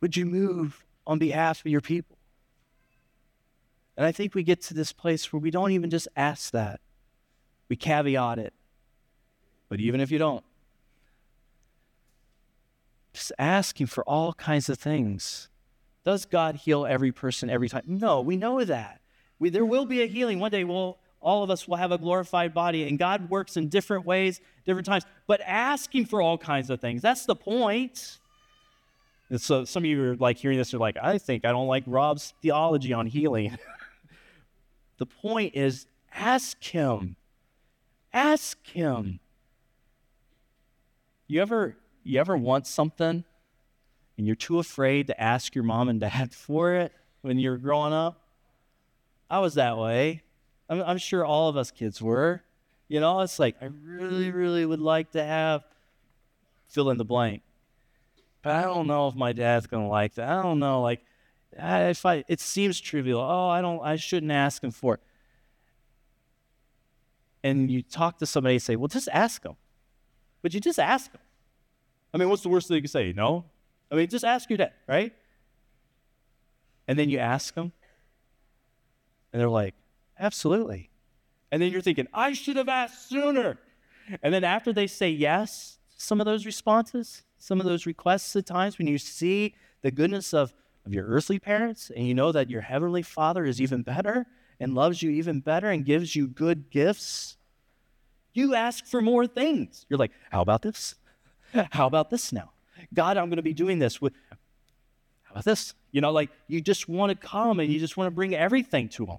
Would 0.00 0.16
you 0.16 0.26
move 0.26 0.84
on 1.06 1.18
behalf 1.18 1.60
of 1.60 1.66
your 1.66 1.80
people? 1.80 2.16
And 3.96 4.04
I 4.04 4.12
think 4.12 4.34
we 4.34 4.42
get 4.42 4.60
to 4.62 4.74
this 4.74 4.92
place 4.92 5.32
where 5.32 5.40
we 5.40 5.50
don't 5.50 5.72
even 5.72 5.90
just 5.90 6.08
ask 6.16 6.52
that, 6.52 6.80
we 7.68 7.76
caveat 7.76 8.38
it. 8.38 8.52
But 9.68 9.80
even 9.80 10.00
if 10.00 10.10
you 10.10 10.18
don't, 10.18 10.44
just 13.12 13.32
asking 13.38 13.86
for 13.86 14.04
all 14.04 14.34
kinds 14.34 14.68
of 14.68 14.78
things. 14.78 15.48
Does 16.04 16.26
God 16.26 16.56
heal 16.56 16.86
every 16.86 17.10
person 17.10 17.48
every 17.48 17.68
time? 17.68 17.82
No, 17.86 18.20
we 18.20 18.36
know 18.36 18.62
that. 18.62 19.00
We, 19.38 19.48
there 19.48 19.64
will 19.64 19.86
be 19.86 20.02
a 20.02 20.06
healing. 20.06 20.38
One 20.38 20.50
day 20.50 20.64
we'll, 20.64 20.98
all 21.26 21.42
of 21.42 21.50
us 21.50 21.66
will 21.66 21.76
have 21.76 21.90
a 21.90 21.98
glorified 21.98 22.54
body, 22.54 22.86
and 22.86 23.00
God 23.00 23.28
works 23.28 23.56
in 23.56 23.68
different 23.68 24.06
ways, 24.06 24.40
different 24.64 24.86
times. 24.86 25.04
But 25.26 25.40
asking 25.44 26.06
for 26.06 26.22
all 26.22 26.38
kinds 26.38 26.70
of 26.70 26.80
things, 26.80 27.02
that's 27.02 27.26
the 27.26 27.34
point. 27.34 28.18
And 29.28 29.40
so 29.40 29.64
some 29.64 29.82
of 29.82 29.86
you 29.90 30.00
are 30.04 30.14
like 30.14 30.38
hearing 30.38 30.56
this, 30.56 30.72
are 30.72 30.78
like, 30.78 30.96
I 31.02 31.18
think 31.18 31.44
I 31.44 31.50
don't 31.50 31.66
like 31.66 31.82
Rob's 31.88 32.32
theology 32.42 32.92
on 32.92 33.06
healing. 33.06 33.58
the 34.98 35.06
point 35.06 35.56
is 35.56 35.86
ask 36.14 36.62
him. 36.62 37.16
Ask 38.12 38.64
him. 38.68 39.18
You 41.26 41.42
ever 41.42 41.76
you 42.04 42.20
ever 42.20 42.36
want 42.36 42.68
something 42.68 43.24
and 44.16 44.26
you're 44.28 44.36
too 44.36 44.60
afraid 44.60 45.08
to 45.08 45.20
ask 45.20 45.56
your 45.56 45.64
mom 45.64 45.88
and 45.88 45.98
dad 45.98 46.32
for 46.34 46.74
it 46.74 46.92
when 47.22 47.40
you're 47.40 47.58
growing 47.58 47.92
up? 47.92 48.22
I 49.28 49.40
was 49.40 49.54
that 49.54 49.76
way. 49.76 50.22
I'm, 50.68 50.82
I'm 50.82 50.98
sure 50.98 51.24
all 51.24 51.48
of 51.48 51.56
us 51.56 51.70
kids 51.70 52.00
were. 52.02 52.42
You 52.88 53.00
know, 53.00 53.20
it's 53.20 53.38
like, 53.38 53.56
I 53.60 53.66
really, 53.66 54.30
really 54.30 54.64
would 54.64 54.80
like 54.80 55.12
to 55.12 55.24
have 55.24 55.64
fill 56.68 56.90
in 56.90 56.98
the 56.98 57.04
blank. 57.04 57.42
But 58.42 58.54
I 58.54 58.62
don't 58.62 58.86
know 58.86 59.08
if 59.08 59.14
my 59.14 59.32
dad's 59.32 59.66
going 59.66 59.84
to 59.84 59.88
like 59.88 60.14
that. 60.14 60.28
I 60.28 60.42
don't 60.42 60.60
know. 60.60 60.82
Like, 60.82 61.04
if 61.52 62.06
I, 62.06 62.24
it 62.28 62.40
seems 62.40 62.80
trivial. 62.80 63.20
Oh, 63.20 63.48
I 63.48 63.60
don't, 63.60 63.80
I 63.82 63.96
shouldn't 63.96 64.30
ask 64.30 64.62
him 64.62 64.70
for 64.70 64.94
it. 64.94 65.00
And 67.42 67.70
you 67.70 67.82
talk 67.82 68.18
to 68.18 68.26
somebody 68.26 68.56
and 68.56 68.62
say, 68.62 68.76
well, 68.76 68.88
just 68.88 69.08
ask 69.12 69.44
him. 69.44 69.56
But 70.42 70.54
you 70.54 70.60
just 70.60 70.78
ask 70.78 71.10
him. 71.12 71.20
I 72.14 72.18
mean, 72.18 72.28
what's 72.28 72.42
the 72.42 72.48
worst 72.48 72.68
thing 72.68 72.76
you 72.76 72.82
can 72.82 72.88
say? 72.88 73.12
No? 73.12 73.44
I 73.90 73.94
mean, 73.94 74.08
just 74.08 74.24
ask 74.24 74.48
your 74.48 74.58
dad, 74.58 74.72
right? 74.86 75.12
And 76.88 76.98
then 76.98 77.10
you 77.10 77.18
ask 77.18 77.54
them, 77.54 77.72
and 79.32 79.40
they're 79.40 79.48
like, 79.48 79.74
absolutely. 80.18 80.90
And 81.50 81.62
then 81.62 81.72
you're 81.72 81.80
thinking, 81.80 82.08
I 82.12 82.32
should 82.32 82.56
have 82.56 82.68
asked 82.68 83.08
sooner. 83.08 83.58
And 84.22 84.32
then 84.32 84.44
after 84.44 84.72
they 84.72 84.86
say 84.86 85.10
yes, 85.10 85.78
some 85.96 86.20
of 86.20 86.26
those 86.26 86.46
responses, 86.46 87.22
some 87.38 87.60
of 87.60 87.66
those 87.66 87.86
requests 87.86 88.34
at 88.36 88.46
times, 88.46 88.78
when 88.78 88.86
you 88.86 88.98
see 88.98 89.54
the 89.82 89.90
goodness 89.90 90.34
of, 90.34 90.52
of 90.84 90.92
your 90.92 91.06
earthly 91.06 91.38
parents 91.38 91.90
and 91.94 92.06
you 92.06 92.14
know 92.14 92.32
that 92.32 92.50
your 92.50 92.60
heavenly 92.60 93.02
father 93.02 93.44
is 93.44 93.60
even 93.60 93.82
better 93.82 94.26
and 94.58 94.74
loves 94.74 95.02
you 95.02 95.10
even 95.10 95.40
better 95.40 95.70
and 95.70 95.84
gives 95.84 96.16
you 96.16 96.26
good 96.26 96.70
gifts, 96.70 97.36
you 98.32 98.54
ask 98.54 98.84
for 98.86 99.00
more 99.00 99.26
things. 99.26 99.86
You're 99.88 99.98
like, 99.98 100.12
how 100.30 100.42
about 100.42 100.62
this? 100.62 100.94
How 101.70 101.86
about 101.86 102.10
this 102.10 102.32
now? 102.32 102.50
God, 102.92 103.16
I'm 103.16 103.28
going 103.28 103.36
to 103.36 103.42
be 103.42 103.54
doing 103.54 103.78
this 103.78 104.00
with, 104.00 104.12
how 105.22 105.32
about 105.32 105.44
this? 105.44 105.74
You 105.90 106.00
know, 106.00 106.12
like 106.12 106.30
you 106.46 106.60
just 106.60 106.88
want 106.88 107.10
to 107.10 107.16
come 107.16 107.60
and 107.60 107.72
you 107.72 107.80
just 107.80 107.96
want 107.96 108.08
to 108.08 108.14
bring 108.14 108.34
everything 108.34 108.88
to 108.90 109.06
Him. 109.06 109.18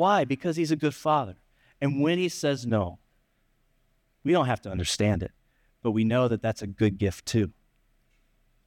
Why? 0.00 0.24
Because 0.24 0.56
He's 0.56 0.70
a 0.70 0.76
good 0.76 0.94
Father. 0.94 1.36
And 1.78 2.00
when 2.00 2.16
He 2.16 2.30
says 2.30 2.64
no, 2.64 2.98
we 4.24 4.32
don't 4.32 4.46
have 4.46 4.62
to 4.62 4.70
understand 4.70 5.22
it, 5.22 5.30
but 5.82 5.90
we 5.90 6.04
know 6.04 6.26
that 6.26 6.40
that's 6.40 6.62
a 6.62 6.66
good 6.66 6.96
gift 6.96 7.26
too. 7.26 7.52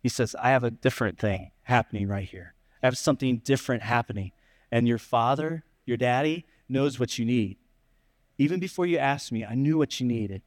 He 0.03 0.09
says, 0.09 0.35
I 0.39 0.51
have 0.51 0.63
a 0.63 0.69
different 0.69 1.17
thing 1.17 1.49
happening 1.63 2.07
right 2.07 2.29
here. 2.29 2.53
I 2.83 2.85
have 2.85 2.99
something 2.99 3.37
different 3.39 3.81
happening. 3.81 4.31
And 4.71 4.87
your 4.87 4.99
father, 4.99 5.63
your 5.87 5.97
daddy, 5.97 6.45
knows 6.69 6.99
what 6.99 7.17
you 7.17 7.25
need. 7.25 7.57
Even 8.37 8.59
before 8.59 8.85
you 8.85 8.99
asked 8.99 9.31
me, 9.31 9.43
I 9.43 9.55
knew 9.55 9.79
what 9.79 9.99
you 9.99 10.05
needed. 10.05 10.43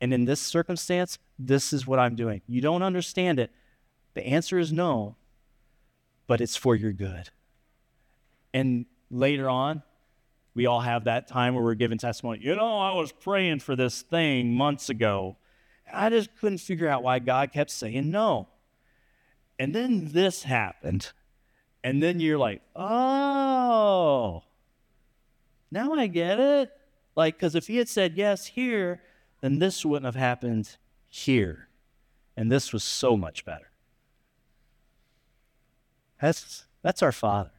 And 0.00 0.14
in 0.14 0.24
this 0.24 0.40
circumstance, 0.40 1.18
this 1.38 1.70
is 1.70 1.86
what 1.86 1.98
I'm 1.98 2.16
doing. 2.16 2.40
You 2.46 2.62
don't 2.62 2.82
understand 2.82 3.38
it. 3.38 3.50
The 4.14 4.26
answer 4.26 4.58
is 4.58 4.72
no, 4.72 5.16
but 6.26 6.40
it's 6.40 6.56
for 6.56 6.74
your 6.74 6.92
good. 6.92 7.28
And 8.54 8.86
later 9.10 9.50
on, 9.50 9.82
we 10.54 10.66
all 10.66 10.80
have 10.80 11.04
that 11.04 11.28
time 11.28 11.54
where 11.54 11.62
we're 11.62 11.74
giving 11.74 11.98
testimony. 11.98 12.40
You 12.42 12.56
know, 12.56 12.78
I 12.78 12.94
was 12.94 13.12
praying 13.12 13.60
for 13.60 13.76
this 13.76 14.02
thing 14.02 14.52
months 14.54 14.88
ago. 14.88 15.36
I 15.92 16.10
just 16.10 16.30
couldn't 16.40 16.58
figure 16.58 16.88
out 16.88 17.02
why 17.02 17.18
God 17.18 17.52
kept 17.52 17.70
saying 17.70 18.10
no. 18.10 18.48
And 19.58 19.74
then 19.74 20.12
this 20.12 20.42
happened. 20.42 21.12
And 21.82 22.02
then 22.02 22.20
you're 22.20 22.38
like, 22.38 22.62
oh, 22.74 24.42
now 25.70 25.94
I 25.94 26.06
get 26.06 26.40
it. 26.40 26.70
Like, 27.16 27.36
because 27.36 27.54
if 27.54 27.66
he 27.66 27.76
had 27.76 27.88
said 27.88 28.16
yes 28.16 28.46
here, 28.46 29.00
then 29.40 29.58
this 29.58 29.84
wouldn't 29.84 30.06
have 30.06 30.14
happened 30.14 30.76
here. 31.08 31.68
And 32.36 32.50
this 32.50 32.72
was 32.72 32.84
so 32.84 33.16
much 33.16 33.44
better. 33.44 33.70
That's, 36.20 36.66
that's 36.82 37.02
our 37.02 37.12
Father. 37.12 37.50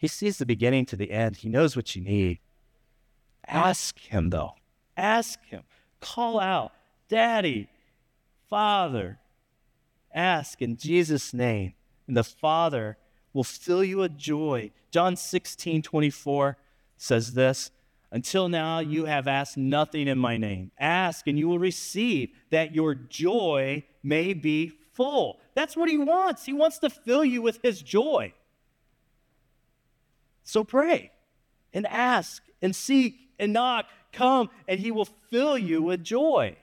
He 0.00 0.08
sees 0.08 0.38
the 0.38 0.46
beginning 0.46 0.86
to 0.86 0.96
the 0.96 1.10
end, 1.10 1.36
He 1.36 1.50
knows 1.50 1.76
what 1.76 1.94
you 1.94 2.00
need. 2.02 2.38
Ask 3.46 3.98
Him, 3.98 4.30
though. 4.30 4.54
Ask 4.96 5.44
Him. 5.44 5.62
Call 6.00 6.40
out, 6.40 6.72
Daddy, 7.10 7.68
Father. 8.48 9.18
Ask 10.14 10.62
in 10.62 10.78
Jesus' 10.78 11.34
name, 11.34 11.74
and 12.08 12.16
the 12.16 12.24
Father 12.24 12.96
will 13.34 13.44
fill 13.44 13.84
you 13.84 13.98
with 13.98 14.16
joy. 14.16 14.70
John 14.90 15.16
16, 15.16 15.82
24 15.82 16.56
says 16.96 17.34
this 17.34 17.70
until 18.10 18.48
now, 18.48 18.80
you 18.80 19.04
have 19.04 19.28
asked 19.28 19.56
nothing 19.56 20.08
in 20.08 20.18
my 20.18 20.38
name. 20.38 20.72
Ask 20.78 21.26
and 21.26 21.38
you 21.38 21.46
will 21.46 21.58
receive, 21.58 22.30
that 22.50 22.74
your 22.74 22.94
joy 22.94 23.84
may 24.02 24.32
be 24.32 24.72
full. 24.92 25.40
That's 25.54 25.76
what 25.76 25.88
he 25.88 25.98
wants. 25.98 26.44
He 26.44 26.52
wants 26.52 26.78
to 26.78 26.90
fill 26.90 27.24
you 27.24 27.42
with 27.42 27.60
his 27.62 27.82
joy. 27.82 28.32
So 30.44 30.64
pray 30.64 31.12
and 31.72 31.86
ask 31.86 32.42
and 32.60 32.74
seek 32.74 33.16
and 33.38 33.52
knock. 33.52 33.86
Come 34.12 34.50
and 34.66 34.80
he 34.80 34.90
will 34.90 35.08
fill 35.30 35.56
you 35.56 35.82
with 35.82 36.02
joy. 36.02 36.56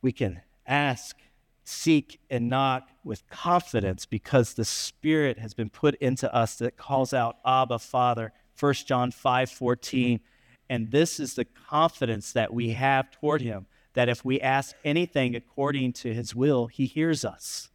We 0.00 0.12
can 0.12 0.40
ask 0.66 1.16
seek 1.64 2.20
and 2.30 2.48
knock 2.48 2.88
with 3.02 3.28
confidence 3.28 4.06
because 4.06 4.54
the 4.54 4.64
Spirit 4.64 5.38
has 5.38 5.52
been 5.52 5.68
put 5.68 5.96
into 5.96 6.32
us 6.32 6.56
that 6.56 6.76
calls 6.76 7.12
out, 7.12 7.36
Abba, 7.44 7.78
Father. 7.78 8.32
1 8.58 8.74
John 8.86 9.10
5 9.10 9.50
14. 9.50 10.20
And 10.68 10.90
this 10.90 11.20
is 11.20 11.34
the 11.34 11.44
confidence 11.44 12.32
that 12.32 12.52
we 12.52 12.70
have 12.70 13.10
toward 13.10 13.42
Him 13.42 13.66
that 13.94 14.08
if 14.08 14.24
we 14.24 14.40
ask 14.40 14.74
anything 14.84 15.34
according 15.34 15.92
to 15.94 16.12
His 16.12 16.34
will, 16.34 16.66
He 16.66 16.86
hears 16.86 17.24
us. 17.24 17.70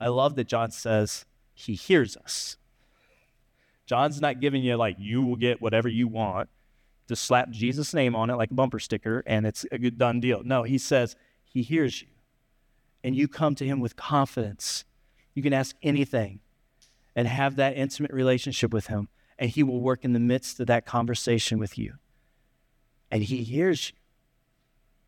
I 0.00 0.08
love 0.08 0.36
that 0.36 0.46
John 0.46 0.70
says 0.70 1.24
He 1.54 1.74
hears 1.74 2.16
us. 2.16 2.56
John's 3.86 4.20
not 4.20 4.40
giving 4.40 4.62
you, 4.62 4.76
like, 4.76 4.96
you 4.98 5.22
will 5.22 5.36
get 5.36 5.62
whatever 5.62 5.88
you 5.88 6.08
want. 6.08 6.48
Just 7.08 7.24
slap 7.24 7.50
Jesus' 7.50 7.94
name 7.94 8.16
on 8.16 8.30
it 8.30 8.34
like 8.34 8.50
a 8.50 8.54
bumper 8.54 8.80
sticker 8.80 9.22
and 9.26 9.46
it's 9.46 9.64
a 9.70 9.78
good 9.78 9.96
done 9.96 10.18
deal. 10.18 10.42
No, 10.44 10.64
he 10.64 10.76
says, 10.76 11.14
he 11.56 11.62
hears 11.62 12.02
you. 12.02 12.08
And 13.02 13.16
you 13.16 13.28
come 13.28 13.54
to 13.54 13.64
Him 13.64 13.80
with 13.80 13.96
confidence. 13.96 14.84
You 15.32 15.42
can 15.42 15.52
ask 15.52 15.74
anything 15.82 16.40
and 17.14 17.26
have 17.28 17.56
that 17.56 17.76
intimate 17.76 18.12
relationship 18.12 18.74
with 18.74 18.88
Him, 18.88 19.08
and 19.38 19.48
He 19.48 19.62
will 19.62 19.80
work 19.80 20.04
in 20.04 20.12
the 20.12 20.20
midst 20.20 20.60
of 20.60 20.66
that 20.66 20.84
conversation 20.84 21.58
with 21.58 21.78
you. 21.78 21.94
And 23.10 23.22
He 23.22 23.44
hears 23.44 23.90
you. 23.90 23.96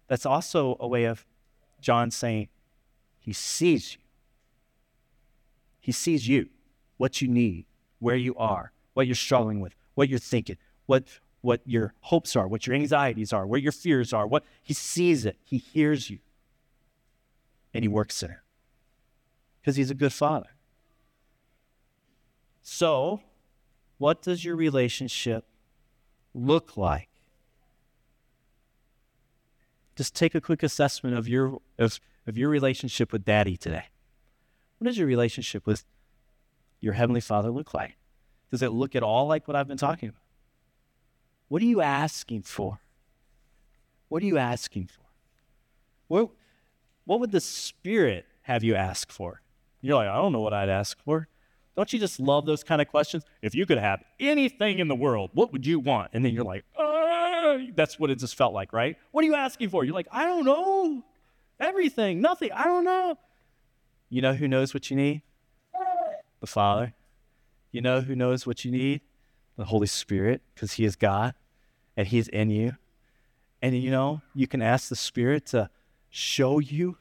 That's 0.07 0.25
also 0.25 0.77
a 0.81 0.89
way 0.89 1.05
of 1.05 1.27
John 1.81 2.11
saying, 2.11 2.49
He 3.19 3.33
sees 3.33 3.95
you. 3.95 4.01
He 5.81 5.93
sees 5.93 6.29
you, 6.29 6.49
what 6.97 7.21
you 7.21 7.29
need, 7.29 7.67
where 7.99 8.17
you 8.17 8.35
are, 8.37 8.73
what 8.95 9.07
you're 9.07 9.15
struggling 9.15 9.61
with, 9.61 9.75
what 9.95 10.09
you're 10.09 10.19
thinking, 10.19 10.57
what, 10.87 11.05
what 11.41 11.61
your 11.65 11.95
hopes 12.01 12.37
are, 12.37 12.49
what 12.49 12.67
your 12.67 12.77
anxieties 12.77 13.33
are, 13.33 13.47
where 13.47 13.61
your 13.61 13.73
fears 13.73 14.13
are, 14.13 14.27
what 14.27 14.45
he 14.63 14.75
sees 14.75 15.25
it, 15.25 15.37
he 15.45 15.59
hears 15.59 16.11
you 16.11 16.19
and 17.73 17.85
he 17.85 17.89
works 17.89 18.23
in 18.23 18.31
it 18.31 18.39
because 19.61 19.77
he's 19.77 19.91
a 19.91 19.95
good 19.95 20.13
father. 20.13 20.49
So, 22.63 23.21
what 23.99 24.23
does 24.23 24.45
your 24.45 24.57
relationship 24.57 25.45
look 26.35 26.77
like? 26.77 27.09
Just 29.97 30.15
take 30.15 30.35
a 30.35 30.41
quick 30.41 30.63
assessment 30.63 31.17
of 31.17 31.29
your 31.29 31.59
of, 31.79 31.99
of 32.27 32.39
your 32.39 32.49
relationship 32.49 33.13
with 33.13 33.25
daddy 33.25 33.57
today. 33.57 33.87
What 34.79 34.87
does 34.87 34.99
your 34.99 35.07
relationship 35.07 35.67
with 35.67 35.85
your 36.81 36.95
heavenly 36.95 37.21
father 37.21 37.51
look 37.51 37.75
like? 37.75 37.97
Does 38.51 38.63
it 38.63 38.73
look 38.73 38.95
at 38.95 39.03
all 39.03 39.27
like 39.27 39.47
what 39.47 39.57
I've 39.57 39.69
been 39.69 39.77
talking 39.77 40.09
about? 40.09 40.23
What 41.49 41.63
are 41.63 41.67
you 41.67 41.81
asking 41.81 42.43
for? 42.43 42.81
What 44.09 44.23
are 44.23 44.27
you 44.27 44.39
asking 44.39 44.87
for? 44.87 45.03
What, 46.07 46.31
what 47.05 47.21
would 47.21 47.33
the 47.33 47.41
Spirit 47.41 48.27
have 48.43 48.65
you 48.65 48.75
ask 48.75 49.11
for? 49.11 49.43
You're 49.81 49.97
like, 49.97 50.09
I 50.09 50.17
don't 50.17 50.33
know 50.33 50.41
what 50.41 50.55
I'd 50.55 50.69
ask 50.69 50.99
for. 51.05 51.29
Don't 51.77 51.93
you 51.93 51.99
just 51.99 52.19
love 52.19 52.47
those 52.47 52.65
kind 52.65 52.81
of 52.81 52.89
questions? 52.89 53.25
If 53.43 53.55
you 53.55 53.67
could 53.67 53.79
have 53.79 54.03
anything 54.19 54.79
in 54.79 54.89
the 54.89 54.95
world, 54.95 55.31
what 55.35 55.53
would 55.53 55.67
you 55.67 55.79
want? 55.79 56.11
And 56.13 56.25
then 56.25 56.35
you're 56.35 56.45
like, 56.45 56.65
that's 57.75 57.99
what 57.99 58.11
it 58.11 58.19
just 58.19 58.35
felt 58.35 58.53
like, 58.53 58.73
right? 58.73 58.97
What 59.13 59.23
are 59.23 59.27
you 59.27 59.35
asking 59.35 59.69
for? 59.69 59.85
You're 59.85 59.95
like, 59.95 60.09
I 60.11 60.25
don't 60.25 60.45
know. 60.45 61.05
Everything, 61.61 62.21
nothing. 62.21 62.51
I 62.53 62.65
don't 62.65 62.85
know. 62.85 63.19
You 64.11 64.23
know 64.23 64.35
who 64.35 64.49
knows 64.49 64.73
what 64.73 64.91
you 64.91 64.97
need? 64.97 65.23
The 66.41 66.47
Father. 66.47 66.95
You 67.73 67.81
know 67.81 68.01
who 68.01 68.17
knows 68.17 68.47
what 68.47 68.65
you 68.65 68.71
need? 68.71 69.03
The 69.57 69.67
Holy 69.67 69.87
Spirit, 69.87 70.41
because 70.55 70.73
He 70.73 70.85
is 70.85 70.97
God 70.97 71.35
and 71.97 72.07
He's 72.07 72.29
in 72.29 72.51
you. 72.51 72.73
And 73.61 73.77
you 73.77 73.91
know, 73.91 74.23
you 74.35 74.47
can 74.47 74.63
ask 74.63 74.89
the 74.89 74.97
Spirit 74.97 75.47
to 75.47 75.69
show 76.11 76.59
you 76.59 76.97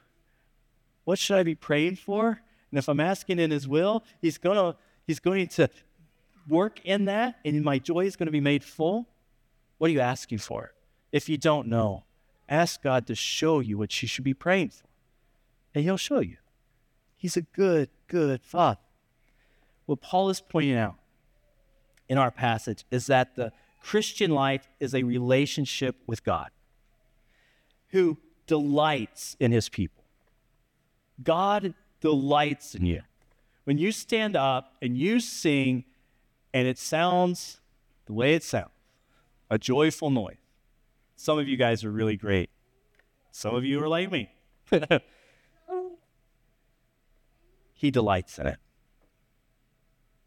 what 1.05 1.17
should 1.17 1.37
I 1.37 1.43
be 1.43 1.55
praying 1.55 1.95
for? 1.95 2.41
And 2.69 2.77
if 2.77 2.89
I'm 2.89 2.99
asking 2.99 3.39
in 3.39 3.51
His 3.51 3.67
will, 3.67 4.03
He's 4.21 4.37
gonna 4.37 4.75
He's 5.05 5.19
going 5.19 5.47
to 5.49 5.69
work 6.49 6.81
in 6.83 7.05
that, 7.05 7.37
and 7.45 7.63
my 7.63 7.79
joy 7.79 8.05
is 8.05 8.17
going 8.17 8.27
to 8.27 8.31
be 8.31 8.41
made 8.41 8.63
full. 8.63 9.07
What 9.77 9.89
are 9.89 9.93
you 9.93 10.01
asking 10.01 10.39
for? 10.39 10.73
If 11.11 11.29
you 11.29 11.37
don't 11.37 11.67
know, 11.67 12.03
ask 12.49 12.81
God 12.81 13.07
to 13.07 13.15
show 13.15 13.61
you 13.61 13.77
what 13.77 14.01
you 14.01 14.07
should 14.07 14.25
be 14.25 14.33
praying 14.33 14.69
for, 14.69 14.85
and 15.73 15.83
He'll 15.85 15.95
show 15.95 16.19
you. 16.19 16.37
He's 17.17 17.35
a 17.35 17.41
good, 17.41 17.89
good 18.07 18.41
Father. 18.43 18.79
What 19.85 20.01
Paul 20.01 20.29
is 20.29 20.39
pointing 20.39 20.75
out 20.75 20.95
in 22.07 22.17
our 22.17 22.31
passage 22.31 22.85
is 22.91 23.07
that 23.07 23.35
the 23.35 23.51
Christian 23.81 24.31
life 24.31 24.67
is 24.79 24.93
a 24.93 25.03
relationship 25.03 25.95
with 26.05 26.23
God 26.23 26.51
who 27.89 28.17
delights 28.45 29.35
in 29.39 29.51
his 29.51 29.69
people. 29.69 30.03
God 31.23 31.73
delights 31.99 32.75
in 32.75 32.85
you. 32.85 33.01
When 33.63 33.77
you 33.77 33.91
stand 33.91 34.35
up 34.35 34.73
and 34.81 34.97
you 34.97 35.19
sing, 35.19 35.85
and 36.53 36.67
it 36.67 36.77
sounds 36.77 37.59
the 38.05 38.13
way 38.13 38.33
it 38.33 38.43
sounds, 38.43 38.71
a 39.49 39.57
joyful 39.57 40.09
noise. 40.09 40.37
Some 41.15 41.39
of 41.39 41.47
you 41.47 41.57
guys 41.57 41.83
are 41.83 41.91
really 41.91 42.15
great. 42.15 42.49
Some 43.31 43.55
of 43.55 43.65
you 43.65 43.81
are 43.83 43.87
like 43.87 44.11
me. 44.11 44.29
he 47.77 47.91
delights 47.91 48.37
in 48.37 48.47
it. 48.47 48.57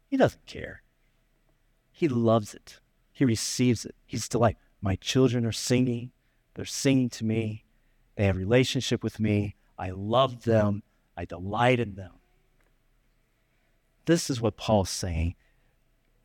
He 0.07 0.17
doesn't 0.17 0.45
care. 0.45 0.81
He 1.91 2.07
loves 2.07 2.53
it. 2.53 2.79
He 3.11 3.25
receives 3.25 3.85
it. 3.85 3.93
He's 4.05 4.27
delight. 4.27 4.57
My 4.81 4.95
children 4.95 5.45
are 5.45 5.51
singing. 5.51 6.11
They're 6.55 6.65
singing 6.65 7.09
to 7.11 7.25
me. 7.25 7.65
They 8.15 8.25
have 8.25 8.35
relationship 8.35 9.03
with 9.03 9.19
me. 9.19 9.55
I 9.77 9.91
love 9.91 10.43
them. 10.43 10.81
I 11.15 11.25
delight 11.25 11.79
in 11.79 11.95
them. 11.95 12.13
This 14.05 14.29
is 14.29 14.41
what 14.41 14.57
Paul's 14.57 14.89
saying. 14.89 15.35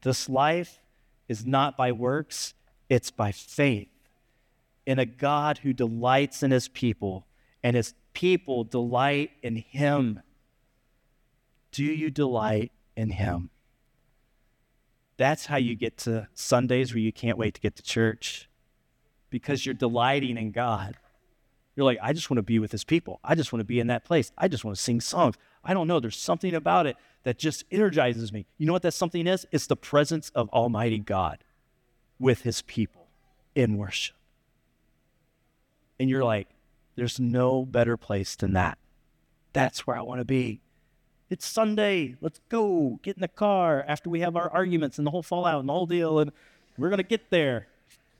This 0.02 0.28
life 0.28 0.80
is 1.28 1.44
not 1.44 1.76
by 1.76 1.92
works, 1.92 2.54
it's 2.88 3.10
by 3.10 3.32
faith 3.32 3.88
in 4.86 5.00
a 5.00 5.04
God 5.04 5.58
who 5.58 5.72
delights 5.72 6.42
in 6.44 6.52
his 6.52 6.68
people, 6.68 7.26
and 7.62 7.74
his 7.74 7.92
people 8.12 8.62
delight 8.62 9.32
in 9.42 9.56
him. 9.56 10.20
Do 11.76 11.84
you 11.84 12.08
delight 12.08 12.72
in 12.96 13.10
him? 13.10 13.50
That's 15.18 15.44
how 15.44 15.58
you 15.58 15.74
get 15.74 15.98
to 15.98 16.26
Sundays 16.32 16.94
where 16.94 17.02
you 17.02 17.12
can't 17.12 17.36
wait 17.36 17.52
to 17.52 17.60
get 17.60 17.76
to 17.76 17.82
church 17.82 18.48
because 19.28 19.66
you're 19.66 19.74
delighting 19.74 20.38
in 20.38 20.52
God. 20.52 20.96
You're 21.74 21.84
like, 21.84 21.98
I 22.00 22.14
just 22.14 22.30
want 22.30 22.38
to 22.38 22.42
be 22.42 22.58
with 22.58 22.72
his 22.72 22.82
people. 22.82 23.20
I 23.22 23.34
just 23.34 23.52
want 23.52 23.60
to 23.60 23.66
be 23.66 23.78
in 23.78 23.88
that 23.88 24.06
place. 24.06 24.32
I 24.38 24.48
just 24.48 24.64
want 24.64 24.74
to 24.74 24.82
sing 24.82 25.02
songs. 25.02 25.34
I 25.62 25.74
don't 25.74 25.86
know. 25.86 26.00
There's 26.00 26.16
something 26.16 26.54
about 26.54 26.86
it 26.86 26.96
that 27.24 27.38
just 27.38 27.66
energizes 27.70 28.32
me. 28.32 28.46
You 28.56 28.64
know 28.64 28.72
what 28.72 28.80
that 28.80 28.94
something 28.94 29.26
is? 29.26 29.46
It's 29.52 29.66
the 29.66 29.76
presence 29.76 30.30
of 30.30 30.48
Almighty 30.54 30.98
God 30.98 31.44
with 32.18 32.40
his 32.40 32.62
people 32.62 33.08
in 33.54 33.76
worship. 33.76 34.16
And 36.00 36.08
you're 36.08 36.24
like, 36.24 36.48
there's 36.94 37.20
no 37.20 37.66
better 37.66 37.98
place 37.98 38.34
than 38.34 38.54
that. 38.54 38.78
That's 39.52 39.86
where 39.86 39.98
I 39.98 40.00
want 40.00 40.22
to 40.22 40.24
be. 40.24 40.62
It's 41.28 41.46
Sunday. 41.46 42.16
Let's 42.20 42.40
go. 42.48 43.00
Get 43.02 43.16
in 43.16 43.20
the 43.20 43.28
car 43.28 43.84
after 43.86 44.08
we 44.08 44.20
have 44.20 44.36
our 44.36 44.48
arguments 44.50 44.98
and 44.98 45.06
the 45.06 45.10
whole 45.10 45.22
fallout 45.22 45.60
and 45.60 45.68
the 45.68 45.72
whole 45.72 45.86
deal, 45.86 46.18
and 46.20 46.30
we're 46.78 46.88
going 46.88 46.98
to 46.98 47.02
get 47.02 47.30
there. 47.30 47.66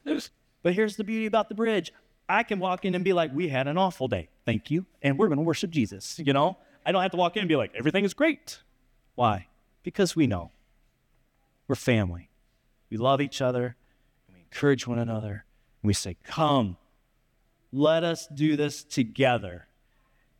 But 0.04 0.74
here's 0.74 0.96
the 0.96 1.04
beauty 1.04 1.26
about 1.26 1.48
the 1.48 1.54
bridge 1.54 1.92
I 2.28 2.42
can 2.42 2.58
walk 2.58 2.84
in 2.84 2.94
and 2.94 3.04
be 3.04 3.12
like, 3.12 3.32
we 3.32 3.48
had 3.48 3.68
an 3.68 3.78
awful 3.78 4.08
day. 4.08 4.28
Thank 4.44 4.70
you. 4.70 4.86
And 5.02 5.18
we're 5.18 5.28
going 5.28 5.38
to 5.38 5.44
worship 5.44 5.70
Jesus. 5.70 6.18
You 6.18 6.32
know, 6.32 6.56
I 6.84 6.90
don't 6.90 7.02
have 7.02 7.12
to 7.12 7.16
walk 7.16 7.36
in 7.36 7.40
and 7.40 7.48
be 7.48 7.56
like, 7.56 7.72
everything 7.76 8.04
is 8.04 8.14
great. 8.14 8.60
Why? 9.14 9.46
Because 9.84 10.16
we 10.16 10.26
know 10.26 10.50
we're 11.68 11.76
family. 11.76 12.30
We 12.90 12.96
love 12.96 13.20
each 13.20 13.40
other. 13.40 13.76
We 14.32 14.40
encourage 14.40 14.86
one 14.86 14.98
another. 14.98 15.44
We 15.82 15.92
say, 15.92 16.16
come, 16.24 16.76
let 17.72 18.02
us 18.02 18.26
do 18.26 18.56
this 18.56 18.82
together. 18.82 19.68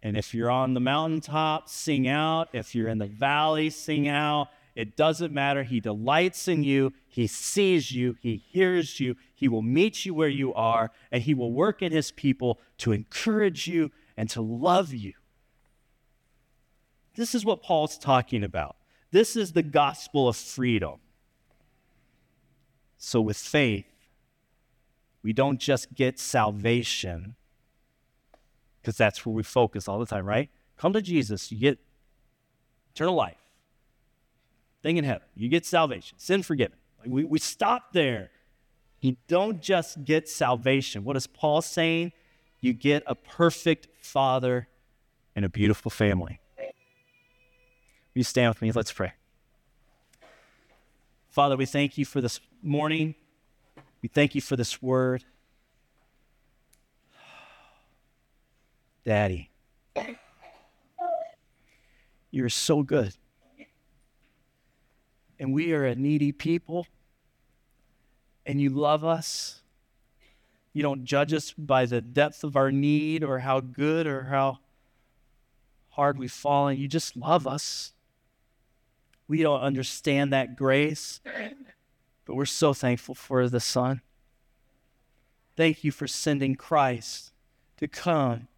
And 0.07 0.17
if 0.17 0.33
you're 0.33 0.53
on 0.53 0.75
the 0.75 0.79
mountaintop, 0.79 1.69
sing 1.69 2.07
out. 2.07 2.51
If 2.53 2.77
you're 2.77 2.87
in 2.87 2.99
the 2.99 3.07
valley, 3.07 3.71
sing 3.71 4.07
out. 4.07 4.51
It 4.77 4.97
doesn't 4.97 5.35
matter. 5.35 5.65
He 5.65 5.81
delights 5.81 6.47
in 6.47 6.63
you. 6.63 6.93
He 7.09 7.27
sees 7.27 7.91
you. 7.91 8.17
He 8.21 8.37
hears 8.37 9.01
you. 9.01 9.17
He 9.35 9.49
will 9.49 9.63
meet 9.63 10.07
you 10.07 10.15
where 10.15 10.29
you 10.29 10.55
are, 10.55 10.93
and 11.11 11.25
He 11.25 11.35
will 11.35 11.51
work 11.51 11.83
in 11.83 11.91
His 11.91 12.13
people 12.13 12.61
to 12.79 12.93
encourage 12.93 13.67
you 13.67 13.91
and 14.17 14.31
to 14.31 14.41
love 14.41 14.95
you. 14.95 15.15
This 17.17 17.35
is 17.35 17.45
what 17.45 17.65
Paul's 17.65 17.99
talking 17.99 18.45
about. 18.45 18.77
This 19.11 19.35
is 19.35 19.55
the 19.55 19.65
gospel 19.65 20.29
of 20.29 20.37
freedom. 20.37 21.01
So, 22.97 23.21
with 23.21 23.39
faith, 23.39 23.87
we 25.25 25.33
don't 25.33 25.59
just 25.59 25.95
get 25.95 26.21
salvation, 26.21 27.35
because 28.87 28.97
that's 28.97 29.27
where 29.27 29.35
we 29.35 29.43
focus 29.43 29.89
all 29.89 29.99
the 29.99 30.07
time, 30.07 30.25
right? 30.25 30.49
Come 30.77 30.93
to 30.93 31.03
Jesus, 31.03 31.51
you 31.51 31.59
get 31.59 31.81
eternal 32.95 33.17
life 33.17 33.43
thing 34.81 34.97
in 34.97 35.03
heaven. 35.03 35.27
You 35.35 35.49
get 35.49 35.67
salvation, 35.67 36.17
sin 36.21 36.45
forgiven. 36.45 36.79
Like 37.01 37.09
we, 37.09 37.25
we 37.25 37.41
stop 37.41 37.93
there. 37.93 38.31
You 39.01 39.17
don't 39.27 39.61
just 39.61 40.05
get 40.05 40.29
salvation. 40.29 41.03
What 41.03 41.17
is 41.17 41.27
Paul 41.27 41.63
saying? 41.63 42.13
You 42.61 42.75
get 42.75 43.03
a 43.09 43.17
perfect 43.17 43.89
father 44.01 44.69
and 45.35 45.45
a 45.45 45.49
beautiful 45.49 45.91
family. 45.91 46.39
Will 46.57 46.67
you 48.15 48.23
stand 48.23 48.51
with 48.51 48.63
me? 48.63 48.71
Let's 48.71 48.93
pray. 48.93 49.15
Father, 51.29 51.57
we 51.57 51.67
thank 51.67 51.99
you 51.99 52.05
for 52.05 52.21
this 52.21 52.39
morning. 52.63 53.17
We 54.01 54.09
thank 54.09 54.37
you 54.37 54.41
for 54.41 54.55
this 54.55 54.81
word. 54.81 55.25
Daddy, 59.07 59.51
you're 62.31 62.51
so 62.51 62.83
good 62.83 63.15
and 65.39 65.53
we 65.53 65.73
are 65.73 65.85
a 65.85 65.95
needy 65.95 66.33
people, 66.33 66.87
and 68.45 68.61
you 68.61 68.71
love 68.71 69.05
us. 69.05 69.63
You 70.73 70.83
don't 70.83 71.05
judge 71.05 71.33
us 71.33 71.53
by 71.53 71.87
the 71.87 72.01
depth 72.01 72.45
of 72.45 72.57
our 72.57 72.71
need 72.71 73.25
or 73.25 73.41
how 73.41 73.61
good 73.61 74.07
or 74.07 74.25
how 74.25 74.59
hard 75.91 76.19
we've 76.19 76.33
fallen. 76.33 76.79
You 76.79 76.89
just 76.89 77.17
love 77.17 77.47
us. 77.47 77.93
We 79.29 79.43
don't 79.43 79.61
understand 79.61 80.33
that 80.33 80.57
grace, 80.57 81.21
but 82.25 82.35
we're 82.35 82.45
so 82.45 82.75
thankful 82.75 83.15
for 83.15 83.49
the 83.49 83.61
Son. 83.61 84.03
Thank 85.57 85.83
you 85.83 85.91
for 85.91 86.07
sending 86.07 86.55
Christ 86.55 87.33
to 87.79 87.89
come 87.89 88.49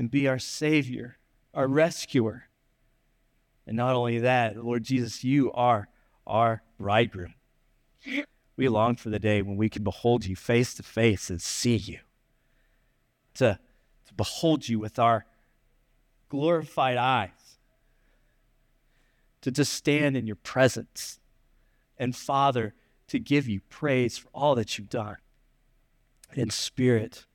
and 0.00 0.10
be 0.10 0.26
our 0.26 0.38
Savior, 0.38 1.18
our 1.52 1.66
mm-hmm. 1.66 1.74
rescuer. 1.74 2.44
And 3.66 3.76
not 3.76 3.94
only 3.94 4.18
that, 4.20 4.56
Lord 4.56 4.82
Jesus, 4.82 5.22
you 5.22 5.52
are 5.52 5.88
our 6.26 6.62
bridegroom. 6.78 7.34
We 8.56 8.66
long 8.70 8.96
for 8.96 9.10
the 9.10 9.18
day 9.18 9.42
when 9.42 9.58
we 9.58 9.68
can 9.68 9.84
behold 9.84 10.24
you 10.24 10.36
face 10.36 10.72
to 10.76 10.82
face 10.82 11.28
and 11.28 11.40
see 11.42 11.76
you. 11.76 11.98
To, 13.34 13.58
to 14.06 14.14
behold 14.14 14.70
you 14.70 14.78
with 14.78 14.98
our 14.98 15.26
glorified 16.30 16.96
eyes. 16.96 17.58
to 19.42 19.50
just 19.50 19.72
stand 19.72 20.16
in 20.16 20.26
your 20.26 20.36
presence. 20.36 21.18
And 21.98 22.14
Father, 22.14 22.74
to 23.08 23.18
give 23.18 23.48
you 23.48 23.60
praise 23.68 24.18
for 24.18 24.28
all 24.34 24.54
that 24.54 24.78
you've 24.78 24.88
done. 24.88 25.16
In 26.34 26.50
spirit, 26.50 27.26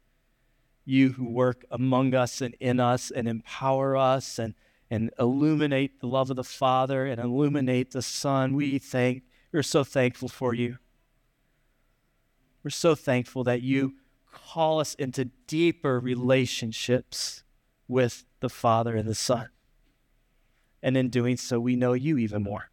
you 0.86 1.14
who 1.14 1.26
work 1.26 1.66
among 1.72 2.14
us 2.14 2.42
and 2.42 2.56
in 2.60 2.80
us 2.80 3.12
and 3.12 3.28
empower 3.28 3.98
us 3.98 4.40
and, 4.40 4.54
and 4.90 5.12
illuminate 5.20 6.00
the 6.00 6.08
love 6.08 6.30
of 6.30 6.36
the 6.36 6.44
Father 6.44 7.06
and 7.06 7.20
illuminate 7.20 7.92
the 7.92 8.04
Son, 8.04 8.54
we 8.54 8.78
thank, 8.78 9.24
we're 9.52 9.64
so 9.64 9.84
thankful 9.84 10.30
for 10.30 10.54
you. 10.54 10.78
We're 12.64 12.70
so 12.70 12.96
thankful 12.96 13.44
that 13.46 13.62
you 13.62 13.96
call 14.32 14.80
us 14.80 14.94
into 14.96 15.26
deeper 15.48 16.00
relationships 16.00 17.44
with 17.88 18.26
the 18.40 18.50
Father 18.50 18.96
and 18.96 19.08
the 19.08 19.16
Son. 19.16 19.50
And 20.84 20.96
in 20.96 21.10
doing 21.10 21.38
so, 21.38 21.60
we 21.60 21.76
know 21.76 21.94
you 21.94 22.18
even 22.18 22.44
more. 22.44 22.70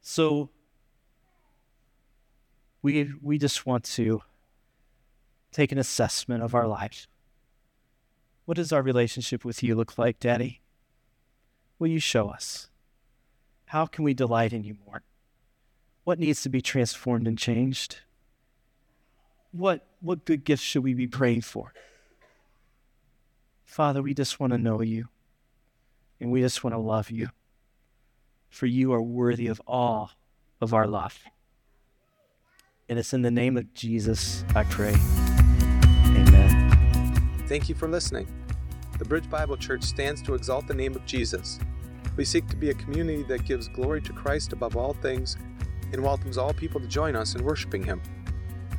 So 0.00 0.50
we, 2.82 3.12
we 3.20 3.38
just 3.38 3.66
want 3.66 3.82
to 3.84 4.22
take 5.52 5.72
an 5.72 5.78
assessment 5.78 6.42
of 6.42 6.54
our 6.54 6.62
mm-hmm. 6.62 6.72
lives. 6.72 7.06
What 8.44 8.56
does 8.56 8.72
our 8.72 8.82
relationship 8.82 9.44
with 9.44 9.62
you 9.62 9.74
look 9.74 9.98
like, 9.98 10.20
Daddy? 10.20 10.60
Will 11.78 11.88
you 11.88 11.98
show 11.98 12.28
us? 12.28 12.68
How 13.66 13.86
can 13.86 14.04
we 14.04 14.14
delight 14.14 14.52
in 14.52 14.62
you 14.62 14.76
more? 14.86 15.02
What 16.04 16.20
needs 16.20 16.42
to 16.42 16.48
be 16.48 16.62
transformed 16.62 17.26
and 17.26 17.36
changed? 17.36 17.98
What, 19.50 19.84
what 20.00 20.24
good 20.24 20.44
gifts 20.44 20.62
should 20.62 20.84
we 20.84 20.94
be 20.94 21.08
praying 21.08 21.40
for? 21.40 21.72
Father, 23.64 24.00
we 24.00 24.14
just 24.14 24.38
want 24.38 24.52
to 24.52 24.58
know 24.58 24.80
you 24.80 25.08
and 26.20 26.30
we 26.30 26.40
just 26.40 26.62
want 26.62 26.74
to 26.74 26.78
love 26.78 27.10
you, 27.10 27.28
for 28.48 28.66
you 28.66 28.92
are 28.92 29.02
worthy 29.02 29.48
of 29.48 29.60
all 29.66 30.12
of 30.60 30.72
our 30.72 30.86
love. 30.86 31.18
And 32.88 32.98
it's 32.98 33.12
in 33.12 33.22
the 33.22 33.30
name 33.30 33.56
of 33.56 33.74
Jesus 33.74 34.44
I 34.54 34.62
pray. 34.64 34.94
Thank 37.46 37.68
you 37.68 37.76
for 37.76 37.86
listening. 37.86 38.26
The 38.98 39.04
Bridge 39.04 39.30
Bible 39.30 39.56
Church 39.56 39.84
stands 39.84 40.20
to 40.22 40.34
exalt 40.34 40.66
the 40.66 40.74
name 40.74 40.96
of 40.96 41.06
Jesus. 41.06 41.60
We 42.16 42.24
seek 42.24 42.48
to 42.48 42.56
be 42.56 42.70
a 42.70 42.74
community 42.74 43.22
that 43.22 43.44
gives 43.44 43.68
glory 43.68 44.02
to 44.02 44.12
Christ 44.12 44.52
above 44.52 44.76
all 44.76 44.94
things 44.94 45.36
and 45.92 46.02
welcomes 46.02 46.38
all 46.38 46.52
people 46.52 46.80
to 46.80 46.88
join 46.88 47.14
us 47.14 47.36
in 47.36 47.44
worshiping 47.44 47.84
Him. 47.84 48.02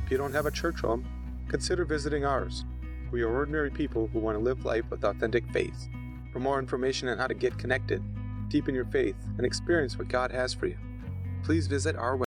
If 0.04 0.12
you 0.12 0.18
don't 0.18 0.34
have 0.34 0.48
a 0.48 0.52
church 0.52 0.82
home, 0.82 1.08
consider 1.48 1.86
visiting 1.86 2.26
ours. 2.26 2.66
We 3.10 3.22
are 3.22 3.34
ordinary 3.34 3.72
people 3.72 4.10
who 4.12 4.20
want 4.20 4.38
to 4.38 4.44
live 4.44 4.66
life 4.66 4.84
with 4.90 5.06
authentic 5.06 5.50
faith. 5.52 5.88
For 6.34 6.40
more 6.42 6.60
information 6.60 7.08
on 7.08 7.20
how 7.20 7.28
to 7.28 7.34
get 7.34 7.58
connected, 7.58 8.04
deepen 8.50 8.76
your 8.76 8.86
faith, 8.86 9.16
and 9.38 9.46
experience 9.46 9.98
what 9.98 10.10
God 10.10 10.30
has 10.32 10.54
for 10.54 10.68
you, 10.68 10.78
please 11.42 11.68
visit 11.68 11.96
our 11.96 12.18
website 12.18 12.26